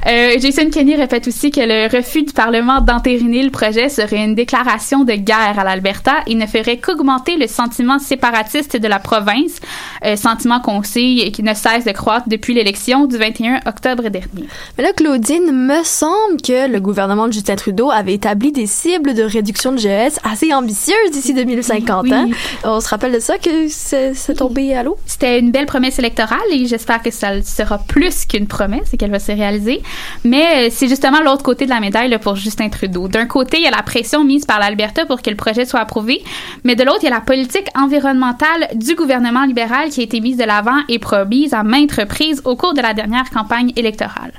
Euh, 0.06 0.38
Jason 0.38 0.68
Kenney 0.68 0.96
répète 0.96 1.28
aussi 1.28 1.50
que 1.50 1.60
le 1.60 1.88
refus 1.96 2.24
du 2.24 2.32
Parlement 2.34 2.82
d'entériner 2.82 3.42
le 3.42 3.50
projet 3.50 3.88
serait 3.88 4.22
une 4.22 4.34
déclaration 4.34 5.02
de 5.04 5.14
guerre 5.14 5.58
à 5.58 5.64
l'Alberta 5.64 6.16
et 6.26 6.34
ne 6.34 6.46
ferait 6.46 6.76
qu'augmenter 6.76 7.38
le 7.38 7.46
sentiment 7.46 7.98
séparatiste 7.98 8.76
de 8.76 8.86
la 8.86 8.98
province, 8.98 9.60
euh, 10.04 10.16
sentiment 10.16 10.60
qu'on 10.60 10.82
sait 10.82 11.00
et 11.00 11.32
qui 11.32 11.42
ne 11.42 11.54
cesse 11.54 11.86
de 11.86 11.92
croître 11.92 12.28
depuis 12.28 12.52
l'élection 12.52 13.06
du 13.06 13.16
21 13.16 13.60
octobre 13.64 14.10
dernier. 14.10 14.46
Mais 14.76 14.84
là, 14.84 14.92
Claudine, 14.94 15.50
me 15.52 15.82
semble 15.84 16.42
que 16.42 16.70
le 16.70 16.80
gouvernement 16.80 17.26
de 17.26 17.32
Justin 17.32 17.56
Trudeau 17.56 17.90
avait 17.90 18.13
établi 18.14 18.52
des 18.52 18.66
cibles 18.66 19.14
de 19.14 19.22
réduction 19.22 19.72
de 19.72 19.78
GES 19.78 20.18
assez 20.24 20.54
ambitieuses 20.54 21.10
d'ici 21.12 21.34
2050. 21.34 22.04
Oui. 22.04 22.12
hein? 22.12 22.28
On 22.64 22.80
se 22.80 22.88
rappelle 22.88 23.12
de 23.12 23.20
ça 23.20 23.38
que 23.38 23.68
c'est 23.68 24.34
tombé 24.34 24.74
à 24.74 24.82
l'eau? 24.82 24.96
C'était 25.06 25.38
une 25.38 25.50
belle 25.50 25.66
promesse 25.66 25.98
électorale 25.98 26.38
et 26.50 26.66
j'espère 26.66 27.02
que 27.02 27.10
ça 27.10 27.42
sera 27.42 27.78
plus 27.78 28.24
qu'une 28.24 28.46
promesse 28.46 28.92
et 28.92 28.96
qu'elle 28.96 29.10
va 29.10 29.18
se 29.18 29.32
réaliser. 29.32 29.82
Mais 30.24 30.66
euh, 30.66 30.68
c'est 30.70 30.88
justement 30.88 31.20
l'autre 31.20 31.42
côté 31.42 31.64
de 31.64 31.70
la 31.70 31.80
médaille 31.80 32.08
là, 32.08 32.18
pour 32.18 32.36
Justin 32.36 32.68
Trudeau. 32.68 33.08
D'un 33.08 33.26
côté, 33.26 33.58
il 33.58 33.64
y 33.64 33.66
a 33.66 33.70
la 33.70 33.82
pression 33.82 34.24
mise 34.24 34.44
par 34.44 34.58
l'Alberta 34.60 35.06
pour 35.06 35.20
que 35.22 35.30
le 35.30 35.36
projet 35.36 35.64
soit 35.64 35.80
approuvé, 35.80 36.22
mais 36.64 36.76
de 36.76 36.84
l'autre, 36.84 37.00
il 37.02 37.06
y 37.06 37.08
a 37.08 37.14
la 37.14 37.20
politique 37.20 37.68
environnementale 37.76 38.68
du 38.74 38.94
gouvernement 38.94 39.44
libéral 39.44 39.90
qui 39.90 40.00
a 40.00 40.04
été 40.04 40.20
mise 40.20 40.36
de 40.36 40.44
l'avant 40.44 40.80
et 40.88 40.98
promise 40.98 41.54
à 41.54 41.62
maintes 41.62 41.92
reprises 41.92 42.42
au 42.44 42.56
cours 42.56 42.74
de 42.74 42.80
la 42.80 42.94
dernière 42.94 43.30
campagne 43.30 43.72
électorale. 43.76 44.32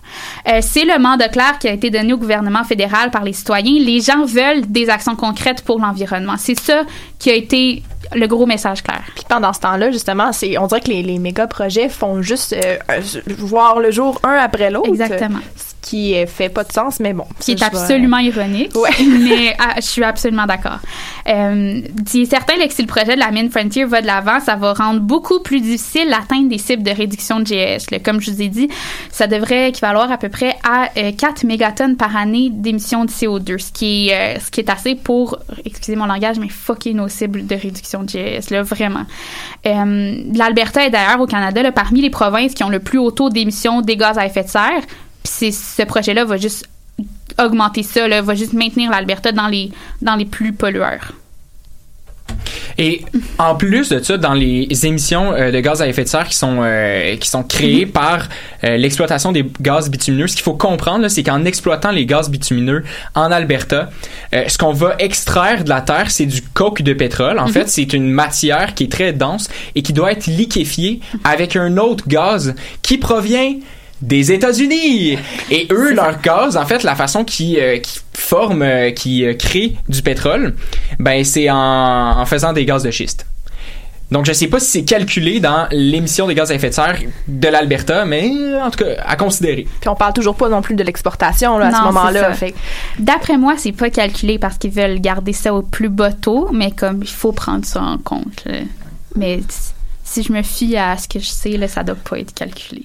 Euh, 0.47 0.59
c'est 0.61 0.85
le 0.85 0.97
mandat 0.99 1.29
clair 1.29 1.59
qui 1.59 1.67
a 1.67 1.73
été 1.73 1.89
donné 1.89 2.13
au 2.13 2.17
gouvernement 2.17 2.63
fédéral 2.63 3.11
par 3.11 3.23
les 3.23 3.33
citoyens. 3.33 3.64
Les 3.65 3.99
gens 3.99 4.25
veulent 4.25 4.65
des 4.67 4.89
actions 4.89 5.15
concrètes 5.15 5.63
pour 5.63 5.79
l'environnement. 5.79 6.35
C'est 6.37 6.59
ça 6.59 6.83
qui 7.19 7.29
a 7.29 7.33
été 7.33 7.83
le 8.13 8.27
gros 8.27 8.45
message 8.45 8.83
clair. 8.83 9.03
Puis 9.15 9.25
pendant 9.27 9.53
ce 9.53 9.59
temps-là, 9.61 9.91
justement, 9.91 10.31
c'est, 10.31 10.57
on 10.57 10.67
dirait 10.67 10.81
que 10.81 10.89
les, 10.89 11.03
les 11.03 11.19
méga 11.19 11.47
projets 11.47 11.89
font 11.89 12.21
juste 12.21 12.53
euh, 12.53 12.77
euh, 12.91 13.01
voir 13.37 13.79
le 13.79 13.91
jour 13.91 14.19
un 14.23 14.33
après 14.33 14.69
l'autre. 14.69 14.89
Exactement. 14.89 15.39
Ce 15.55 15.75
qui 15.85 16.15
euh, 16.15 16.25
fait 16.25 16.49
pas 16.49 16.63
de 16.63 16.71
sens, 16.71 16.99
mais 16.99 17.13
bon. 17.13 17.25
qui 17.39 17.51
est 17.51 17.63
absolument 17.63 18.17
ironique. 18.17 18.75
Ouais. 18.75 18.89
mais 19.19 19.55
ah, 19.59 19.75
je 19.77 19.85
suis 19.85 20.03
absolument 20.03 20.45
d'accord. 20.45 20.79
Euh, 21.27 21.81
il 22.13 22.21
est 22.21 22.25
certain 22.25 22.57
là, 22.57 22.67
que 22.67 22.73
si 22.73 22.81
le 22.81 22.87
projet 22.87 23.13
de 23.13 23.19
la 23.19 23.31
mine 23.31 23.49
Frontier 23.49 23.85
va 23.85 24.01
de 24.01 24.07
l'avant, 24.07 24.39
ça 24.39 24.55
va 24.55 24.73
rendre 24.73 24.99
beaucoup 24.99 25.39
plus 25.39 25.61
difficile 25.61 26.09
l'atteinte 26.09 26.49
des 26.49 26.57
cibles 26.57 26.83
de 26.83 26.91
réduction 26.91 27.39
de 27.39 27.45
là. 27.91 27.99
Comme 27.99 28.19
je 28.19 28.31
vous 28.31 28.41
ai 28.41 28.47
dit, 28.47 28.69
ça 29.11 29.27
devrait 29.27 29.69
équivaloir 29.69 30.11
à 30.11 30.17
peu 30.17 30.29
près 30.29 30.55
à 30.67 30.89
euh, 30.97 31.11
4 31.11 31.45
mégatonnes 31.45 31.95
par 31.95 32.15
année 32.17 32.49
d'émissions 32.51 33.05
de 33.05 33.11
CO2, 33.11 33.59
ce 33.59 33.71
qui 33.71 34.09
est, 34.09 34.39
ce 34.39 34.49
qui 34.49 34.61
est 34.61 34.69
assez 34.69 34.95
pour, 34.95 35.37
excusez 35.63 35.95
mon 35.95 36.05
langage, 36.05 36.39
mais 36.39 36.49
fucker 36.49 36.93
nos 36.93 37.07
de 37.21 37.55
réduction 37.55 38.03
de 38.03 38.09
GS, 38.09 38.51
là, 38.51 38.63
vraiment. 38.63 39.05
Euh, 39.65 40.23
L'Alberta 40.33 40.85
est 40.85 40.89
d'ailleurs 40.89 41.19
au 41.19 41.27
Canada 41.27 41.71
parmi 41.71 42.01
les 42.01 42.09
provinces 42.09 42.53
qui 42.53 42.63
ont 42.63 42.69
le 42.69 42.79
plus 42.79 42.97
haut 42.97 43.11
taux 43.11 43.29
d'émissions 43.29 43.81
des 43.81 43.97
gaz 43.97 44.17
à 44.17 44.25
effet 44.25 44.43
de 44.43 44.49
serre. 44.49 44.81
Puis 45.23 45.51
ce 45.51 45.83
projet-là 45.83 46.25
va 46.25 46.37
juste 46.37 46.67
augmenter 47.39 47.83
ça, 47.83 48.07
là, 48.07 48.21
va 48.21 48.35
juste 48.35 48.53
maintenir 48.53 48.91
l'Alberta 48.91 49.31
dans 49.31 49.47
les, 49.47 49.71
dans 50.01 50.15
les 50.15 50.25
plus 50.25 50.53
pollueurs. 50.53 51.13
Et 52.77 53.03
en 53.37 53.55
plus 53.55 53.89
de 53.89 53.99
ça, 53.99 54.17
dans 54.17 54.33
les 54.33 54.67
émissions 54.85 55.31
euh, 55.31 55.51
de 55.51 55.59
gaz 55.61 55.81
à 55.81 55.87
effet 55.87 56.03
de 56.03 56.09
serre 56.09 56.27
qui 56.27 56.35
sont 56.35 56.57
euh, 56.61 57.15
qui 57.15 57.29
sont 57.29 57.43
créées 57.43 57.85
par 57.85 58.27
euh, 58.63 58.75
l'exploitation 58.77 59.31
des 59.31 59.45
gaz 59.61 59.89
bitumineux, 59.89 60.27
ce 60.27 60.35
qu'il 60.35 60.43
faut 60.43 60.55
comprendre, 60.55 61.07
c'est 61.07 61.23
qu'en 61.23 61.45
exploitant 61.45 61.91
les 61.91 62.05
gaz 62.05 62.29
bitumineux 62.29 62.83
en 63.13 63.31
Alberta, 63.31 63.89
ce 64.33 64.57
qu'on 64.57 64.73
va 64.73 64.95
extraire 64.99 65.63
de 65.63 65.69
la 65.69 65.81
terre, 65.81 66.11
c'est 66.11 66.25
du 66.25 66.41
coke 66.41 66.81
de 66.81 66.93
pétrole. 66.93 67.39
En 67.39 67.47
fait, 67.47 67.69
c'est 67.69 67.93
une 67.93 68.09
matière 68.09 68.73
qui 68.73 68.85
est 68.85 68.91
très 68.91 69.13
dense 69.13 69.49
et 69.75 69.81
qui 69.81 69.93
doit 69.93 70.11
être 70.11 70.27
liquéfiée 70.27 70.99
avec 71.23 71.55
un 71.55 71.77
autre 71.77 72.05
gaz 72.07 72.55
qui 72.81 72.97
provient 72.97 73.53
des 74.01 74.31
États-Unis. 74.31 75.17
Et 75.49 75.67
eux, 75.71 75.93
leur 75.93 76.19
gaz, 76.21 76.57
en 76.57 76.65
fait, 76.65 76.83
la 76.83 76.95
façon 76.95 77.23
qui, 77.23 77.59
euh, 77.59 77.77
qui 77.79 77.99
forme, 78.13 78.61
euh, 78.61 78.91
qui 78.91 79.25
euh, 79.25 79.33
crée 79.33 79.75
du 79.87 80.01
pétrole, 80.01 80.55
ben 80.99 81.23
c'est 81.23 81.49
en, 81.49 82.19
en 82.19 82.25
faisant 82.25 82.53
des 82.53 82.65
gaz 82.65 82.83
de 82.83 82.91
schiste. 82.91 83.25
Donc, 84.11 84.25
je 84.25 84.33
sais 84.33 84.47
pas 84.47 84.59
si 84.59 84.67
c'est 84.67 84.83
calculé 84.83 85.39
dans 85.39 85.67
l'émission 85.71 86.27
des 86.27 86.35
gaz 86.35 86.51
à 86.51 86.55
effet 86.55 86.69
de 86.69 86.75
serre 86.75 86.99
de 87.27 87.47
l'Alberta, 87.47 88.05
mais 88.05 88.29
en 88.61 88.69
tout 88.69 88.83
cas, 88.83 88.91
à 89.03 89.15
considérer. 89.15 89.65
Puis 89.81 89.89
on 89.89 89.95
parle 89.95 90.13
toujours 90.13 90.35
pas 90.35 90.47
non 90.47 90.61
plus 90.61 90.75
de 90.75 90.83
l'exportation 90.83 91.57
là, 91.57 91.67
à 91.67 91.71
Non, 91.71 91.77
ce 91.79 91.83
moment-là. 91.85 92.31
D'après 92.99 93.37
moi, 93.37 93.55
c'est 93.57 93.71
pas 93.71 93.89
calculé 93.89 94.37
parce 94.37 94.59
qu'ils 94.59 94.69
veulent 94.71 94.99
garder 94.99 95.33
ça 95.33 95.55
au 95.55 95.63
plus 95.63 95.89
bas 95.89 96.11
taux, 96.11 96.49
mais 96.53 96.69
comme 96.69 96.99
il 97.01 97.09
faut 97.09 97.31
prendre 97.31 97.65
ça 97.65 97.81
en 97.81 97.97
compte. 97.97 98.43
là. 98.45 98.59
Mais 99.15 99.39
si 100.07 100.21
je 100.21 100.31
me 100.31 100.43
fie 100.43 100.77
à 100.77 100.97
ce 100.97 101.07
que 101.07 101.19
je 101.19 101.25
sais, 101.25 101.57
là, 101.57 101.67
ça 101.67 101.83
doit 101.83 101.95
pas 101.95 102.19
être 102.19 102.33
calculé. 102.33 102.83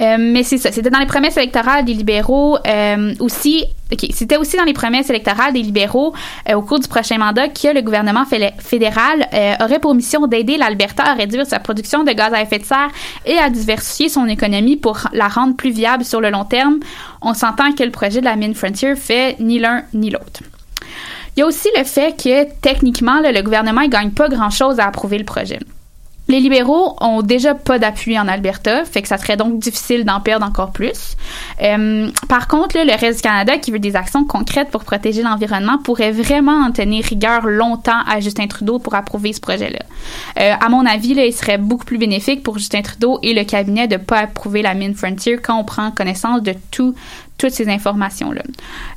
Euh, 0.00 0.16
mais 0.18 0.42
c'est 0.42 0.58
ça. 0.58 0.72
C'était 0.72 0.90
dans 0.90 0.98
les 0.98 1.06
promesses 1.06 1.36
électorales 1.36 1.84
des 1.84 1.94
libéraux 1.94 2.58
euh, 2.66 3.14
aussi. 3.20 3.64
C'était 4.12 4.36
aussi 4.36 4.56
dans 4.56 4.64
les 4.64 4.72
promesses 4.72 5.08
électorales 5.10 5.52
des 5.52 5.62
libéraux 5.62 6.12
euh, 6.48 6.54
au 6.54 6.62
cours 6.62 6.80
du 6.80 6.88
prochain 6.88 7.18
mandat 7.18 7.48
que 7.48 7.72
le 7.72 7.82
gouvernement 7.82 8.24
fé- 8.24 8.50
fédéral 8.58 9.28
aurait 9.60 9.78
pour 9.78 9.94
mission 9.94 10.26
d'aider 10.26 10.56
l'Alberta 10.56 11.04
à 11.04 11.14
réduire 11.14 11.46
sa 11.46 11.60
production 11.60 12.04
de 12.04 12.12
gaz 12.12 12.32
à 12.34 12.42
effet 12.42 12.58
de 12.58 12.64
serre 12.64 12.90
et 13.24 13.38
à 13.38 13.48
diversifier 13.48 14.08
son 14.08 14.26
économie 14.26 14.76
pour 14.76 14.98
la 15.12 15.28
rendre 15.28 15.54
plus 15.56 15.70
viable 15.70 16.04
sur 16.04 16.20
le 16.20 16.30
long 16.30 16.44
terme. 16.44 16.80
On 17.22 17.32
s'entend 17.32 17.72
que 17.72 17.84
le 17.84 17.90
projet 17.90 18.20
de 18.20 18.24
la 18.26 18.36
mine 18.36 18.54
Frontier 18.54 18.96
fait 18.96 19.36
ni 19.38 19.58
l'un 19.60 19.84
ni 19.94 20.10
l'autre. 20.10 20.40
Il 21.36 21.40
y 21.40 21.42
a 21.42 21.46
aussi 21.46 21.68
le 21.78 21.84
fait 21.84 22.20
que 22.20 22.44
techniquement, 22.60 23.20
le 23.20 23.40
gouvernement 23.42 23.82
ne 23.82 23.86
gagne 23.88 24.10
pas 24.10 24.28
grand-chose 24.28 24.80
à 24.80 24.86
approuver 24.86 25.16
le 25.18 25.24
projet. 25.24 25.60
Les 26.30 26.38
libéraux 26.38 26.96
ont 27.00 27.22
déjà 27.22 27.56
pas 27.56 27.80
d'appui 27.80 28.16
en 28.16 28.28
Alberta, 28.28 28.84
fait 28.84 29.02
que 29.02 29.08
ça 29.08 29.18
serait 29.18 29.36
donc 29.36 29.58
difficile 29.58 30.04
d'en 30.04 30.20
perdre 30.20 30.46
encore 30.46 30.70
plus. 30.70 31.16
Euh, 31.60 32.08
par 32.28 32.46
contre, 32.46 32.76
là, 32.76 32.84
le 32.84 32.92
reste 32.92 33.18
du 33.18 33.22
Canada 33.22 33.58
qui 33.58 33.72
veut 33.72 33.80
des 33.80 33.96
actions 33.96 34.24
concrètes 34.24 34.70
pour 34.70 34.84
protéger 34.84 35.22
l'environnement 35.24 35.78
pourrait 35.78 36.12
vraiment 36.12 36.64
en 36.64 36.70
tenir 36.70 37.04
rigueur 37.04 37.48
longtemps 37.48 38.04
à 38.06 38.20
Justin 38.20 38.46
Trudeau 38.46 38.78
pour 38.78 38.94
approuver 38.94 39.32
ce 39.32 39.40
projet-là. 39.40 39.80
Euh, 40.38 40.52
à 40.60 40.68
mon 40.68 40.86
avis, 40.86 41.14
il 41.16 41.32
serait 41.32 41.58
beaucoup 41.58 41.84
plus 41.84 41.98
bénéfique 41.98 42.44
pour 42.44 42.58
Justin 42.58 42.82
Trudeau 42.82 43.18
et 43.24 43.34
le 43.34 43.42
cabinet 43.42 43.88
de 43.88 43.96
pas 43.96 44.20
approuver 44.20 44.62
la 44.62 44.74
mine 44.74 44.94
Frontier 44.94 45.36
quand 45.36 45.58
on 45.58 45.64
prend 45.64 45.90
connaissance 45.90 46.42
de 46.42 46.54
tout 46.70 46.94
toutes 47.40 47.52
ces 47.52 47.68
informations-là. 47.68 48.42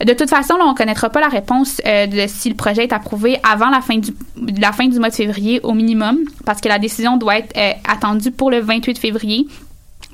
De 0.06 0.14
toute 0.14 0.30
façon, 0.30 0.58
là, 0.58 0.66
on 0.66 0.72
ne 0.74 0.76
connaîtra 0.78 1.10
pas 1.10 1.22
la 1.22 1.30
réponse 1.30 1.82
euh, 1.86 2.06
de 2.08 2.26
si 2.28 2.50
le 2.50 2.56
projet 2.56 2.84
est 2.84 2.94
approuvé 2.94 3.38
avant 3.50 3.70
la 3.70 3.80
fin, 3.82 3.98
du, 3.98 4.12
la 4.60 4.72
fin 4.74 4.88
du 4.88 5.00
mois 5.00 5.10
de 5.10 5.16
février 5.16 5.62
au 5.64 5.74
minimum, 5.74 6.18
parce 6.46 6.60
que 6.62 6.68
la 6.68 6.78
décision 6.78 7.18
doit 7.18 7.38
être 7.38 7.56
euh, 7.58 7.72
attendue 7.88 8.32
pour 8.32 8.52
le 8.52 8.60
28 8.60 8.98
février. 9.00 9.48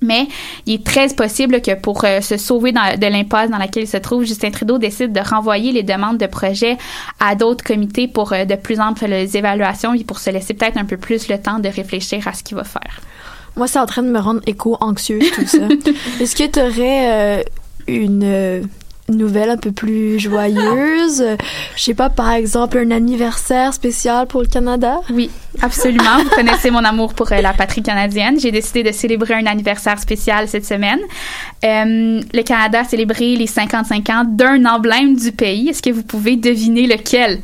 Mais 0.01 0.27
il 0.65 0.75
est 0.75 0.85
très 0.85 1.07
possible 1.09 1.61
que 1.61 1.73
pour 1.75 2.05
euh, 2.05 2.21
se 2.21 2.37
sauver 2.37 2.71
dans- 2.71 2.97
de 2.97 3.05
l'impasse 3.07 3.49
dans 3.49 3.57
laquelle 3.57 3.83
il 3.83 3.87
se 3.87 3.97
trouve, 3.97 4.23
Justin 4.23 4.49
Trudeau 4.51 4.77
décide 4.77 5.11
de 5.11 5.19
renvoyer 5.19 5.73
les 5.73 5.83
demandes 5.83 6.17
de 6.17 6.27
projet 6.27 6.77
à 7.19 7.35
d'autres 7.35 7.65
comités 7.65 8.07
pour 8.07 8.31
euh, 8.31 8.45
de 8.45 8.55
plus 8.55 8.79
amples 8.79 9.11
évaluations 9.11 9.93
et 9.95 10.05
pour 10.05 10.19
se 10.19 10.29
laisser 10.29 10.53
peut-être 10.53 10.77
un 10.77 10.85
peu 10.85 10.95
plus 10.97 11.27
le 11.27 11.37
temps 11.41 11.59
de 11.59 11.67
réfléchir 11.67 12.25
à 12.29 12.33
ce 12.33 12.43
qu'il 12.43 12.55
va 12.55 12.63
faire. 12.63 13.01
Moi, 13.57 13.67
c'est 13.67 13.79
en 13.79 13.85
train 13.87 14.03
de 14.03 14.09
me 14.09 14.19
rendre 14.19 14.39
éco-anxieuse, 14.47 15.31
tout 15.31 15.45
ça. 15.47 15.57
Est-ce 16.21 16.33
que 16.35 16.47
tu 16.47 16.59
aurais 16.61 17.43
une 17.95 18.23
euh, 18.23 18.61
nouvelle 19.09 19.49
un 19.49 19.57
peu 19.57 19.71
plus 19.71 20.19
joyeuse? 20.19 21.23
Je 21.75 21.81
sais 21.81 21.93
pas, 21.93 22.09
par 22.09 22.31
exemple, 22.31 22.77
un 22.77 22.91
anniversaire 22.91 23.73
spécial 23.73 24.27
pour 24.27 24.41
le 24.41 24.47
Canada? 24.47 24.99
Oui, 25.11 25.29
absolument. 25.61 26.17
Vous 26.23 26.29
connaissez 26.29 26.69
mon 26.71 26.83
amour 26.83 27.13
pour 27.13 27.31
euh, 27.31 27.41
la 27.41 27.53
patrie 27.53 27.81
canadienne. 27.81 28.39
J'ai 28.39 28.51
décidé 28.51 28.83
de 28.83 28.91
célébrer 28.91 29.33
un 29.35 29.45
anniversaire 29.45 29.99
spécial 29.99 30.47
cette 30.47 30.65
semaine. 30.65 30.99
Euh, 31.65 32.21
le 32.33 32.41
Canada 32.43 32.81
a 32.81 32.83
célébré 32.83 33.35
les 33.35 33.47
55 33.47 34.09
ans 34.09 34.23
d'un 34.27 34.65
emblème 34.65 35.15
du 35.15 35.31
pays. 35.31 35.69
Est-ce 35.69 35.81
que 35.81 35.89
vous 35.91 36.03
pouvez 36.03 36.35
deviner 36.35 36.87
lequel? 36.87 37.39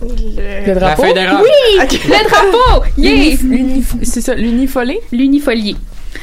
Le 0.00 0.66
La 0.68 0.74
drapeau. 0.74 1.02
fédérale. 1.02 1.42
Le 1.80 2.28
drapeau! 2.28 2.84
Yeah! 2.96 3.34
L'uni- 3.42 3.84
C'est 4.04 4.20
ça, 4.20 4.34
l'unifolé? 4.34 5.00
L'unifolier. 5.10 5.74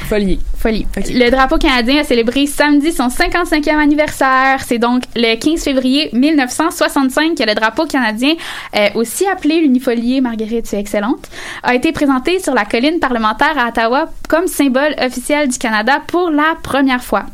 Folier. 0.09 0.39
Folie. 0.57 0.85
Ok. 0.97 1.05
Le 1.09 1.29
drapeau 1.29 1.57
canadien 1.57 2.01
a 2.01 2.03
célébré 2.03 2.45
samedi 2.45 2.91
son 2.91 3.07
55e 3.07 3.77
anniversaire. 3.77 4.61
C'est 4.65 4.77
donc 4.77 5.03
le 5.15 5.35
15 5.35 5.63
février 5.63 6.09
1965 6.13 7.35
que 7.35 7.43
le 7.43 7.55
drapeau 7.55 7.85
canadien, 7.85 8.35
euh, 8.75 8.89
aussi 8.95 9.25
appelé 9.27 9.61
l'unifolier, 9.61 10.21
Marguerite, 10.21 10.67
tu 10.69 10.75
es 10.75 10.79
excellente, 10.79 11.29
a 11.63 11.75
été 11.75 11.91
présenté 11.91 12.39
sur 12.39 12.53
la 12.53 12.65
colline 12.65 12.99
parlementaire 12.99 13.57
à 13.57 13.69
Ottawa 13.69 14.09
comme 14.29 14.47
symbole 14.47 14.95
officiel 15.01 15.49
du 15.49 15.57
Canada 15.57 16.01
pour 16.07 16.29
la 16.29 16.55
première 16.61 17.03
fois. 17.03 17.25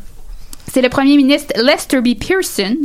C'est 0.72 0.80
le 0.80 0.88
premier 0.88 1.18
ministre 1.18 1.52
Lester 1.62 2.00
B. 2.00 2.14
Pearson 2.18 2.78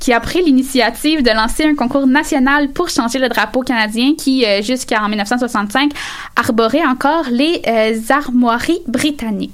qui 0.00 0.14
a 0.14 0.20
pris 0.20 0.42
l'initiative 0.42 1.22
de 1.22 1.30
lancer 1.30 1.64
un 1.64 1.74
concours 1.74 2.06
national 2.06 2.70
pour 2.70 2.88
changer 2.88 3.18
le 3.18 3.28
drapeau 3.28 3.60
canadien 3.60 4.14
qui, 4.16 4.46
euh, 4.46 4.62
jusqu'en 4.62 5.10
1965, 5.10 5.92
arborait 6.36 6.86
encore 6.86 7.26
les 7.30 7.60
euh, 7.66 8.00
armoiries 8.08 8.80
britanniques. 8.86 9.52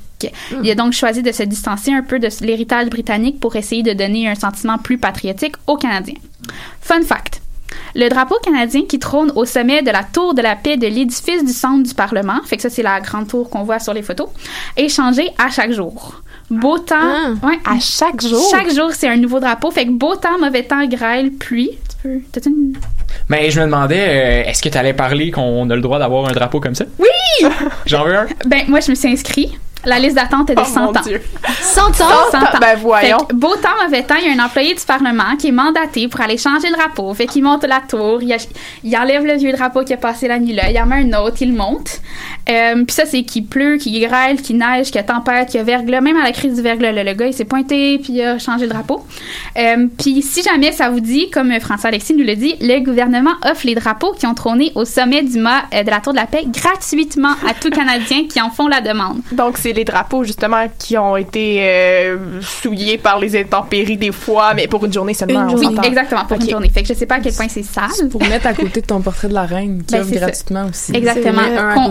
Il 0.62 0.70
a 0.70 0.76
donc 0.76 0.92
choisi 0.92 1.20
de 1.20 1.32
se 1.32 1.42
distancer 1.42 1.92
un 1.92 2.02
peu 2.02 2.20
de 2.20 2.28
l'héritage 2.42 2.88
britannique 2.88 3.40
pour 3.40 3.56
essayer 3.56 3.82
de 3.82 3.92
donner 3.92 4.28
un 4.28 4.36
sentiment 4.36 4.78
plus 4.78 4.98
patriotique 4.98 5.56
aux 5.66 5.76
Canadiens. 5.76 6.14
Fun 6.80 7.02
fact. 7.02 7.40
Le 7.96 8.08
drapeau 8.08 8.36
canadien 8.44 8.82
qui 8.88 9.00
trône 9.00 9.32
au 9.34 9.44
sommet 9.44 9.82
de 9.82 9.90
la 9.90 10.04
tour 10.04 10.34
de 10.34 10.42
la 10.42 10.54
paix 10.54 10.76
de 10.76 10.86
l'édifice 10.86 11.44
du 11.44 11.52
centre 11.52 11.88
du 11.88 11.94
Parlement, 11.94 12.40
fait 12.44 12.56
que 12.56 12.62
ça 12.62 12.70
c'est 12.70 12.84
la 12.84 13.00
grande 13.00 13.26
tour 13.26 13.50
qu'on 13.50 13.64
voit 13.64 13.80
sur 13.80 13.94
les 13.94 14.02
photos, 14.02 14.28
est 14.76 14.88
changé 14.88 15.30
à 15.38 15.50
chaque 15.50 15.72
jour. 15.72 16.22
Beau 16.50 16.78
temps, 16.78 17.32
ouais, 17.44 17.58
À 17.64 17.78
chaque 17.80 18.20
jour. 18.20 18.42
chaque 18.50 18.74
jour 18.74 18.90
c'est 18.92 19.08
un 19.08 19.16
nouveau 19.16 19.38
drapeau, 19.40 19.70
fait 19.70 19.86
que 19.86 19.92
beau 19.92 20.16
temps, 20.16 20.38
mauvais 20.40 20.64
temps, 20.64 20.84
grêle, 20.86 21.30
pluie. 21.32 21.70
Tu 21.88 21.96
peux, 22.02 22.18
t'as-tu 22.32 22.48
une- 22.48 22.72
Mais 23.28 23.50
je 23.50 23.60
me 23.60 23.66
demandais, 23.66 24.44
euh, 24.44 24.50
est-ce 24.50 24.60
que 24.62 24.68
tu 24.68 24.76
allais 24.76 24.92
parler 24.92 25.30
qu'on 25.30 25.68
a 25.70 25.74
le 25.76 25.80
droit 25.80 25.98
d'avoir 26.00 26.28
un 26.28 26.32
drapeau 26.32 26.58
comme 26.60 26.74
ça? 26.74 26.84
Oui! 26.98 27.48
J'en 27.86 28.04
veux 28.04 28.16
un? 28.16 28.26
Ben 28.46 28.62
moi 28.68 28.80
je 28.80 28.90
me 28.90 28.96
suis 28.96 29.08
inscrit. 29.08 29.56
La 29.84 29.98
liste 29.98 30.14
d'attente 30.14 30.50
est 30.50 30.54
de 30.54 30.60
Oh 30.60 30.64
100 30.64 30.80
mon 30.80 30.88
ans. 30.88 31.00
Dieu. 31.04 31.22
100 31.60 31.80
ans? 31.82 31.92
100 32.30 32.38
ans? 32.38 32.42
Ben 32.60 32.76
voyons. 32.78 33.18
Fait 33.18 33.26
que, 33.28 33.34
beau 33.34 33.54
temps, 33.56 33.68
mauvais 33.82 34.02
temps, 34.02 34.16
il 34.20 34.26
y 34.26 34.30
a 34.30 34.42
un 34.42 34.44
employé 34.44 34.74
du 34.74 34.84
Parlement 34.84 35.36
qui 35.38 35.48
est 35.48 35.52
mandaté 35.52 36.08
pour 36.08 36.20
aller 36.20 36.36
changer 36.36 36.68
le 36.68 36.74
drapeau. 36.74 37.12
Fait 37.14 37.26
qu'il 37.26 37.42
monte 37.42 37.64
la 37.64 37.80
tour, 37.80 38.20
il, 38.22 38.96
enlève 38.96 39.24
le 39.24 39.36
vieux 39.36 39.52
drapeau 39.52 39.82
qui 39.84 39.94
a 39.94 39.96
passé 39.96 40.28
la 40.28 40.38
nuit 40.38 40.52
là, 40.52 40.70
il 40.70 40.78
en 40.78 40.86
met 40.86 40.96
un 40.96 41.18
autre, 41.20 41.36
il 41.40 41.52
le 41.52 41.56
monte. 41.56 42.00
Euh, 42.48 42.84
Puis 42.84 42.94
ça, 42.94 43.06
c'est 43.06 43.22
qu'il 43.22 43.46
pleut, 43.46 43.76
qu'il 43.76 44.00
grêle, 44.06 44.42
qu'il 44.42 44.58
neige, 44.58 44.86
qu'il 44.86 44.96
y 44.96 44.98
a 44.98 45.02
tempête, 45.02 45.48
qu'il 45.48 45.58
y 45.58 45.60
a 45.60 45.64
verglas. 45.64 46.00
Même 46.00 46.16
à 46.16 46.24
la 46.24 46.32
crise 46.32 46.54
du 46.54 46.62
verglas, 46.62 46.92
là, 46.92 47.04
le 47.04 47.14
gars, 47.14 47.26
il 47.26 47.34
s'est 47.34 47.44
pointé 47.44 47.98
puis 47.98 48.14
il 48.14 48.22
a 48.22 48.38
changé 48.38 48.64
le 48.64 48.70
drapeau. 48.70 49.04
Euh, 49.56 49.86
puis 49.98 50.22
si 50.22 50.42
jamais 50.42 50.72
ça 50.72 50.90
vous 50.90 51.00
dit, 51.00 51.30
comme 51.30 51.58
François 51.60 51.88
Alexis 51.88 52.14
nous 52.14 52.24
le 52.24 52.36
dit, 52.36 52.56
le 52.60 52.80
gouvernement 52.80 53.32
offre 53.44 53.66
les 53.66 53.74
drapeaux 53.74 54.12
qui 54.12 54.26
ont 54.26 54.34
trôné 54.34 54.72
au 54.74 54.84
sommet 54.84 55.22
du 55.22 55.38
mât 55.38 55.62
euh, 55.74 55.82
de 55.82 55.90
la 55.90 56.00
Tour 56.00 56.12
de 56.12 56.18
la 56.18 56.26
Paix 56.26 56.44
gratuitement 56.46 57.34
à 57.48 57.54
tout 57.54 57.70
Canadien 57.70 58.26
qui 58.28 58.40
en 58.40 58.50
font 58.50 58.68
la 58.68 58.80
demande. 58.80 59.20
Donc, 59.32 59.56
c'est 59.58 59.69
les 59.72 59.84
drapeaux, 59.84 60.24
justement, 60.24 60.66
qui 60.78 60.96
ont 60.98 61.16
été 61.16 61.58
euh, 61.60 62.40
souillés 62.40 62.98
par 62.98 63.18
les 63.18 63.38
intempéries 63.40 63.96
des 63.96 64.12
fois, 64.12 64.54
mais 64.54 64.66
pour 64.68 64.84
une 64.84 64.92
journée 64.92 65.14
seulement. 65.14 65.48
Une 65.48 65.56
on 65.56 65.58
Oui, 65.58 65.76
exactement, 65.84 66.24
pour 66.24 66.40
une 66.40 66.48
journée. 66.50 66.68
Fait 66.70 66.82
que 66.82 66.88
je 66.88 66.94
sais 66.94 67.06
pas 67.06 67.16
à 67.16 67.20
quel 67.20 67.32
point 67.34 67.48
c'est 67.48 67.62
sale. 67.62 68.08
Pour 68.10 68.20
mettre 68.22 68.46
à 68.46 68.54
côté 68.54 68.80
de 68.80 68.86
ton 68.86 69.00
portrait 69.00 69.28
de 69.28 69.34
la 69.34 69.44
reine 69.44 69.82
qui 69.86 69.94
Ben, 69.94 70.00
offre 70.00 70.10
c'est 70.12 70.18
ça. 70.18 70.26
gratuitement 70.26 70.66
aussi. 70.68 70.96
Exactement, 70.96 71.42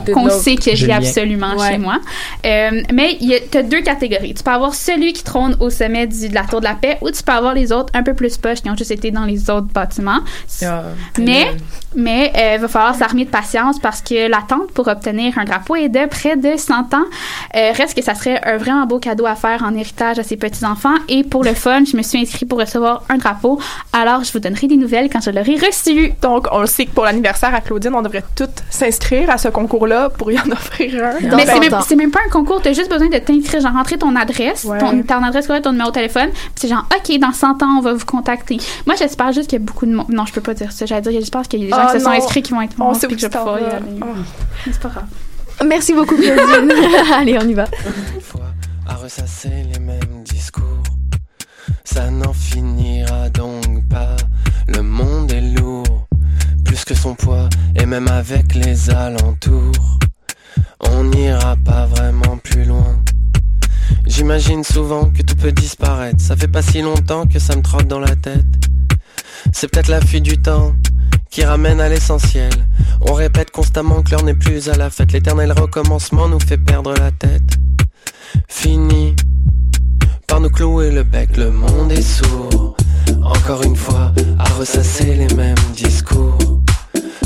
C'est 0.05 0.11
qu'on 0.13 0.29
sait 0.29 0.55
que 0.55 0.75
j'ai 0.75 0.91
absolument 0.91 1.55
Ouais. 1.57 1.71
chez 1.71 1.77
moi. 1.77 1.99
Euh, 2.45 2.81
mais 2.93 3.17
tu 3.51 3.57
as 3.57 3.63
deux 3.63 3.81
catégories. 3.81 4.33
Tu 4.33 4.43
peux 4.43 4.51
avoir 4.51 4.73
celui 4.73 5.13
qui 5.13 5.23
trône 5.23 5.55
au 5.59 5.69
sommet 5.69 6.07
du- 6.07 6.29
de 6.29 6.35
la 6.35 6.43
Tour 6.43 6.59
de 6.59 6.65
la 6.65 6.75
Paix 6.75 6.97
ou 7.01 7.09
tu 7.11 7.23
peux 7.23 7.31
avoir 7.31 7.53
les 7.53 7.71
autres 7.71 7.91
un 7.93 8.03
peu 8.03 8.13
plus 8.13 8.37
poches 8.37 8.61
qui 8.61 8.69
ont 8.69 8.75
juste 8.75 8.91
été 8.91 9.11
dans 9.11 9.25
les 9.25 9.49
autres 9.49 9.67
bâtiments. 9.73 10.19
Ah, 10.63 10.83
Mais, 11.17 11.47
mais 11.95 12.31
euh, 12.37 12.55
il 12.55 12.61
va 12.61 12.67
falloir 12.67 12.95
s'armer 12.95 13.25
de 13.25 13.29
patience 13.29 13.79
parce 13.79 14.01
que 14.01 14.27
l'attente 14.29 14.71
pour 14.73 14.87
obtenir 14.87 15.37
un 15.37 15.43
drapeau 15.45 15.75
est 15.75 15.89
de 15.89 16.05
près 16.07 16.35
de 16.37 16.55
100 16.57 16.93
ans. 16.93 16.97
Euh, 17.55 17.71
reste 17.73 17.95
que 17.95 18.03
ça 18.03 18.15
serait 18.15 18.39
un 18.45 18.57
vraiment 18.57 18.85
beau 18.85 18.99
cadeau 18.99 19.25
à 19.25 19.35
faire 19.35 19.63
en 19.63 19.73
héritage 19.75 20.19
à 20.19 20.23
ses 20.23 20.37
petits-enfants. 20.37 20.95
Et 21.07 21.23
pour 21.23 21.43
le 21.43 21.53
fun, 21.53 21.83
je 21.89 21.97
me 21.97 22.01
suis 22.03 22.19
inscrite 22.19 22.47
pour 22.47 22.59
recevoir 22.59 23.03
un 23.09 23.17
drapeau. 23.17 23.59
Alors, 23.93 24.23
je 24.23 24.31
vous 24.31 24.39
donnerai 24.39 24.67
des 24.67 24.77
nouvelles 24.77 25.09
quand 25.09 25.21
je 25.21 25.31
l'aurai 25.31 25.55
reçu. 25.55 26.13
Donc, 26.21 26.47
on 26.51 26.59
le 26.61 26.67
sait 26.67 26.85
que 26.85 26.91
pour 26.91 27.03
l'anniversaire 27.05 27.53
à 27.55 27.61
Claudine, 27.61 27.93
on 27.95 28.01
devrait 28.01 28.23
toutes 28.35 28.63
s'inscrire 28.69 29.29
à 29.29 29.37
ce 29.37 29.47
concours-là 29.49 30.09
pour 30.09 30.31
y 30.31 30.39
en 30.39 30.51
offrir 30.51 31.03
un. 31.03 31.35
Mais 31.35 31.45
c'est 31.45 31.53
100 31.53 31.59
même, 31.59 31.97
même 31.97 32.11
pas 32.11 32.19
un 32.25 32.29
concours, 32.29 32.61
t'as 32.61 32.73
juste 32.73 32.89
besoin 32.89 33.07
de 33.09 33.17
t'inscrire, 33.17 33.61
genre 33.61 33.73
rentrer 33.73 33.97
ton 33.97 34.15
adresse, 34.15 34.63
Ouais. 34.65 34.77
ton, 34.77 35.01
ton 35.03 35.23
adresse 35.23 35.45
courriel, 35.47 35.63
ton 35.63 35.71
numéro 35.71 35.89
de 35.89 35.95
téléphone, 35.95 36.29
puis 36.31 36.51
c'est 36.55 36.67
genre, 36.67 36.85
OK, 36.95 37.17
dans 37.19 37.31
100 37.33 37.63
ans, 37.63 37.77
on 37.77 37.81
va 37.81 37.93
vous 37.93 38.05
contacter. 38.05 38.57
Moi, 38.85 38.95
j'espère 38.97 39.31
juste 39.31 39.49
qu'il 39.49 39.59
y 39.59 39.61
a 39.61 39.65
beaucoup 39.65 39.85
de 39.85 39.91
monde. 39.93 40.07
Non, 40.09 40.25
je 40.25 40.33
peux 40.33 40.41
pas 40.41 40.53
dire 40.53 40.71
ça. 40.71 40.85
J'allais 40.85 41.01
dire, 41.01 41.11
j'espère 41.13 41.43
qu'il 41.43 41.61
y 41.61 41.63
a 41.63 41.65
des 41.67 41.71
gens 41.81 41.87
Ah, 41.89 41.93
qui 41.93 41.99
se 41.99 42.05
sont 42.05 42.11
inscrits 42.11 42.41
qui 42.41 42.51
vont 42.51 42.61
être 42.61 42.75
On 42.79 42.83
morts, 42.85 42.95
où 42.95 43.07
que 43.07 43.17
je 43.17 43.21
vais 43.27 43.29
pouvoir 43.29 43.59
y 43.59 43.65
aller. 43.65 43.85
Mais 44.65 44.71
C'est 44.73 44.79
pas 44.81 44.89
grave. 44.89 45.05
Merci 45.65 45.93
beaucoup, 45.93 46.15
Claudine. 46.15 46.71
Allez, 47.13 47.37
on 47.41 47.47
y 47.47 47.53
va. 47.53 47.65
une 48.15 48.21
fois 48.21 48.45
à 48.87 48.95
ressasser 48.95 49.51
les 49.73 49.79
mêmes 49.79 50.23
discours. 50.23 50.83
Ça 51.83 52.09
n'en 52.09 52.33
finira 52.33 53.29
donc 53.29 53.87
pas. 53.89 54.15
Le 54.67 54.81
monde 54.81 55.31
est 55.31 55.41
lourd, 55.41 56.07
plus 56.63 56.83
que 56.85 56.93
son 56.95 57.13
poids, 57.15 57.49
et 57.75 57.85
même 57.85 58.07
avec 58.07 58.55
les 58.55 58.89
alentours. 58.89 59.99
On 60.79 61.03
n'ira 61.03 61.55
pas 61.57 61.85
vraiment 61.87 62.37
plus 62.37 62.63
loin. 62.63 63.01
J'imagine 64.05 64.63
souvent 64.63 65.09
que 65.09 65.21
tout 65.21 65.35
peut 65.35 65.51
disparaître. 65.51 66.21
Ça 66.21 66.35
fait 66.35 66.47
pas 66.47 66.61
si 66.61 66.81
longtemps 66.81 67.25
que 67.27 67.37
ça 67.39 67.55
me 67.55 67.61
trotte 67.61 67.87
dans 67.87 67.99
la 67.99 68.15
tête. 68.15 68.45
C'est 69.53 69.67
peut-être 69.69 69.87
la 69.89 70.01
fuite 70.01 70.23
du 70.23 70.37
temps 70.41 70.73
qui 71.29 71.43
ramène 71.43 71.79
à 71.79 71.89
l'essentiel. 71.89 72.51
On 73.01 73.13
répète 73.13 73.51
constamment 73.51 74.01
que 74.01 74.11
l'heure 74.11 74.23
n'est 74.23 74.33
plus 74.33 74.69
à 74.69 74.75
la 74.75 74.89
fête. 74.89 75.11
L'éternel 75.11 75.51
recommencement 75.51 76.27
nous 76.27 76.39
fait 76.39 76.57
perdre 76.57 76.93
la 76.93 77.11
tête. 77.11 77.57
Fini 78.47 79.15
par 80.27 80.39
nous 80.39 80.49
clouer 80.49 80.91
le 80.91 81.03
bec, 81.03 81.37
le 81.37 81.49
monde 81.49 81.91
est 81.91 82.01
sourd. 82.01 82.75
Encore 83.23 83.63
une 83.63 83.75
fois, 83.75 84.11
à 84.37 84.43
ressasser 84.53 85.15
les 85.15 85.33
mêmes 85.35 85.55
discours. 85.75 86.61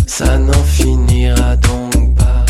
Ça 0.08 0.38
n'en 0.38 0.64
finira 0.64 1.56
donc 1.58 2.16
pas. 2.16 2.46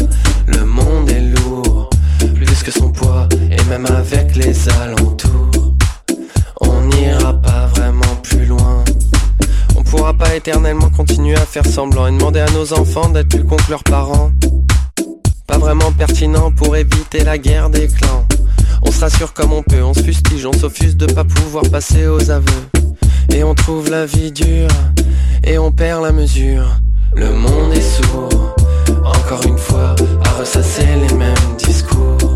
Le 0.47 0.63
monde 0.65 1.09
est 1.09 1.21
lourd, 1.21 1.89
plus 2.35 2.63
que 2.63 2.71
son 2.71 2.91
poids, 2.91 3.27
et 3.51 3.63
même 3.69 3.85
avec 3.87 4.35
les 4.35 4.69
alentours. 4.69 5.32
Pourra 9.95 10.15
pas 10.15 10.35
éternellement 10.35 10.89
continuer 10.89 11.35
à 11.35 11.45
faire 11.45 11.67
semblant 11.67 12.07
et 12.07 12.11
demander 12.11 12.39
à 12.39 12.49
nos 12.49 12.73
enfants 12.73 13.09
d'être 13.09 13.29
plus 13.29 13.43
con 13.43 13.57
que 13.57 13.69
leurs 13.69 13.83
parents. 13.83 14.31
Pas 15.45 15.59
vraiment 15.59 15.91
pertinent 15.91 16.51
pour 16.51 16.75
éviter 16.75 17.23
la 17.23 17.37
guerre 17.37 17.69
des 17.69 17.87
clans. 17.87 18.25
On 18.81 18.91
se 18.91 19.01
rassure 19.01 19.33
comme 19.33 19.53
on 19.53 19.61
peut, 19.61 19.83
on 19.83 19.93
se 19.93 20.01
fustige, 20.01 20.47
on 20.47 20.53
s'offuse 20.53 20.97
de 20.97 21.05
pas 21.05 21.23
pouvoir 21.23 21.63
passer 21.69 22.07
aux 22.07 22.31
aveux. 22.31 22.63
Et 23.35 23.43
on 23.43 23.53
trouve 23.53 23.91
la 23.91 24.07
vie 24.07 24.31
dure, 24.31 24.71
et 25.43 25.59
on 25.59 25.71
perd 25.71 26.01
la 26.03 26.11
mesure. 26.11 26.65
Le 27.15 27.31
monde 27.31 27.71
est 27.73 27.81
sourd, 27.81 28.55
encore 29.03 29.45
une 29.45 29.59
fois, 29.59 29.95
à 30.25 30.39
ressasser 30.39 30.87
les 31.07 31.15
mêmes 31.15 31.55
discours. 31.59 32.32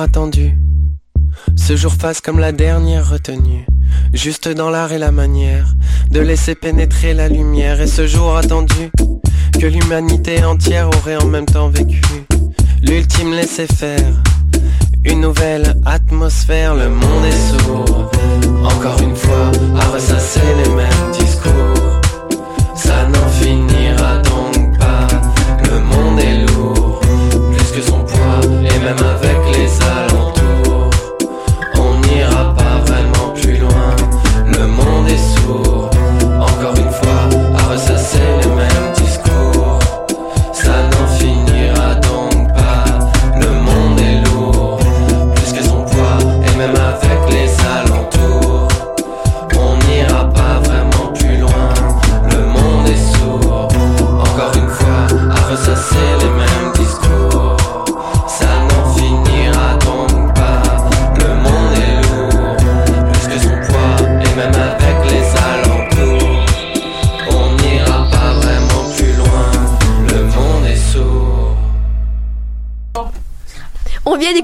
Attendu, 0.00 0.52
ce 1.56 1.74
jour 1.74 1.92
fasse 1.92 2.20
comme 2.20 2.38
la 2.38 2.52
dernière 2.52 3.08
retenue, 3.08 3.66
juste 4.12 4.48
dans 4.48 4.68
l'art 4.68 4.92
et 4.92 4.98
la 4.98 5.10
manière 5.10 5.74
de 6.10 6.20
laisser 6.20 6.54
pénétrer 6.54 7.14
la 7.14 7.28
lumière. 7.28 7.80
Et 7.80 7.86
ce 7.86 8.06
jour 8.06 8.36
attendu, 8.36 8.90
que 9.58 9.66
l'humanité 9.66 10.44
entière 10.44 10.88
aurait 10.88 11.16
en 11.16 11.26
même 11.26 11.46
temps 11.46 11.68
vécu, 11.68 12.02
l'ultime 12.82 13.32
laisser 13.32 13.66
faire, 13.66 14.22
une 15.04 15.22
nouvelle 15.22 15.74
atmosphère. 15.86 16.74
Le 16.74 16.90
monde 16.90 17.24
est 17.24 17.58
sourd, 17.58 18.10
encore 18.64 19.00
une 19.00 19.16
fois, 19.16 19.50
à 19.80 19.88
ressasser 19.88 20.40
les 20.62 20.74
mêmes 20.74 21.10
discours. 21.18 22.00
Ça 22.74 23.06
n'en 23.08 23.25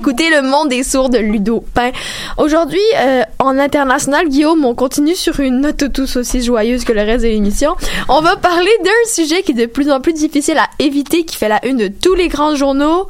D'écouter 0.03 0.31
Le 0.31 0.43
Monde 0.43 0.71
des 0.71 0.83
sourds 0.83 1.11
de 1.11 1.19
Ludo 1.19 1.65
Pain. 1.75 1.93
Aujourd'hui, 2.37 2.81
euh, 2.97 3.23
en 3.39 3.57
international, 3.57 4.29
Guillaume, 4.29 4.65
on 4.65 4.75
continue 4.75 5.15
sur 5.15 5.39
une 5.39 5.61
note 5.61 5.93
tous 5.93 6.17
aussi 6.17 6.43
joyeuse 6.43 6.83
que 6.83 6.93
le 6.93 7.03
reste 7.03 7.23
de 7.23 7.29
l'émission. 7.29 7.77
On 8.09 8.21
va 8.21 8.35
parler 8.35 8.73
d'un 8.83 8.91
sujet 9.07 9.43
qui 9.43 9.53
est 9.53 9.55
de 9.55 9.67
plus 9.67 9.93
en 9.93 10.01
plus 10.01 10.13
difficile 10.13 10.59
à 10.59 10.69
éviter, 10.81 11.25
qui 11.25 11.37
fait 11.37 11.49
la 11.49 11.65
une 11.65 11.77
de 11.77 11.87
tous 11.87 12.17
les 12.17 12.27
grands 12.27 12.57
journaux, 12.57 13.07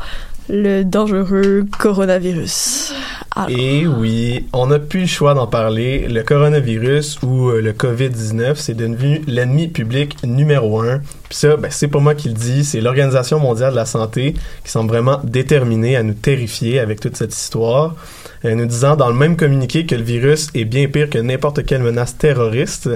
le 0.49 0.83
dangereux 0.85 1.65
coronavirus. 1.79 2.93
Et 3.49 3.87
oui, 3.87 4.47
on 4.53 4.67
n'a 4.67 4.79
plus 4.79 5.01
le 5.01 5.07
choix 5.07 5.33
d'en 5.33 5.47
parler. 5.47 6.07
Le 6.07 6.23
coronavirus 6.23 7.23
ou 7.23 7.49
euh, 7.49 7.63
le 7.63 7.73
COVID-19, 7.73 8.57
c'est 8.57 8.75
devenu 8.75 9.23
l'ennemi 9.27 9.69
public 9.69 10.19
numéro 10.23 10.81
un. 10.83 10.99
Puis 11.31 11.39
ça, 11.39 11.57
ben, 11.57 11.71
c'est 11.71 11.89
pas 11.89 11.99
moi 11.99 12.15
qui 12.15 12.29
le 12.29 12.35
dis, 12.35 12.63
c'est 12.63 12.83
l'Organisation 12.83 13.39
mondiale 13.39 13.71
de 13.71 13.77
la 13.77 13.87
santé 13.87 14.35
qui 14.65 14.71
semble 14.71 14.91
vraiment 14.91 15.21
déterminée 15.25 15.97
à 15.97 16.03
nous 16.03 16.13
terrifier 16.13 16.79
avec 16.79 17.01
toute 17.01 17.17
cette 17.17 17.35
histoire, 17.35 17.95
euh, 18.45 18.55
nous 18.55 18.67
disant 18.67 18.97
dans 18.97 19.09
le 19.09 19.15
même 19.15 19.37
communiqué 19.37 19.87
que 19.87 19.95
le 19.95 20.03
virus 20.03 20.49
est 20.55 20.67
bien 20.67 20.89
pire 20.89 21.09
que 21.09 21.19
n'importe 21.19 21.65
quelle 21.65 21.83
menace 21.83 22.19
terroriste, 22.19 22.91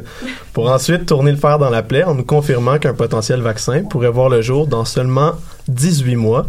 pour 0.52 0.70
ensuite 0.70 1.06
tourner 1.06 1.30
le 1.30 1.38
fer 1.38 1.58
dans 1.58 1.70
la 1.70 1.82
plaie 1.82 2.04
en 2.04 2.14
nous 2.14 2.24
confirmant 2.24 2.78
qu'un 2.78 2.94
potentiel 2.94 3.40
vaccin 3.40 3.84
pourrait 3.84 4.10
voir 4.10 4.28
le 4.28 4.42
jour 4.42 4.66
dans 4.66 4.84
seulement 4.84 5.32
18 5.68 6.16
mois. 6.16 6.46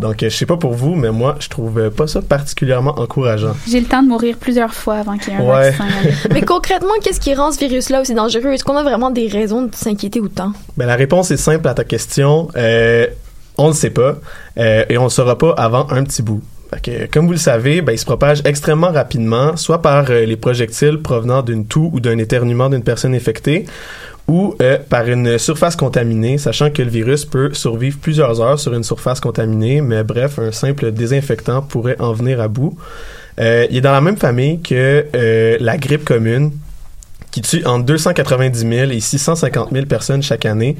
Donc, 0.00 0.22
euh, 0.22 0.28
je 0.30 0.36
sais 0.36 0.46
pas 0.46 0.56
pour 0.56 0.74
vous, 0.74 0.94
mais 0.94 1.10
moi, 1.10 1.36
je 1.40 1.48
trouve 1.48 1.90
pas 1.90 2.06
ça 2.06 2.22
particulièrement 2.22 2.98
encourageant. 2.98 3.54
J'ai 3.68 3.80
le 3.80 3.86
temps 3.86 4.02
de 4.02 4.08
mourir 4.08 4.36
plusieurs 4.38 4.74
fois 4.74 4.96
avant 4.96 5.16
qu'il 5.18 5.32
y 5.32 5.36
ait 5.36 5.40
un 5.40 5.44
Ouais. 5.44 5.70
vaccin. 5.70 5.84
mais 6.32 6.42
concrètement, 6.42 6.92
qu'est-ce 7.02 7.20
qui 7.20 7.34
rend 7.34 7.52
ce 7.52 7.58
virus-là 7.60 8.00
aussi 8.02 8.14
dangereux? 8.14 8.52
Est-ce 8.52 8.64
qu'on 8.64 8.76
a 8.76 8.82
vraiment 8.82 9.10
des 9.10 9.28
raisons 9.28 9.62
de 9.62 9.74
s'inquiéter 9.74 10.20
autant? 10.20 10.52
Ben, 10.76 10.86
la 10.86 10.96
réponse 10.96 11.30
est 11.30 11.36
simple 11.36 11.66
à 11.68 11.74
ta 11.74 11.84
question. 11.84 12.48
Euh, 12.56 13.06
on 13.58 13.68
ne 13.68 13.72
sait 13.72 13.90
pas 13.90 14.16
euh, 14.58 14.84
et 14.88 14.98
on 14.98 15.04
ne 15.04 15.08
saura 15.08 15.38
pas 15.38 15.52
avant 15.56 15.86
un 15.90 16.04
petit 16.04 16.22
bout. 16.22 16.42
Que, 16.82 17.06
comme 17.06 17.26
vous 17.26 17.32
le 17.32 17.38
savez, 17.38 17.80
ben, 17.80 17.92
il 17.92 17.98
se 17.98 18.04
propage 18.04 18.42
extrêmement 18.44 18.90
rapidement, 18.90 19.56
soit 19.56 19.80
par 19.80 20.10
euh, 20.10 20.24
les 20.26 20.36
projectiles 20.36 20.98
provenant 21.00 21.40
d'une 21.42 21.64
toux 21.64 21.90
ou 21.92 22.00
d'un 22.00 22.18
éternuement 22.18 22.68
d'une 22.68 22.82
personne 22.82 23.14
infectée, 23.14 23.64
ou 24.28 24.54
euh, 24.60 24.78
par 24.88 25.08
une 25.08 25.38
surface 25.38 25.76
contaminée, 25.76 26.38
sachant 26.38 26.70
que 26.70 26.82
le 26.82 26.90
virus 26.90 27.24
peut 27.24 27.54
survivre 27.54 27.98
plusieurs 28.00 28.40
heures 28.40 28.58
sur 28.58 28.74
une 28.74 28.82
surface 28.82 29.20
contaminée, 29.20 29.80
mais 29.80 30.02
bref, 30.02 30.38
un 30.38 30.52
simple 30.52 30.92
désinfectant 30.92 31.62
pourrait 31.62 31.96
en 32.00 32.12
venir 32.12 32.40
à 32.40 32.48
bout. 32.48 32.76
Euh, 33.38 33.66
il 33.70 33.76
est 33.76 33.80
dans 33.82 33.92
la 33.92 34.00
même 34.00 34.16
famille 34.16 34.60
que 34.60 35.06
euh, 35.14 35.56
la 35.60 35.76
grippe 35.76 36.04
commune, 36.04 36.50
qui 37.36 37.42
tue 37.42 37.66
entre 37.66 37.84
290 37.84 38.58
000 38.60 38.90
et 38.92 39.00
650 39.00 39.68
000 39.70 39.84
personnes 39.84 40.22
chaque 40.22 40.46
année. 40.46 40.74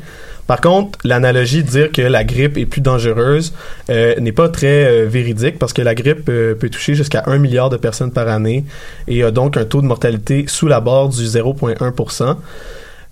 Par 0.47 0.63
contre, 0.63 0.99
l'analogie 1.05 1.63
de 1.63 1.69
dire 1.69 1.93
que 1.93 2.01
la 2.01 2.25
grippe 2.25 2.57
est 2.57 2.65
plus 2.65 2.81
dangereuse 2.81 3.53
euh, 3.91 4.19
n'est 4.21 4.33
pas 4.33 4.49
très 4.49 4.87
euh, 4.87 5.07
véridique 5.07 5.59
parce 5.59 5.75
que 5.75 5.83
la 5.83 5.95
grippe 5.95 6.31
euh, 6.31 6.55
peut 6.55 6.71
toucher 6.71 6.95
jusqu'à 6.95 7.25
1 7.27 7.37
milliard 7.37 7.69
de 7.69 7.77
personnes 7.77 8.11
par 8.11 8.29
année 8.29 8.65
et 9.07 9.23
a 9.23 9.31
donc 9.31 9.59
un 9.59 9.67
taux 9.67 9.83
de 9.83 9.87
mortalité 9.87 10.47
sous 10.49 10.67
la 10.67 10.81
barre 10.81 11.11
du 11.11 11.25
0,1 11.25 12.37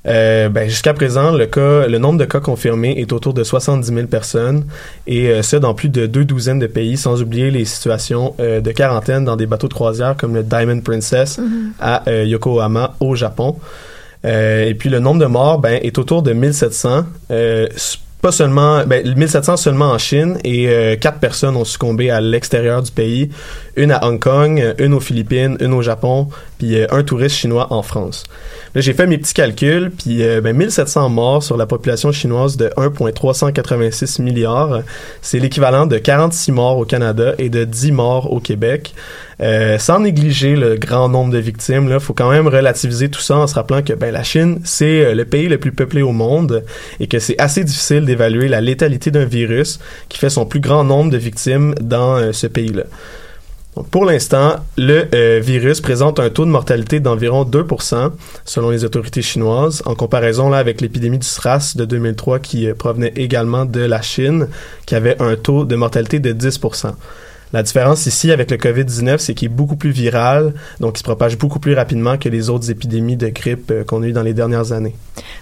euh, 0.06 0.48
ben, 0.50 0.68
jusqu'à 0.68 0.92
présent, 0.92 1.32
le 1.32 1.46
cas, 1.46 1.86
le 1.86 1.98
nombre 1.98 2.18
de 2.18 2.24
cas 2.24 2.40
confirmés 2.40 2.94
est 2.98 3.12
autour 3.12 3.32
de 3.32 3.42
70 3.42 3.86
000 3.86 4.06
personnes 4.06 4.64
et 5.06 5.28
euh, 5.28 5.42
ce 5.42 5.56
dans 5.56 5.74
plus 5.74 5.88
de 5.88 6.06
deux 6.06 6.24
douzaines 6.24 6.58
de 6.58 6.66
pays, 6.66 6.96
sans 6.96 7.22
oublier 7.22 7.50
les 7.50 7.64
situations 7.64 8.34
euh, 8.38 8.60
de 8.60 8.70
quarantaine 8.70 9.24
dans 9.24 9.36
des 9.36 9.46
bateaux 9.46 9.68
de 9.68 9.74
croisière 9.74 10.16
comme 10.16 10.34
le 10.34 10.42
Diamond 10.42 10.80
Princess 10.80 11.40
à 11.80 12.08
euh, 12.08 12.24
Yokohama 12.24 12.96
au 13.00 13.14
Japon. 13.14 13.56
Euh, 14.26 14.64
et 14.64 14.74
puis 14.74 14.88
le 14.88 15.00
nombre 15.00 15.20
de 15.20 15.26
morts 15.26 15.58
ben, 15.58 15.78
est 15.82 15.98
autour 15.98 16.22
de 16.22 16.32
1700. 16.32 17.04
Pas 18.24 18.32
seulement, 18.32 18.86
ben, 18.86 19.06
1700 19.06 19.58
seulement 19.58 19.90
en 19.90 19.98
Chine 19.98 20.38
et 20.44 20.70
euh, 20.70 20.96
quatre 20.96 21.18
personnes 21.18 21.56
ont 21.56 21.64
succombé 21.66 22.08
à 22.08 22.22
l'extérieur 22.22 22.82
du 22.82 22.90
pays. 22.90 23.28
Une 23.76 23.90
à 23.90 24.02
Hong 24.06 24.18
Kong, 24.18 24.74
une 24.78 24.94
aux 24.94 25.00
Philippines, 25.00 25.58
une 25.60 25.74
au 25.74 25.82
Japon, 25.82 26.28
puis 26.56 26.80
euh, 26.80 26.86
un 26.90 27.02
touriste 27.02 27.36
chinois 27.36 27.66
en 27.68 27.82
France. 27.82 28.24
J'ai 28.74 28.94
fait 28.94 29.06
mes 29.06 29.18
petits 29.18 29.34
calculs, 29.34 29.90
puis 29.90 30.22
euh, 30.22 30.40
ben, 30.40 30.56
1700 30.56 31.10
morts 31.10 31.42
sur 31.42 31.58
la 31.58 31.66
population 31.66 32.12
chinoise 32.12 32.56
de 32.56 32.70
1,386 32.78 34.20
milliards. 34.20 34.80
C'est 35.20 35.38
l'équivalent 35.38 35.84
de 35.84 35.98
46 35.98 36.52
morts 36.52 36.78
au 36.78 36.86
Canada 36.86 37.34
et 37.36 37.50
de 37.50 37.64
10 37.64 37.92
morts 37.92 38.32
au 38.32 38.40
Québec. 38.40 38.94
Euh, 39.40 39.78
sans 39.78 40.00
négliger 40.00 40.56
le 40.56 40.76
grand 40.76 41.08
nombre 41.08 41.32
de 41.32 41.38
victimes, 41.38 41.88
il 41.90 42.00
faut 42.00 42.14
quand 42.14 42.30
même 42.30 42.46
relativiser 42.46 43.08
tout 43.08 43.20
ça 43.20 43.36
en 43.36 43.46
se 43.46 43.54
rappelant 43.54 43.82
que 43.82 43.92
ben, 43.92 44.12
la 44.12 44.22
Chine, 44.22 44.60
c'est 44.64 45.04
euh, 45.04 45.14
le 45.14 45.24
pays 45.24 45.48
le 45.48 45.58
plus 45.58 45.72
peuplé 45.72 46.02
au 46.02 46.12
monde 46.12 46.64
et 47.00 47.06
que 47.06 47.18
c'est 47.18 47.38
assez 47.40 47.64
difficile 47.64 48.04
d'évaluer 48.04 48.48
la 48.48 48.60
létalité 48.60 49.10
d'un 49.10 49.24
virus 49.24 49.80
qui 50.08 50.18
fait 50.18 50.30
son 50.30 50.46
plus 50.46 50.60
grand 50.60 50.84
nombre 50.84 51.10
de 51.10 51.16
victimes 51.16 51.74
dans 51.80 52.16
euh, 52.16 52.32
ce 52.32 52.46
pays-là. 52.46 52.84
Pour 53.90 54.04
l'instant, 54.04 54.56
le 54.76 55.06
euh, 55.14 55.40
virus 55.42 55.80
présente 55.80 56.20
un 56.20 56.30
taux 56.30 56.44
de 56.44 56.50
mortalité 56.50 57.00
d'environ 57.00 57.44
2% 57.44 58.12
selon 58.44 58.70
les 58.70 58.84
autorités 58.84 59.20
chinoises, 59.20 59.82
en 59.84 59.96
comparaison 59.96 60.48
là, 60.48 60.58
avec 60.58 60.80
l'épidémie 60.80 61.18
du 61.18 61.26
SRAS 61.26 61.74
de 61.74 61.84
2003 61.84 62.38
qui 62.38 62.68
provenait 62.78 63.12
également 63.16 63.64
de 63.64 63.80
la 63.80 64.00
Chine, 64.00 64.46
qui 64.86 64.94
avait 64.94 65.20
un 65.20 65.34
taux 65.34 65.64
de 65.64 65.74
mortalité 65.74 66.20
de 66.20 66.32
10%. 66.32 66.92
La 67.54 67.62
différence 67.62 68.06
ici 68.06 68.32
avec 68.32 68.50
le 68.50 68.56
COVID-19, 68.56 69.18
c'est 69.18 69.32
qu'il 69.32 69.46
est 69.46 69.48
beaucoup 69.48 69.76
plus 69.76 69.92
viral, 69.92 70.54
donc 70.80 70.96
il 70.96 70.98
se 70.98 71.04
propage 71.04 71.38
beaucoup 71.38 71.60
plus 71.60 71.72
rapidement 71.72 72.18
que 72.18 72.28
les 72.28 72.50
autres 72.50 72.68
épidémies 72.68 73.16
de 73.16 73.28
grippe 73.28 73.70
euh, 73.70 73.84
qu'on 73.84 74.02
a 74.02 74.08
eues 74.08 74.12
dans 74.12 74.24
les 74.24 74.34
dernières 74.34 74.72
années. 74.72 74.96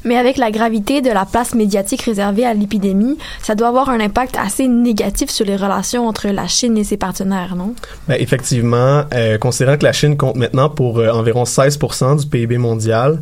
Mais 0.04 0.16
avec 0.16 0.36
la 0.36 0.50
gravité 0.50 1.00
de 1.00 1.10
la 1.10 1.24
place 1.24 1.54
médiatique 1.54 2.02
réservée 2.02 2.44
à 2.44 2.54
l'épidémie, 2.54 3.16
ça 3.40 3.54
doit 3.54 3.68
avoir 3.68 3.88
un 3.88 4.00
impact 4.00 4.36
assez 4.36 4.68
négatif 4.68 5.30
sur 5.30 5.46
les 5.46 5.56
relations 5.56 6.06
entre 6.06 6.28
la 6.28 6.46
Chine 6.48 6.76
et 6.76 6.84
ses 6.84 6.96
partenaires, 6.96 7.54
non? 7.56 7.74
Ben, 8.08 8.16
effectivement, 8.20 9.04
euh, 9.14 9.38
considérant 9.38 9.76
que 9.76 9.84
la 9.84 9.92
Chine 9.92 10.16
compte 10.16 10.36
maintenant 10.36 10.68
pour 10.68 10.98
euh, 10.98 11.10
environ 11.10 11.44
16% 11.44 12.20
du 12.20 12.26
PIB 12.26 12.58
mondial, 12.58 13.20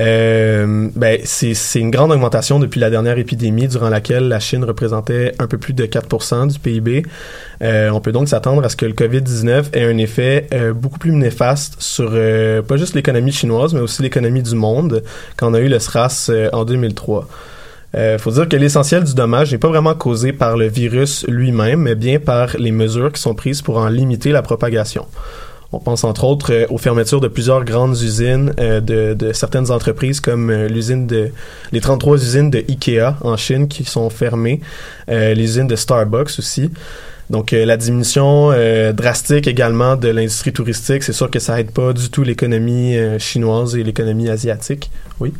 euh, 0.00 0.88
ben, 0.96 1.20
c'est 1.24 1.54
c'est 1.54 1.80
une 1.80 1.90
grande 1.90 2.12
augmentation 2.12 2.58
depuis 2.58 2.80
la 2.80 2.90
dernière 2.90 3.18
épidémie 3.18 3.68
durant 3.68 3.88
laquelle 3.88 4.28
la 4.28 4.40
Chine 4.40 4.64
représentait 4.64 5.34
un 5.38 5.46
peu 5.46 5.58
plus 5.58 5.74
de 5.74 5.84
4% 5.84 6.50
du 6.50 6.58
PIB. 6.58 7.04
Euh, 7.62 7.90
on 7.90 8.00
peut 8.00 8.12
donc 8.12 8.28
s'attendre 8.28 8.64
à 8.64 8.68
ce 8.68 8.76
que 8.76 8.86
le 8.86 8.92
COVID-19 8.92 9.66
ait 9.72 9.84
un 9.84 9.98
effet 9.98 10.48
euh, 10.52 10.72
beaucoup 10.72 10.98
plus 10.98 11.12
néfaste 11.12 11.76
sur 11.80 12.10
euh, 12.12 12.60
pas 12.62 12.76
juste 12.76 12.94
l'économie 12.94 13.32
chinoise, 13.32 13.72
mais 13.72 13.80
aussi 13.80 14.02
l'économie 14.02 14.42
du 14.42 14.54
monde 14.54 15.02
on 15.42 15.54
a 15.54 15.60
eu 15.60 15.68
le 15.68 15.78
SRAS 15.78 16.28
euh, 16.30 16.48
en 16.52 16.64
2003. 16.64 17.28
Euh, 17.94 18.18
faut 18.18 18.30
dire 18.30 18.48
que 18.48 18.56
l'essentiel 18.56 19.04
du 19.04 19.14
dommage 19.14 19.52
n'est 19.52 19.58
pas 19.58 19.68
vraiment 19.68 19.94
causé 19.94 20.32
par 20.32 20.56
le 20.56 20.66
virus 20.66 21.26
lui-même, 21.28 21.80
mais 21.80 21.94
bien 21.94 22.18
par 22.18 22.56
les 22.58 22.72
mesures 22.72 23.12
qui 23.12 23.20
sont 23.20 23.34
prises 23.34 23.60
pour 23.60 23.76
en 23.76 23.88
limiter 23.88 24.32
la 24.32 24.40
propagation. 24.40 25.06
On 25.72 25.78
pense 25.78 26.04
entre 26.04 26.24
autres 26.24 26.52
euh, 26.52 26.66
aux 26.70 26.78
fermetures 26.78 27.20
de 27.20 27.28
plusieurs 27.28 27.64
grandes 27.64 28.00
usines 28.00 28.54
de, 28.56 29.14
de 29.14 29.32
certaines 29.32 29.70
entreprises 29.70 30.20
comme 30.20 30.50
l'usine 30.50 31.06
de 31.06 31.30
les 31.72 31.80
33 31.80 32.16
usines 32.16 32.50
de 32.50 32.58
Ikea 32.68 33.16
en 33.20 33.36
Chine 33.36 33.68
qui 33.68 33.84
sont 33.84 34.10
fermées, 34.10 34.60
les 35.08 35.42
usines 35.42 35.66
de 35.66 35.76
Starbucks 35.76 36.38
aussi. 36.38 36.70
Donc 37.32 37.52
euh, 37.52 37.64
la 37.64 37.76
diminution 37.76 38.50
euh, 38.52 38.92
drastique 38.92 39.46
également 39.48 39.96
de 39.96 40.08
l'industrie 40.08 40.52
touristique, 40.52 41.02
c'est 41.02 41.12
sûr 41.14 41.30
que 41.30 41.38
ça 41.40 41.58
aide 41.58 41.72
pas 41.72 41.92
du 41.94 42.10
tout 42.10 42.22
l'économie 42.22 42.96
euh, 42.96 43.18
chinoise 43.18 43.74
et 43.74 43.82
l'économie 43.82 44.28
asiatique. 44.28 44.90
Oui. 45.18 45.32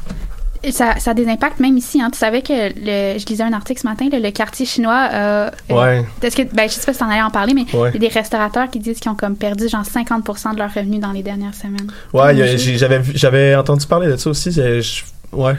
Ça, 0.71 0.95
ça 1.01 1.11
a 1.11 1.15
des 1.15 1.27
impacts 1.29 1.59
même 1.61 1.77
ici. 1.77 2.01
Hein. 2.01 2.09
Tu 2.13 2.19
savais 2.19 2.41
que 2.41 2.53
le, 2.53 3.19
je 3.19 3.27
lisais 3.27 3.43
un 3.43 3.53
article 3.53 3.81
ce 3.81 3.87
matin, 3.87 4.09
le, 4.13 4.21
le 4.21 4.31
quartier 4.31 4.65
chinois. 4.65 5.09
Euh, 5.13 5.51
euh, 5.71 5.75
Ouais. 5.75 6.05
Est-ce 6.23 6.37
que, 6.37 6.43
ben, 6.55 6.69
je 6.69 6.75
sais 6.75 6.87
pas 6.87 6.93
si 6.93 7.01
t'en 7.01 7.11
allais 7.11 7.21
en 7.21 7.31
parler, 7.31 7.53
mais 7.53 7.67
Ouais. 7.77 7.91
il 7.91 8.01
y 8.03 8.07
a 8.07 8.09
des 8.09 8.15
restaurateurs 8.15 8.71
qui 8.71 8.79
disent 8.79 9.01
qu'ils 9.01 9.11
ont 9.11 9.17
comme 9.17 9.35
perdu 9.37 9.69
genre 9.69 9.83
50% 9.85 10.53
de 10.55 10.59
leurs 10.59 10.73
revenus 10.73 11.01
dans 11.01 11.11
les 11.13 11.23
dernières 11.25 11.55
semaines. 11.55 11.91
Ouais, 12.15 12.35
j'avais 12.77 13.01
j'avais 13.13 13.55
entendu 13.57 13.87
parler 13.87 14.07
de 14.07 14.17
ça 14.17 14.31
aussi. 14.31 14.51
je- 14.53 15.03
ouais, 15.33 15.55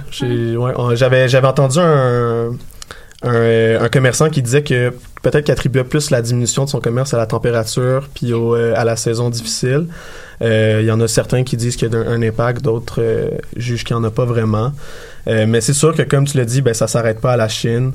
j'avais 0.96 1.28
j'avais 1.28 1.48
entendu 1.48 1.80
un, 1.80 2.52
un 3.24 3.90
commerçant 3.90 4.30
qui 4.30 4.42
disait 4.42 4.64
que 4.64 4.94
peut-être 5.24 5.46
qu'il 5.46 5.54
attribuait 5.54 5.86
plus 5.86 6.12
la 6.12 6.22
diminution 6.22 6.66
de 6.66 6.70
son 6.70 6.80
commerce 6.80 7.14
à 7.16 7.18
la 7.18 7.26
température 7.26 8.10
puis 8.14 8.34
au, 8.34 8.56
euh, 8.56 8.74
à 8.76 8.84
la 8.84 8.96
saison 8.96 9.32
difficile. 9.32 9.88
Euh, 10.42 10.80
Il 10.82 10.86
y 10.86 10.92
en 10.92 11.00
a 11.00 11.08
certains 11.08 11.44
qui 11.44 11.58
disent 11.58 11.78
qu'il 11.78 11.92
y 11.92 11.96
a 11.96 11.98
un, 11.98 12.22
impact, 12.22 12.62
d'autres 12.62 13.02
euh, 13.02 13.30
jugent 13.56 13.86
qu'il 13.86 13.96
n'y 13.96 14.02
en 14.02 14.04
a 14.04 14.12
pas 14.12 14.26
vraiment. 14.26 14.74
Mais 15.26 15.62
c'est 15.62 15.74
sûr 15.74 15.96
que, 15.96 16.02
comme 16.02 16.26
tu 16.26 16.38
l'as 16.38 16.44
dit, 16.44 16.62
ben, 16.62 16.74
ça 16.74 16.86
s'arrête 16.86 17.22
pas 17.22 17.32
à 17.32 17.38
la 17.38 17.48
Chine. 17.48 17.94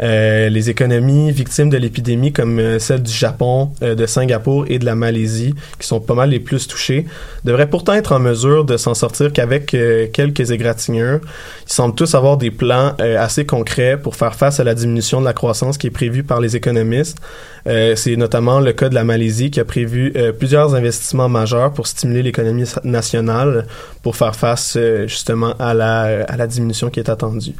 Euh, 0.00 0.48
les 0.48 0.70
économies 0.70 1.32
victimes 1.32 1.70
de 1.70 1.76
l'épidémie, 1.76 2.32
comme 2.32 2.60
euh, 2.60 2.78
celle 2.78 3.02
du 3.02 3.12
Japon, 3.12 3.70
euh, 3.82 3.96
de 3.96 4.06
Singapour 4.06 4.64
et 4.68 4.78
de 4.78 4.84
la 4.84 4.94
Malaisie, 4.94 5.54
qui 5.80 5.88
sont 5.88 6.00
pas 6.00 6.14
mal 6.14 6.30
les 6.30 6.38
plus 6.38 6.68
touchées, 6.68 7.06
devraient 7.44 7.68
pourtant 7.68 7.94
être 7.94 8.12
en 8.12 8.20
mesure 8.20 8.64
de 8.64 8.76
s'en 8.76 8.94
sortir 8.94 9.32
qu'avec 9.32 9.76
quelques 10.12 10.50
égratignures. 10.50 11.20
Ils 11.66 11.72
semblent 11.72 11.94
tous 11.94 12.14
avoir 12.14 12.36
des 12.36 12.50
plans 12.50 12.94
assez 12.98 13.44
concrets 13.44 13.98
pour 14.00 14.16
faire 14.16 14.34
face 14.34 14.60
à 14.60 14.64
la 14.64 14.74
diminution 14.74 15.20
de 15.20 15.24
la 15.24 15.32
croissance 15.32 15.78
qui 15.78 15.88
est 15.88 15.90
prévue 15.90 16.22
par 16.22 16.40
les 16.40 16.56
économistes. 16.56 17.18
C'est 17.66 18.16
notamment 18.16 18.60
le 18.60 18.72
cas 18.72 18.88
de 18.88 18.94
la 18.94 19.04
Malaisie 19.04 19.50
qui 19.50 19.60
a 19.60 19.64
prévu 19.64 20.12
plusieurs 20.38 20.74
investissements 20.74 21.28
majeurs 21.28 21.72
pour 21.72 21.86
stimuler 21.86 22.22
l'économie 22.22 22.64
nationale 22.84 23.66
pour 24.02 24.16
faire 24.16 24.34
face 24.34 24.78
justement 25.06 25.54
à 25.58 25.74
la, 25.74 26.24
à 26.24 26.36
la 26.36 26.46
diminution 26.46 26.90
qui 26.90 27.00
est 27.00 27.10
attendue. 27.10 27.54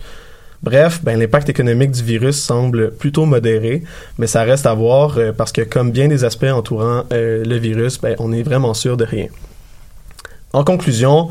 Bref, 0.62 1.00
ben, 1.04 1.18
l'impact 1.18 1.48
économique 1.48 1.92
du 1.92 2.02
virus 2.02 2.36
semble 2.36 2.90
plutôt 2.90 3.26
modéré, 3.26 3.84
mais 4.18 4.26
ça 4.26 4.42
reste 4.42 4.66
à 4.66 4.74
voir 4.74 5.16
euh, 5.16 5.32
parce 5.32 5.52
que 5.52 5.62
comme 5.62 5.92
bien 5.92 6.08
des 6.08 6.24
aspects 6.24 6.44
entourant 6.44 7.04
euh, 7.12 7.44
le 7.44 7.56
virus, 7.56 8.00
ben, 8.00 8.16
on 8.18 8.30
n'est 8.30 8.42
vraiment 8.42 8.74
sûr 8.74 8.96
de 8.96 9.04
rien. 9.04 9.28
En 10.52 10.64
conclusion, 10.64 11.28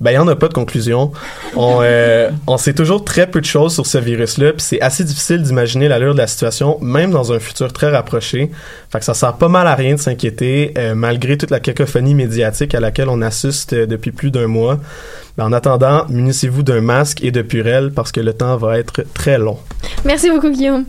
ben, 0.00 0.12
il 0.12 0.14
n'y 0.14 0.18
en 0.18 0.28
a 0.28 0.36
pas 0.36 0.48
de 0.48 0.54
conclusion. 0.54 1.12
On, 1.56 1.80
euh, 1.82 2.30
on 2.46 2.56
sait 2.56 2.72
toujours 2.72 3.04
très 3.04 3.26
peu 3.26 3.40
de 3.40 3.46
choses 3.46 3.74
sur 3.74 3.86
ce 3.86 3.98
virus-là, 3.98 4.52
puis 4.52 4.62
c'est 4.62 4.80
assez 4.80 5.02
difficile 5.02 5.42
d'imaginer 5.42 5.88
l'allure 5.88 6.12
de 6.12 6.18
la 6.18 6.28
situation, 6.28 6.78
même 6.80 7.10
dans 7.10 7.32
un 7.32 7.40
futur 7.40 7.72
très 7.72 7.90
rapproché. 7.90 8.50
Fait 8.90 9.00
que 9.00 9.04
ça 9.04 9.14
sert 9.14 9.34
pas 9.34 9.48
mal 9.48 9.66
à 9.66 9.74
rien 9.74 9.94
de 9.94 10.00
s'inquiéter, 10.00 10.72
euh, 10.78 10.94
malgré 10.94 11.36
toute 11.36 11.50
la 11.50 11.60
cacophonie 11.60 12.14
médiatique 12.14 12.74
à 12.74 12.80
laquelle 12.80 13.08
on 13.08 13.22
assiste 13.22 13.72
euh, 13.72 13.86
depuis 13.86 14.12
plus 14.12 14.30
d'un 14.30 14.46
mois. 14.46 14.78
Ben, 15.36 15.46
en 15.46 15.52
attendant, 15.52 16.06
munissez-vous 16.08 16.62
d'un 16.62 16.80
masque 16.80 17.22
et 17.24 17.32
de 17.32 17.42
purelles 17.42 17.90
parce 17.92 18.12
que 18.12 18.20
le 18.20 18.32
temps 18.32 18.56
va 18.56 18.78
être 18.78 19.02
très 19.14 19.38
long. 19.38 19.58
Merci 20.04 20.30
beaucoup, 20.30 20.50
Guillaume. 20.50 20.84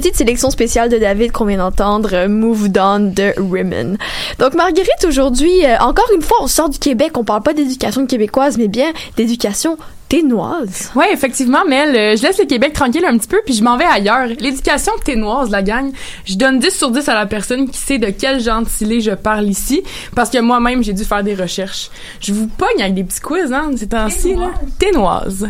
Petite 0.00 0.16
sélection 0.16 0.48
spéciale 0.48 0.88
de 0.88 0.96
David 0.96 1.30
qu'on 1.30 1.44
vient 1.44 1.58
d'entendre, 1.58 2.08
euh, 2.14 2.26
Move 2.26 2.70
Down 2.70 3.12
de 3.12 3.34
Rimmon. 3.36 3.98
Donc 4.38 4.54
Marguerite, 4.54 5.04
aujourd'hui, 5.06 5.66
euh, 5.66 5.76
encore 5.78 6.08
une 6.14 6.22
fois, 6.22 6.38
on 6.40 6.46
sort 6.46 6.70
du 6.70 6.78
Québec, 6.78 7.18
on 7.18 7.24
parle 7.24 7.42
pas 7.42 7.52
d'éducation 7.52 8.06
québécoise, 8.06 8.56
mais 8.56 8.68
bien 8.68 8.92
d'éducation 9.18 9.76
ténoise. 10.08 10.90
Ouais, 10.96 11.12
effectivement, 11.12 11.66
Mel, 11.68 11.94
euh, 11.94 12.16
je 12.16 12.22
laisse 12.22 12.38
le 12.38 12.46
Québec 12.46 12.72
tranquille 12.72 13.04
un 13.04 13.18
petit 13.18 13.28
peu 13.28 13.42
puis 13.44 13.52
je 13.52 13.62
m'en 13.62 13.76
vais 13.76 13.84
ailleurs. 13.84 14.28
L'éducation 14.38 14.92
ténoise, 15.04 15.50
la 15.50 15.62
gang, 15.62 15.92
je 16.24 16.36
donne 16.36 16.60
10 16.60 16.70
sur 16.70 16.90
10 16.90 17.06
à 17.10 17.14
la 17.14 17.26
personne 17.26 17.68
qui 17.68 17.78
sait 17.78 17.98
de 17.98 18.08
quel 18.08 18.40
gentilé 18.40 19.02
je 19.02 19.10
parle 19.10 19.50
ici 19.50 19.82
parce 20.16 20.30
que 20.30 20.38
moi-même, 20.38 20.82
j'ai 20.82 20.94
dû 20.94 21.04
faire 21.04 21.22
des 21.22 21.34
recherches. 21.34 21.90
Je 22.20 22.32
vous 22.32 22.46
pogne 22.46 22.80
avec 22.80 22.94
des 22.94 23.04
petits 23.04 23.20
quiz, 23.20 23.52
hein, 23.52 23.70
ces 23.76 23.86
temps-ci, 23.86 24.34
là. 24.34 24.50
Ténoise. 24.78 25.46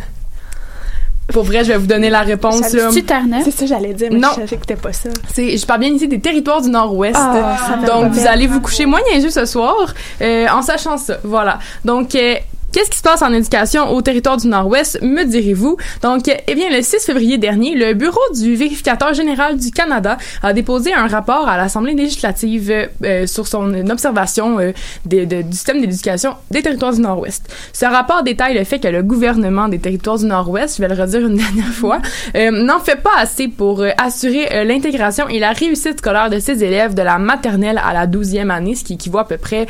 Pour 1.32 1.44
vrai, 1.44 1.64
je 1.64 1.72
vais 1.72 1.78
vous 1.78 1.86
donner 1.86 2.10
la 2.10 2.20
réponse, 2.20 2.60
Terre-Neuve? 2.60 3.42
C'est 3.44 3.50
ça, 3.52 3.66
j'allais 3.66 3.94
dire, 3.94 4.08
mais 4.12 4.18
Non. 4.18 4.28
je 4.40 4.46
j'écoutais 4.46 4.76
pas 4.76 4.92
ça. 4.92 5.08
C'est, 5.32 5.56
je 5.56 5.66
parle 5.66 5.80
bien 5.80 5.90
ici 5.90 6.08
des 6.08 6.20
territoires 6.20 6.60
du 6.62 6.70
Nord-Ouest. 6.70 7.16
Ah, 7.18 7.78
Donc, 7.86 8.12
vous 8.12 8.26
allez 8.26 8.46
vous 8.46 8.60
coucher 8.60 8.86
moins 8.86 9.00
niaiseux 9.12 9.30
ce 9.30 9.44
soir, 9.46 9.94
euh, 10.20 10.46
en 10.52 10.62
sachant 10.62 10.96
ça. 10.96 11.18
Voilà. 11.24 11.58
Donc, 11.84 12.14
euh, 12.14 12.34
que 12.34 12.40
Qu'est-ce 12.80 12.90
qui 12.92 12.96
se 12.96 13.02
passe 13.02 13.20
en 13.20 13.30
éducation 13.34 13.92
au 13.92 14.00
territoire 14.00 14.38
du 14.38 14.48
Nord-Ouest, 14.48 15.02
me 15.02 15.24
direz-vous? 15.24 15.76
Donc, 16.00 16.22
eh 16.28 16.54
bien, 16.54 16.70
le 16.70 16.80
6 16.80 17.04
février 17.04 17.36
dernier, 17.36 17.74
le 17.74 17.92
Bureau 17.92 18.18
du 18.34 18.54
vérificateur 18.56 19.12
général 19.12 19.58
du 19.58 19.70
Canada 19.70 20.16
a 20.42 20.54
déposé 20.54 20.94
un 20.94 21.06
rapport 21.06 21.46
à 21.46 21.58
l'Assemblée 21.58 21.92
législative 21.92 22.72
euh, 23.04 23.26
sur 23.26 23.46
son 23.46 23.74
observation 23.90 24.58
euh, 24.60 24.72
de- 25.04 25.26
de- 25.26 25.42
du 25.42 25.52
système 25.52 25.82
d'éducation 25.82 26.36
des 26.50 26.62
territoires 26.62 26.94
du 26.94 27.02
Nord-Ouest. 27.02 27.54
Ce 27.74 27.84
rapport 27.84 28.22
détaille 28.22 28.56
le 28.56 28.64
fait 28.64 28.78
que 28.78 28.88
le 28.88 29.02
gouvernement 29.02 29.68
des 29.68 29.78
territoires 29.78 30.16
du 30.16 30.24
Nord-Ouest, 30.24 30.78
je 30.78 30.82
vais 30.82 30.88
le 30.88 30.98
redire 30.98 31.20
une 31.26 31.36
dernière 31.36 31.66
fois, 31.74 32.00
euh, 32.34 32.50
n'en 32.50 32.78
fait 32.80 32.96
pas 33.02 33.18
assez 33.18 33.48
pour 33.48 33.82
euh, 33.82 33.90
assurer 33.98 34.64
l'intégration 34.64 35.28
et 35.28 35.38
la 35.38 35.52
réussite 35.52 35.98
scolaire 35.98 36.30
de 36.30 36.38
ses 36.38 36.64
élèves 36.64 36.94
de 36.94 37.02
la 37.02 37.18
maternelle 37.18 37.78
à 37.84 37.92
la 37.92 38.06
12e 38.06 38.48
année, 38.48 38.74
ce 38.74 38.84
qui 38.84 38.94
équivaut 38.94 39.18
à 39.18 39.28
peu 39.28 39.36
près 39.36 39.66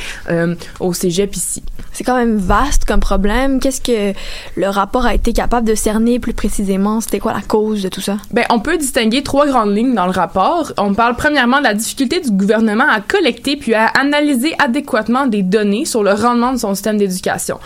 au 0.78 0.92
cégep 0.92 1.34
ici. 1.34 1.64
C'est 1.92 2.04
quand 2.04 2.16
même 2.16 2.36
vaste 2.36 2.84
comme 2.84 2.99
problème? 3.00 3.60
Qu'est-ce 3.60 3.80
que 3.80 4.16
le 4.56 4.68
rapport 4.68 5.06
a 5.06 5.14
été 5.14 5.32
capable 5.32 5.66
de 5.66 5.74
cerner 5.74 6.18
plus 6.18 6.34
précisément? 6.34 7.00
C'était 7.00 7.18
quoi 7.18 7.32
la 7.32 7.42
cause 7.42 7.82
de 7.82 7.88
tout 7.88 8.00
ça? 8.00 8.16
Ben, 8.32 8.44
on 8.50 8.60
peut 8.60 8.78
distinguer 8.78 9.22
trois 9.22 9.46
grandes 9.46 9.74
lignes 9.74 9.94
dans 9.94 10.06
le 10.06 10.12
rapport. 10.12 10.72
On 10.78 10.94
parle 10.94 11.16
premièrement 11.16 11.58
de 11.58 11.64
la 11.64 11.74
difficulté 11.74 12.20
du 12.20 12.30
gouvernement 12.30 12.88
à 12.88 13.00
collecter 13.00 13.56
puis 13.56 13.74
à 13.74 13.86
analyser 13.86 14.54
adéquatement 14.58 15.26
des 15.26 15.42
données 15.42 15.84
sur 15.84 16.02
le 16.02 16.12
rendement 16.12 16.52
de 16.52 16.58
son 16.58 16.74
système 16.74 16.98
d'éducation. 16.98 17.58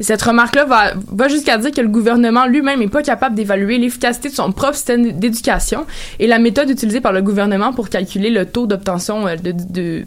Cette 0.00 0.22
remarque-là 0.22 0.64
va, 0.64 0.92
va 1.10 1.28
jusqu'à 1.28 1.58
dire 1.58 1.72
que 1.72 1.80
le 1.80 1.88
gouvernement 1.88 2.46
lui-même 2.46 2.80
n'est 2.80 2.88
pas 2.88 3.02
capable 3.02 3.34
d'évaluer 3.34 3.78
l'efficacité 3.78 4.28
de 4.28 4.34
son 4.34 4.52
propre 4.52 4.74
système 4.74 5.12
d'éducation 5.12 5.86
et 6.18 6.26
la 6.26 6.38
méthode 6.38 6.70
utilisée 6.70 7.00
par 7.00 7.12
le 7.12 7.22
gouvernement 7.22 7.72
pour 7.72 7.88
calculer 7.88 8.30
le 8.30 8.46
taux 8.46 8.66
d'obtention 8.66 9.26
euh, 9.26 9.36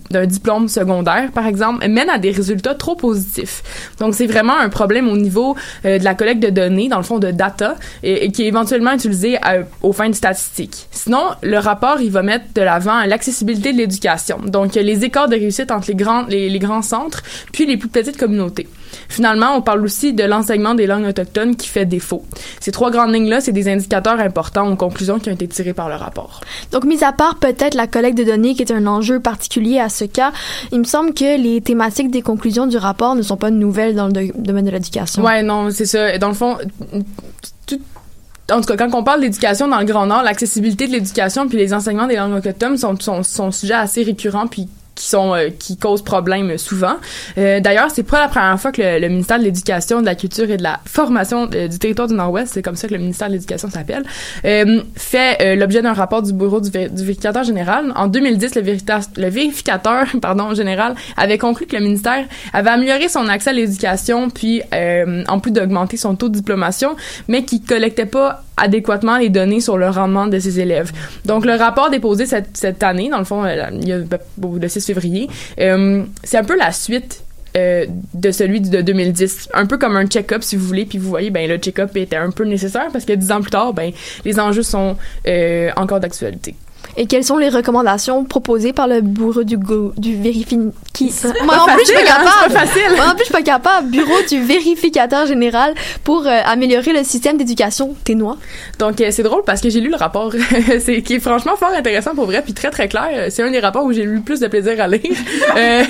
d'un 0.09 0.25
diplôme 0.25 0.67
secondaire, 0.67 1.31
par 1.31 1.47
exemple, 1.47 1.87
mène 1.87 2.09
à 2.09 2.17
des 2.17 2.31
résultats 2.31 2.75
trop 2.75 2.95
positifs. 2.95 3.63
Donc, 3.99 4.15
c'est 4.15 4.27
vraiment 4.27 4.57
un 4.57 4.69
problème 4.75 5.07
au 5.09 5.17
niveau 5.17 5.55
euh, 5.85 5.97
de 5.99 6.03
la 6.03 6.13
collecte 6.15 6.43
de 6.43 6.49
données, 6.61 6.87
dans 6.89 6.97
le 6.97 7.03
fond 7.11 7.19
de 7.19 7.31
data, 7.31 7.75
et, 8.03 8.31
qui 8.31 8.43
est 8.43 8.47
éventuellement 8.47 8.93
utilisé 8.93 9.37
à- 9.41 9.63
aux 9.81 9.93
fins 9.93 10.09
de 10.09 10.15
statistiques. 10.15 10.87
Sinon, 10.91 11.23
le 11.41 11.57
rapport, 11.57 11.97
il 12.01 12.11
va 12.11 12.21
mettre 12.21 12.45
de 12.53 12.61
l'avant 12.61 12.99
l'accessibilité 13.05 13.73
de 13.73 13.77
l'éducation. 13.77 14.37
Donc, 14.45 14.75
les 14.75 15.03
écarts 15.05 15.29
de 15.29 15.35
réussite 15.35 15.71
entre 15.71 15.87
les 15.87 15.95
grands, 15.95 16.25
les 16.29 16.59
grands 16.59 16.81
centres, 16.83 17.21
puis 17.53 17.65
les 17.65 17.77
plus 17.77 17.89
petites 17.89 18.17
communautés. 18.17 18.67
Finalement, 19.09 19.55
on 19.55 19.61
parle 19.61 19.83
aussi 19.83 20.13
de 20.13 20.23
l'enseignement 20.23 20.75
des 20.75 20.87
langues 20.87 21.05
autochtones 21.05 21.55
qui 21.55 21.67
fait 21.67 21.85
défaut. 21.85 22.23
Ces 22.59 22.71
trois 22.71 22.91
grandes 22.91 23.13
lignes-là, 23.13 23.41
c'est 23.41 23.51
des 23.51 23.67
indicateurs 23.67 24.19
importants 24.19 24.69
aux 24.71 24.75
conclusions 24.75 25.19
qui 25.19 25.29
ont 25.29 25.33
été 25.33 25.47
tirées 25.47 25.73
par 25.73 25.89
le 25.89 25.95
rapport. 25.95 26.41
Donc, 26.71 26.83
mis 26.85 27.03
à 27.03 27.11
part 27.11 27.35
peut-être 27.35 27.73
la 27.75 27.87
collecte 27.87 28.17
de 28.17 28.23
données 28.23 28.55
qui 28.55 28.61
est 28.63 28.71
un 28.71 28.87
enjeu 28.87 29.19
particulier 29.19 29.79
à 29.79 29.89
ce 29.89 30.05
cas, 30.05 30.31
il 30.71 30.79
me 30.79 30.83
semble 30.83 31.13
que 31.13 31.37
les 31.41 31.61
thématiques 31.61 32.11
des 32.11 32.21
conclusions 32.21 32.67
du 32.67 32.77
rapport 32.77 33.15
ne 33.15 33.21
sont 33.21 33.37
pas 33.37 33.51
nouvelles 33.51 33.95
dans 33.95 34.07
le 34.07 34.13
do- 34.13 34.33
domaine 34.35 34.65
de 34.65 34.71
l'éducation. 34.71 35.23
Ouais, 35.23 35.43
non, 35.43 35.69
c'est 35.71 35.85
ça. 35.85 36.17
Dans 36.17 36.27
le 36.29 36.33
fond, 36.33 36.57
tout- 37.65 37.81
en 38.51 38.61
tout 38.61 38.67
cas, 38.67 38.77
quand 38.77 38.93
on 38.93 39.03
parle 39.03 39.21
d'éducation 39.21 39.67
dans 39.67 39.79
le 39.79 39.85
Grand 39.85 40.05
Nord, 40.05 40.21
l'accessibilité 40.23 40.85
de 40.87 40.91
l'éducation 40.91 41.47
puis 41.47 41.57
les 41.57 41.73
enseignements 41.73 42.05
des 42.07 42.15
langues 42.15 42.35
autochtones 42.35 42.77
sont, 42.77 42.95
sont, 42.99 43.23
sont 43.23 43.51
sujets 43.51 43.73
assez 43.73 44.03
récurrents 44.03 44.45
puis 44.47 44.67
qui 44.95 45.05
sont 45.07 45.33
euh, 45.35 45.49
qui 45.57 45.77
causent 45.77 46.03
problème 46.03 46.57
souvent. 46.57 46.95
Euh, 47.37 47.59
D'ailleurs, 47.59 47.89
c'est 47.93 48.03
pas 48.03 48.21
la 48.21 48.27
première 48.29 48.59
fois 48.59 48.71
que 48.71 48.81
le, 48.81 49.07
ministère 49.09 49.37
de 49.39 49.43
l'Éducation, 49.43 49.99
de 50.01 50.05
la 50.05 50.15
Culture 50.15 50.49
et 50.49 50.57
de 50.57 50.63
la 50.63 50.79
Formation 50.85 51.49
euh, 51.53 51.67
du 51.67 51.77
territoire 51.79 52.07
du 52.07 52.13
Nord-Ouest, 52.13 52.53
c'est 52.53 52.61
comme 52.61 52.75
ça 52.75 52.87
que 52.87 52.93
le 52.93 52.99
ministère 52.99 53.27
de 53.27 53.33
l'Éducation 53.33 53.69
s'appelle, 53.69 54.03
euh, 54.45 54.81
fait 54.95 55.55
l'objet 55.57 55.81
d'un 55.81 55.93
rapport 55.93 56.21
du 56.21 56.31
bureau 56.33 56.61
du, 56.61 56.69
vé- 56.69 56.89
du 56.89 57.01
vérificateur 57.03 57.43
général. 57.43 57.91
En 57.95 58.07
2010, 58.07 58.55
le, 58.55 58.61
le 58.61 59.29
vérificateur 59.29 60.05
pardon 60.21 60.53
général 60.53 60.95
avait 61.17 61.37
conclu 61.37 61.65
que 61.65 61.75
le 61.75 61.83
ministère 61.83 62.25
avait 62.53 62.69
amélioré 62.69 63.09
son 63.09 63.27
accès 63.27 63.49
à 63.49 63.53
l'éducation, 63.53 64.29
puis 64.29 64.61
en 65.27 65.39
plus 65.39 65.51
d'augmenter 65.51 65.97
son 65.97 66.15
taux 66.15 66.29
de 66.29 66.35
diplomation, 66.35 66.95
mais 67.27 67.43
qui 67.43 67.61
collectait 67.61 68.05
pas 68.05 68.44
adéquatement 68.57 69.17
les 69.17 69.29
données 69.29 69.61
sur 69.61 69.77
le 69.77 69.89
rendement 69.89 70.27
de 70.27 70.39
ses 70.39 70.59
élèves. 70.59 70.91
Donc, 71.25 71.45
le 71.45 71.53
rapport 71.53 71.89
déposé 71.89 72.25
cette, 72.25 72.55
cette 72.55 72.83
année, 72.83 73.09
dans 73.09 73.19
le 73.19 73.25
fond, 73.25 73.43
euh, 73.43 73.69
il 73.73 73.87
y 73.87 73.93
a 73.93 73.97
le 73.97 74.67
6 74.67 74.85
février, 74.85 75.29
euh, 75.59 76.03
c'est 76.23 76.37
un 76.37 76.43
peu 76.43 76.57
la 76.57 76.71
suite 76.71 77.23
euh, 77.57 77.85
de 78.13 78.31
celui 78.31 78.61
de 78.61 78.81
2010. 78.81 79.49
Un 79.53 79.65
peu 79.65 79.77
comme 79.77 79.95
un 79.95 80.05
check-up, 80.05 80.43
si 80.43 80.55
vous 80.55 80.65
voulez, 80.65 80.85
puis 80.85 80.97
vous 80.97 81.09
voyez, 81.09 81.29
ben 81.29 81.47
le 81.49 81.57
check-up 81.57 81.95
était 81.95 82.15
un 82.15 82.31
peu 82.31 82.43
nécessaire 82.43 82.87
parce 82.91 83.05
que 83.05 83.13
dix 83.13 83.31
ans 83.31 83.41
plus 83.41 83.51
tard, 83.51 83.73
ben 83.73 83.91
les 84.23 84.39
enjeux 84.39 84.63
sont 84.63 84.97
encore 85.77 85.99
d'actualité. 85.99 86.55
Et 86.97 87.07
quelles 87.07 87.23
sont 87.23 87.37
les 87.37 87.49
recommandations 87.49 88.23
proposées 88.23 88.73
par 88.73 88.87
le 88.87 89.01
bureau 89.01 89.43
du, 89.43 89.57
go- 89.57 89.93
du 89.97 90.15
vérifi... 90.21 90.57
Qui... 90.93 91.13
Moi, 91.43 91.55
en 91.59 91.65
plus, 91.65 91.81
je 91.81 91.85
suis 91.87 91.93
pas 91.95 92.01
hein, 92.01 92.23
capable. 92.23 92.95
Moi, 92.95 93.05
en 93.05 93.09
plus, 93.11 93.19
je 93.19 93.23
suis 93.25 93.33
pas 93.33 93.41
capable. 93.41 93.89
Bureau 93.89 94.15
du 94.29 94.41
vérificateur 94.41 95.25
général 95.25 95.73
pour 96.03 96.25
euh, 96.25 96.39
améliorer 96.45 96.93
le 96.93 97.03
système 97.03 97.37
d'éducation 97.37 97.95
ténois. 98.05 98.37
Donc 98.79 99.01
euh, 99.01 99.09
c'est 99.11 99.23
drôle 99.23 99.43
parce 99.45 99.59
que 99.61 99.69
j'ai 99.69 99.81
lu 99.81 99.89
le 99.89 99.97
rapport, 99.97 100.31
c'est 100.79 101.01
qui 101.01 101.15
est 101.15 101.19
franchement 101.19 101.55
fort 101.57 101.71
intéressant 101.77 102.15
pour 102.15 102.25
vrai, 102.25 102.41
puis 102.41 102.53
très 102.53 102.71
très 102.71 102.87
clair. 102.87 103.27
C'est 103.29 103.43
un 103.43 103.51
des 103.51 103.59
rapports 103.59 103.83
où 103.83 103.91
j'ai 103.91 104.03
eu 104.03 104.15
le 104.15 104.21
plus 104.21 104.39
de 104.39 104.47
plaisir 104.47 104.79
à 104.81 104.87
lire. 104.87 105.01
Euh, 105.57 105.83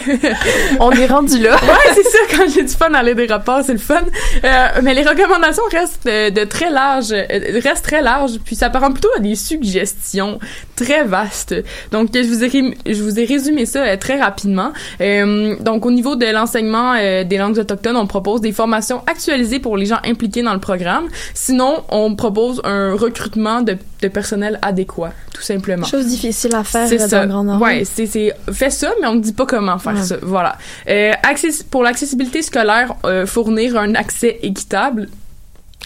On 0.80 0.92
est 0.92 1.06
rendu 1.08 1.40
là. 1.40 1.52
ouais, 1.56 1.94
c'est 1.96 2.04
ça. 2.04 2.18
Quand 2.36 2.44
j'ai 2.54 2.62
du 2.64 2.70
fun 2.74 2.94
à 2.94 3.02
lire 3.04 3.16
des 3.16 3.26
rapports, 3.26 3.62
c'est 3.64 3.74
le 3.74 3.80
fun. 3.80 4.02
Euh, 4.44 4.68
mais 4.84 4.94
les 4.94 5.02
recommandations 5.04 5.64
restent 5.72 6.06
euh, 6.08 6.30
de 6.30 6.44
très 6.44 6.70
large, 6.70 7.12
euh, 7.12 7.60
restent 7.64 7.86
très 7.86 8.02
larges, 8.02 8.34
puis 8.44 8.56
ça 8.56 8.70
parle 8.70 8.94
plutôt 8.94 9.10
à 9.18 9.20
des 9.20 9.36
suggestions 9.36 10.40
très 10.76 10.95
vastes. 11.04 11.54
Donc 11.92 12.10
je 12.14 12.22
vous 12.28 12.44
ai 12.44 12.50
je 12.94 13.04
vous 13.04 13.20
ai 13.20 13.26
résumé 13.26 13.66
ça 13.66 13.84
euh, 13.84 13.98
très 13.98 14.20
rapidement. 14.20 14.72
Euh, 15.02 15.56
donc 15.60 15.86
au 15.86 15.92
niveau 15.92 16.16
de 16.16 16.26
l'enseignement 16.26 16.94
euh, 16.98 17.24
des 17.24 17.38
langues 17.38 17.58
autochtones, 17.58 17.98
on 17.98 18.08
propose 18.08 18.42
des 18.42 18.52
formations 18.52 19.02
actualisées 19.08 19.60
pour 19.60 19.78
les 19.78 19.86
gens 19.86 20.00
impliqués 20.06 20.44
dans 20.44 20.54
le 20.54 20.60
programme. 20.60 21.08
Sinon, 21.34 21.84
on 21.90 22.16
propose 22.16 22.62
un 22.64 22.94
recrutement 22.96 23.62
de, 23.62 23.78
de 24.02 24.08
personnel 24.08 24.60
adéquat, 24.62 25.12
tout 25.34 25.42
simplement. 25.42 25.86
Chose 25.86 26.08
difficile 26.08 26.56
à 26.56 26.64
faire 26.64 26.88
C'est 26.88 26.96
euh, 26.96 27.04
dans 27.04 27.10
ça. 27.10 27.22
le 27.24 27.28
Grand. 27.30 27.60
Ouais, 27.60 27.84
c'est 27.86 28.06
c'est 28.06 28.32
fais 28.54 28.70
ça, 28.70 28.92
mais 29.02 29.08
on 29.08 29.16
ne 29.16 29.22
dit 29.22 29.34
pas 29.34 29.46
comment 29.46 29.78
faire 29.78 29.94
Ouais. 29.96 30.02
ça. 30.04 30.16
Voilà. 30.22 30.58
Euh, 30.90 31.12
access- 31.24 31.64
pour 31.64 31.84
l'accessibilité 31.84 32.42
scolaire, 32.42 32.94
fournir 33.26 33.78
un 33.78 33.96
accès 33.96 34.40
équitable. 34.42 35.08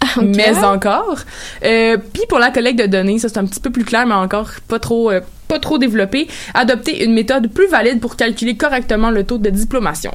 Mais 0.21 0.57
encore. 0.63 1.19
Euh, 1.63 1.97
Puis 2.13 2.23
pour 2.27 2.39
la 2.39 2.51
collecte 2.51 2.79
de 2.79 2.85
données, 2.85 3.19
ça 3.19 3.29
c'est 3.29 3.37
un 3.37 3.45
petit 3.45 3.59
peu 3.59 3.71
plus 3.71 3.83
clair, 3.85 4.05
mais 4.05 4.13
encore 4.13 4.49
pas 4.67 4.79
trop, 4.79 5.11
euh, 5.11 5.21
pas 5.47 5.59
trop 5.59 5.77
développé. 5.77 6.27
Adopter 6.53 7.03
une 7.03 7.13
méthode 7.13 7.51
plus 7.51 7.67
valide 7.67 7.99
pour 7.99 8.15
calculer 8.15 8.57
correctement 8.57 9.11
le 9.11 9.23
taux 9.23 9.37
de 9.37 9.49
diplomation. 9.49 10.11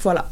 Voilà. 0.00 0.26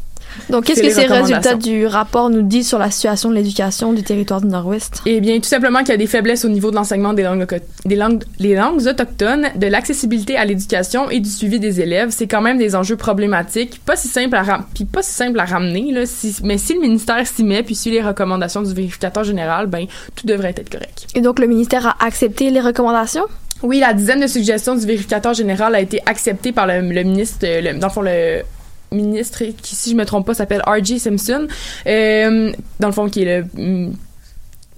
Donc, 0.49 0.65
qu'est-ce 0.65 0.81
que 0.81 0.89
ces 0.89 1.05
résultats 1.05 1.55
du 1.55 1.85
rapport 1.85 2.29
nous 2.29 2.41
disent 2.41 2.67
sur 2.67 2.79
la 2.79 2.91
situation 2.91 3.29
de 3.29 3.35
l'éducation 3.35 3.93
du 3.93 4.03
territoire 4.03 4.41
du 4.41 4.47
Nord-Ouest? 4.47 5.01
Eh 5.05 5.21
bien, 5.21 5.39
tout 5.39 5.47
simplement 5.49 5.79
qu'il 5.79 5.89
y 5.89 5.93
a 5.93 5.97
des 5.97 6.07
faiblesses 6.07 6.45
au 6.45 6.49
niveau 6.49 6.71
de 6.71 6.75
l'enseignement 6.75 7.13
des 7.13 7.23
langues, 7.23 7.45
des 7.85 7.95
langues, 7.95 8.23
les 8.39 8.55
langues 8.55 8.85
autochtones, 8.87 9.47
de 9.55 9.67
l'accessibilité 9.67 10.37
à 10.37 10.45
l'éducation 10.45 11.09
et 11.09 11.19
du 11.19 11.29
suivi 11.29 11.59
des 11.59 11.81
élèves. 11.81 12.09
C'est 12.11 12.27
quand 12.27 12.41
même 12.41 12.57
des 12.57 12.75
enjeux 12.75 12.97
problématiques, 12.97 13.81
pas 13.85 13.95
si 13.95 14.07
simple 14.07 14.35
à 14.35 14.59
puis 14.73 14.85
pas 14.85 15.01
si 15.01 15.21
à 15.21 15.45
ramener 15.45 15.91
là. 15.91 16.05
Si, 16.05 16.35
mais 16.43 16.57
si 16.57 16.73
le 16.73 16.79
ministère 16.81 17.25
s'y 17.27 17.43
met 17.43 17.63
puis 17.63 17.75
suit 17.75 17.91
les 17.91 18.01
recommandations 18.01 18.61
du 18.61 18.73
vérificateur 18.73 19.23
général, 19.23 19.67
ben 19.67 19.85
tout 20.15 20.25
devrait 20.25 20.55
être 20.57 20.69
correct. 20.69 21.07
Et 21.15 21.21
donc, 21.21 21.39
le 21.39 21.47
ministère 21.47 21.85
a 21.87 21.95
accepté 22.05 22.49
les 22.49 22.59
recommandations? 22.59 23.25
Oui, 23.63 23.79
la 23.79 23.93
dizaine 23.93 24.19
de 24.19 24.27
suggestions 24.27 24.75
du 24.75 24.85
vérificateur 24.85 25.33
général 25.33 25.75
a 25.75 25.79
été 25.79 26.01
acceptée 26.05 26.51
par 26.51 26.65
le, 26.65 26.81
le 26.81 27.03
ministre, 27.03 27.37
le- 27.43 27.79
dans 27.79 27.87
le 27.87 27.93
fond, 27.93 28.01
le 28.01 28.41
ministre 28.91 29.43
qui, 29.61 29.75
si 29.75 29.91
je 29.91 29.95
me 29.95 30.05
trompe 30.05 30.25
pas, 30.25 30.33
s'appelle 30.33 30.61
R.J. 30.67 30.99
Simpson, 30.99 31.47
euh, 31.87 32.51
dans 32.79 32.87
le 32.87 32.93
fond, 32.93 33.09
qui 33.09 33.23
est 33.23 33.41
le... 33.41 33.45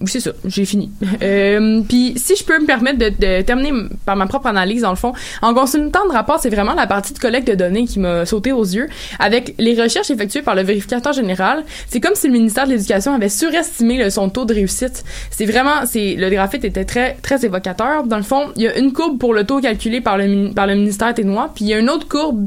oui, 0.00 0.06
c'est 0.06 0.20
ça, 0.20 0.30
j'ai 0.44 0.64
fini. 0.64 0.90
Euh, 1.22 1.80
Puis, 1.88 2.14
si 2.16 2.36
je 2.36 2.44
peux 2.44 2.58
me 2.60 2.66
permettre 2.66 2.98
de, 2.98 3.42
terminer 3.42 3.72
par 4.04 4.14
ma 4.14 4.26
propre 4.26 4.46
analyse, 4.46 4.82
dans 4.82 4.90
le 4.90 4.96
fond, 4.96 5.12
en 5.42 5.54
consultant 5.54 6.00
le 6.04 6.12
rapport, 6.12 6.38
c'est 6.38 6.50
vraiment 6.50 6.74
la 6.74 6.86
partie 6.86 7.12
de 7.12 7.18
collecte 7.18 7.48
de 7.48 7.54
données 7.54 7.86
qui 7.86 7.98
m'a 7.98 8.26
sauté 8.26 8.52
aux 8.52 8.64
yeux. 8.64 8.88
Avec 9.18 9.54
les 9.58 9.80
recherches 9.80 10.10
effectuées 10.10 10.42
par 10.42 10.54
le 10.54 10.62
vérificateur 10.62 11.12
général, 11.12 11.64
c'est 11.88 12.00
comme 12.00 12.14
si 12.14 12.26
le 12.26 12.34
ministère 12.34 12.66
de 12.66 12.72
l'Éducation 12.72 13.14
avait 13.14 13.28
surestimé 13.28 14.10
son 14.10 14.28
taux 14.28 14.44
de 14.44 14.54
réussite. 14.54 15.04
C'est 15.30 15.46
vraiment, 15.46 15.86
c'est 15.86 16.14
le 16.16 16.28
graphite 16.30 16.64
était 16.64 16.84
très 16.84 17.14
très 17.22 17.44
évocateur. 17.44 18.04
Dans 18.04 18.18
le 18.18 18.22
fond, 18.22 18.52
il 18.56 18.62
y 18.62 18.68
a 18.68 18.76
une 18.78 18.92
courbe 18.92 19.18
pour 19.18 19.32
le 19.32 19.44
taux 19.44 19.60
calculé 19.60 20.00
par 20.00 20.18
le 20.18 20.52
par 20.52 20.66
le 20.66 20.74
ministère 20.74 21.14
ténois, 21.14 21.50
puis 21.54 21.64
il 21.64 21.68
y 21.68 21.74
a 21.74 21.78
une 21.78 21.88
autre 21.88 22.06
courbe 22.06 22.46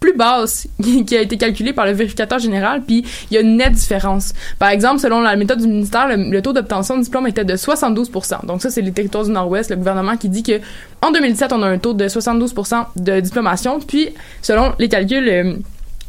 plus 0.00 0.16
basse 0.16 0.68
qui 1.06 1.16
a 1.16 1.20
été 1.20 1.36
calculée 1.36 1.72
par 1.72 1.86
le 1.86 1.92
vérificateur 1.92 2.38
général, 2.38 2.82
puis 2.82 3.04
il 3.30 3.34
y 3.34 3.36
a 3.36 3.40
une 3.40 3.56
nette 3.56 3.72
différence. 3.72 4.32
Par 4.58 4.68
exemple, 4.70 5.00
selon 5.00 5.20
la 5.20 5.36
méthode 5.36 5.60
du 5.60 5.68
ministère, 5.68 6.08
le, 6.08 6.40
taux 6.40 6.52
d'obtention 6.52 6.96
de 6.96 7.02
diplôme 7.02 7.26
était 7.26 7.44
de 7.44 7.54
72% 7.54 8.46
Donc 8.46 8.62
ça, 8.62 8.70
c'est 8.70 8.82
les 8.82 8.92
territoires 8.92 9.24
du 9.24 9.30
Nord-Ouest, 9.30 9.70
le 9.70 9.76
gouvernement 9.76 10.16
qui 10.16 10.28
dit 10.28 10.42
que 10.42 10.60
en 11.02 11.12
2017, 11.12 11.52
on 11.52 11.62
a 11.62 11.68
un 11.68 11.78
taux 11.78 11.94
de 11.94 12.06
72% 12.06 12.86
de 12.96 13.20
diplomation, 13.20 13.78
puis 13.80 14.08
selon 14.42 14.72
les 14.78 14.88
calculs 14.88 15.28
euh, 15.28 15.54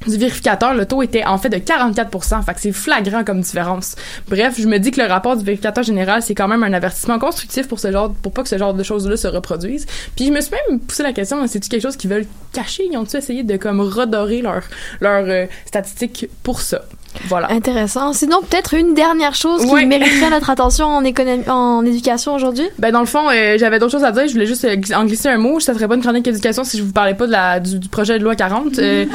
du 0.07 0.17
vérificateur, 0.17 0.73
le 0.73 0.85
taux 0.85 1.01
était 1.01 1.25
en 1.25 1.37
fait 1.37 1.49
de 1.49 1.57
44 1.57 2.43
Fait 2.45 2.53
que 2.53 2.61
c'est 2.61 2.71
flagrant 2.71 3.23
comme 3.23 3.41
différence. 3.41 3.95
Bref, 4.29 4.55
je 4.57 4.67
me 4.67 4.77
dis 4.77 4.91
que 4.91 5.01
le 5.01 5.07
rapport 5.07 5.35
du 5.35 5.43
vérificateur 5.43 5.83
général, 5.83 6.21
c'est 6.21 6.35
quand 6.35 6.47
même 6.47 6.63
un 6.63 6.73
avertissement 6.73 7.19
constructif 7.19 7.67
pour 7.67 7.79
ce 7.79 7.91
genre, 7.91 8.13
pour 8.13 8.31
pas 8.31 8.43
que 8.43 8.49
ce 8.49 8.57
genre 8.57 8.73
de 8.73 8.83
choses-là 8.83 9.17
se 9.17 9.27
reproduisent. 9.27 9.85
Puis 10.15 10.27
je 10.27 10.31
me 10.31 10.39
suis 10.41 10.51
même 10.69 10.79
poussé 10.79 11.03
la 11.03 11.13
question, 11.13 11.45
c'est-tu 11.47 11.69
quelque 11.69 11.81
chose 11.81 11.97
qu'ils 11.97 12.09
veulent 12.09 12.27
cacher? 12.53 12.87
Ils 12.89 12.97
ont-tu 12.97 13.17
essayé 13.17 13.43
de 13.43 13.57
comme 13.57 13.81
redorer 13.81 14.41
leur, 14.41 14.63
leur 15.01 15.25
euh, 15.27 15.45
statistiques 15.65 16.27
pour 16.43 16.61
ça? 16.61 16.81
Voilà. 17.27 17.51
Intéressant. 17.51 18.13
Sinon, 18.13 18.41
peut-être 18.41 18.73
une 18.75 18.93
dernière 18.93 19.33
chose 19.35 19.65
qui 19.65 19.85
mériterait 19.85 20.29
notre 20.29 20.49
attention 20.49 20.85
en, 20.85 21.03
économie, 21.03 21.43
en 21.49 21.83
éducation 21.85 22.35
aujourd'hui. 22.35 22.65
Ben 22.77 22.91
dans 22.91 22.99
le 22.99 23.05
fond, 23.05 23.29
euh, 23.29 23.57
j'avais 23.57 23.79
d'autres 23.79 23.91
choses 23.91 24.03
à 24.03 24.11
dire. 24.11 24.27
Je 24.27 24.33
voulais 24.33 24.45
juste 24.45 24.63
euh, 24.65 24.75
en 24.95 25.05
glisser 25.05 25.29
un 25.29 25.37
mot. 25.37 25.59
Ça 25.59 25.73
serait 25.73 25.87
pas 25.87 25.95
une 25.95 26.01
chronique 26.01 26.27
éducation 26.27 26.63
si 26.63 26.77
je 26.77 26.83
vous 26.83 26.91
parlais 26.91 27.15
pas 27.15 27.27
de 27.27 27.31
la, 27.31 27.59
du, 27.59 27.79
du 27.79 27.89
projet 27.89 28.19
de 28.19 28.23
loi 28.23 28.35
40, 28.35 28.79
euh, 28.79 29.05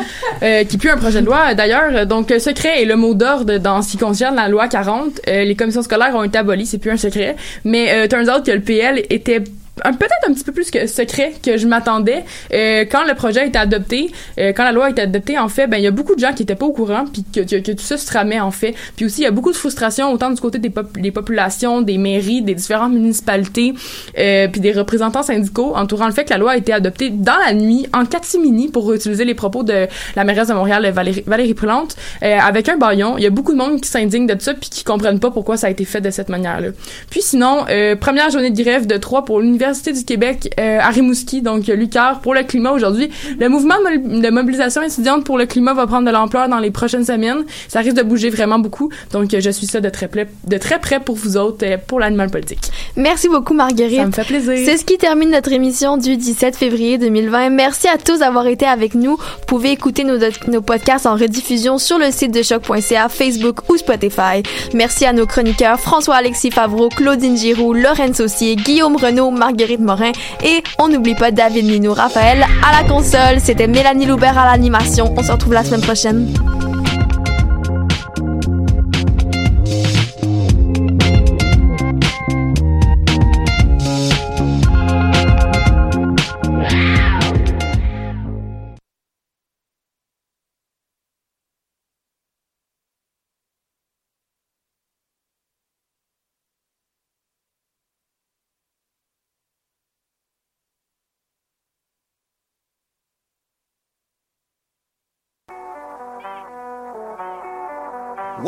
euh, 0.43 0.65
qui 0.75 0.79
plus 0.79 0.91
un 0.91 0.97
projet 0.97 1.21
de 1.21 1.27
loi 1.27 1.51
euh, 1.51 1.55
d'ailleurs. 1.55 2.05
Donc 2.05 2.33
euh, 2.33 2.41
secret 2.41 2.83
est 2.83 2.85
le 2.85 2.97
mot 2.97 3.15
d'ordre 3.15 3.59
dans 3.59 3.81
ce 3.81 3.93
qui 3.93 3.97
concerne 3.97 4.35
la 4.35 4.49
loi 4.49 4.67
40. 4.67 5.21
Euh, 5.29 5.45
les 5.45 5.55
commissions 5.55 5.83
scolaires 5.83 6.17
ont 6.17 6.25
été 6.25 6.37
abolies, 6.37 6.67
c'est 6.67 6.79
plus 6.79 6.91
un 6.91 6.97
secret. 6.97 7.37
Mais 7.65 7.93
euh, 7.93 8.09
turns 8.09 8.29
out 8.29 8.45
que 8.45 8.51
le 8.51 8.61
PL 8.61 9.05
était 9.09 9.45
peut-être 9.83 10.29
un 10.29 10.33
petit 10.33 10.45
peu 10.45 10.53
plus 10.53 10.71
que 10.71 10.87
secret 10.87 11.33
que 11.43 11.57
je 11.57 11.67
m'attendais. 11.67 12.25
Euh, 12.53 12.85
quand 12.91 13.05
le 13.05 13.15
projet 13.15 13.41
a 13.41 13.45
été 13.45 13.59
adopté 13.59 14.13
euh, 14.39 14.53
quand 14.53 14.63
la 14.65 14.73
loi 14.73 14.87
a 14.87 14.91
été 14.91 15.03
adoptée 15.03 15.37
en 15.39 15.49
fait 15.49 15.67
ben 15.67 15.79
il 15.79 15.83
y 15.83 15.87
a 15.87 15.91
beaucoup 15.91 16.15
de 16.15 16.21
gens 16.21 16.33
qui 16.33 16.45
étaient 16.45 16.55
pas 16.55 16.67
au 16.67 16.73
courant 16.73 17.05
puis 17.13 17.25
que, 17.35 17.41
que, 17.41 17.57
que 17.57 17.73
tout 17.73 17.83
ça 17.83 17.97
se 17.99 18.07
tramait 18.07 18.39
en 18.41 18.51
fait. 18.53 18.75
Puis 18.97 19.07
aussi 19.07 19.23
il 19.23 19.25
y 19.25 19.27
a 19.27 19.33
beaucoup 19.33 19.51
de 19.51 19.57
frustration 19.57 20.13
autant 20.13 20.31
du 20.31 20.41
côté 20.41 20.59
des, 20.59 20.71
pop- 20.71 20.97
des 20.97 21.11
populations 21.11 21.83
des 21.83 21.99
mairies 21.99 22.43
des 22.43 22.55
différentes 22.55 22.93
municipalités 22.93 23.75
euh, 24.17 24.47
puis 24.49 24.61
des 24.61 24.73
représentants 24.73 25.25
syndicaux 25.25 25.75
entourant 25.75 26.07
le 26.07 26.13
fait 26.13 26.25
que 26.25 26.31
la 26.31 26.39
loi 26.39 26.53
a 26.53 26.57
été 26.57 26.73
adoptée 26.73 27.11
dans 27.11 27.37
la 27.45 27.53
nuit 27.53 27.89
en 27.93 28.05
catimini 28.07 28.69
pour 28.69 28.93
utiliser 28.93 29.25
les 29.25 29.35
propos 29.35 29.65
de 29.65 29.89
la 30.15 30.25
mairesse 30.25 30.49
de 30.49 30.55
Montréal 30.55 30.89
Valérie, 30.93 31.25
Valérie 31.27 31.55
Plante 31.55 31.97
euh, 32.23 32.39
avec 32.39 32.69
un 32.69 32.77
baillon 32.77 33.19
il 33.19 33.25
y 33.25 33.27
a 33.27 33.31
beaucoup 33.31 33.53
de 33.53 33.59
monde 33.59 33.81
qui 33.81 33.89
s'indigne 33.89 34.27
de 34.29 34.41
ça 34.41 34.55
puis 34.55 34.71
qui 34.71 34.85
comprennent 34.85 35.21
pas 35.21 35.33
pourquoi 35.33 35.57
ça 35.57 35.67
a 35.67 35.71
été 35.71 35.85
fait 35.85 36.01
de 36.01 36.11
cette 36.11 36.29
manière 36.29 36.61
là 36.61 36.69
puis 37.11 37.23
sinon 37.23 37.65
euh, 37.71 37.97
première 37.97 38.31
journée 38.31 38.51
de 38.51 38.63
grève 38.63 38.87
de 38.87 38.97
trois 38.99 39.25
pour 39.25 39.41
l'université 39.41 39.64
du 39.73 40.05
Québec 40.05 40.53
euh, 40.61 40.79
à 40.81 40.91
Rimouski 40.91 41.41
donc 41.43 41.69
euh, 41.69 41.75
Lucar 41.75 42.21
pour 42.21 42.35
le 42.35 42.43
climat 42.43 42.73
aujourd'hui 42.73 43.11
le 43.39 43.49
mouvement 43.49 43.75
de 43.79 43.99
mo- 43.99 44.21
de 44.21 44.31
mobilisation 44.31 44.83
étudiante 44.83 45.25
pour 45.25 45.39
le 45.39 45.47
climat 45.47 45.73
va 45.75 45.87
prendre 45.87 46.07
de 46.07 46.11
l'ampleur 46.13 46.49
dans 46.49 46.59
les 46.59 46.71
prochaines 46.71 47.05
semaines 47.05 47.45
ça 47.69 47.81
risque 47.81 47.97
de 47.97 48.03
bouger 48.03 48.29
vraiment 48.31 48.59
beaucoup 48.59 48.91
donc 49.13 49.33
euh, 49.33 49.41
je 49.41 49.51
suis 49.51 49.67
ça 49.67 49.81
de 49.81 49.89
très 49.89 50.09
près 50.09 50.29
de 50.47 50.59
très 50.59 50.79
près 50.79 51.01
pour 51.01 51.15
vous 51.17 51.37
autres 51.37 51.65
euh, 51.67 51.77
pour 51.87 51.99
l'animal 52.01 52.31
politique 52.31 52.71
Merci 52.97 53.29
beaucoup, 53.29 53.55
Marguerite. 53.55 53.97
ça 53.99 54.07
me 54.07 54.13
fait 54.13 54.25
plaisir 54.25 54.55
C'est 54.65 54.77
ce 54.77 54.85
qui 54.85 54.99
termine 54.99 55.31
notre 55.31 55.51
émission 55.53 55.97
du 55.97 56.17
17 56.17 56.55
février 56.57 56.97
2020. 56.99 57.51
Merci 57.51 57.89
à 57.89 57.99
tous 57.99 58.19
d'avoir 58.19 58.47
été 58.47 58.67
avec 58.67 58.95
nous. 58.95 59.17
Vous 59.17 59.47
pouvez 59.49 59.73
écouter 59.73 60.05
nos, 60.05 60.17
nos 60.47 60.61
podcasts 60.63 61.07
en 61.07 61.17
rediffusion 61.17 61.79
sur 61.79 61.99
le 61.99 62.13
site 62.13 62.33
de 62.33 62.43
choc.ca, 62.43 63.09
Facebook 63.09 63.69
ou 63.69 63.77
Spotify. 63.77 64.43
Merci 64.75 65.07
à 65.07 65.13
nos 65.13 65.27
chroniqueurs 65.27 65.81
François-Alexis 65.81 66.53
Favreau, 66.53 66.89
Claudine 66.89 67.37
Giroux, 67.37 67.73
Lorraine 67.75 68.15
Saucier, 68.15 68.55
Guillaume 68.55 68.95
Renaud, 68.97 69.31
Marguerite 69.33 69.54
Morin 69.81 70.13
et 70.43 70.63
on 70.79 70.89
n'oublie 70.89 71.15
pas 71.15 71.31
David 71.31 71.67
Minou, 71.67 71.93
Raphaël 71.93 72.45
à 72.63 72.83
la 72.83 72.89
console. 72.89 73.41
C'était 73.41 73.67
Mélanie 73.67 74.07
Loubert 74.07 74.39
à 74.39 74.47
l'animation. 74.47 75.15
On 75.17 75.23
se 75.23 75.33
retrouve 75.33 75.53
la 75.53 75.65
semaine 75.65 75.83
prochaine. 75.83 76.74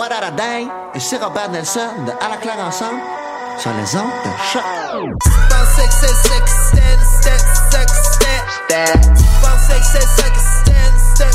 Day! 0.08 0.68
Ici 0.94 1.16
Robert 1.16 1.50
Nelson 1.50 1.80
de 2.06 2.12
À 2.24 2.28
la 2.28 2.36
claire 2.36 2.60
ensemble 2.64 3.00
sur 3.58 3.72
les 3.72 3.96
ondes 3.96 4.12
de 4.24 4.30
choc. 4.52 4.62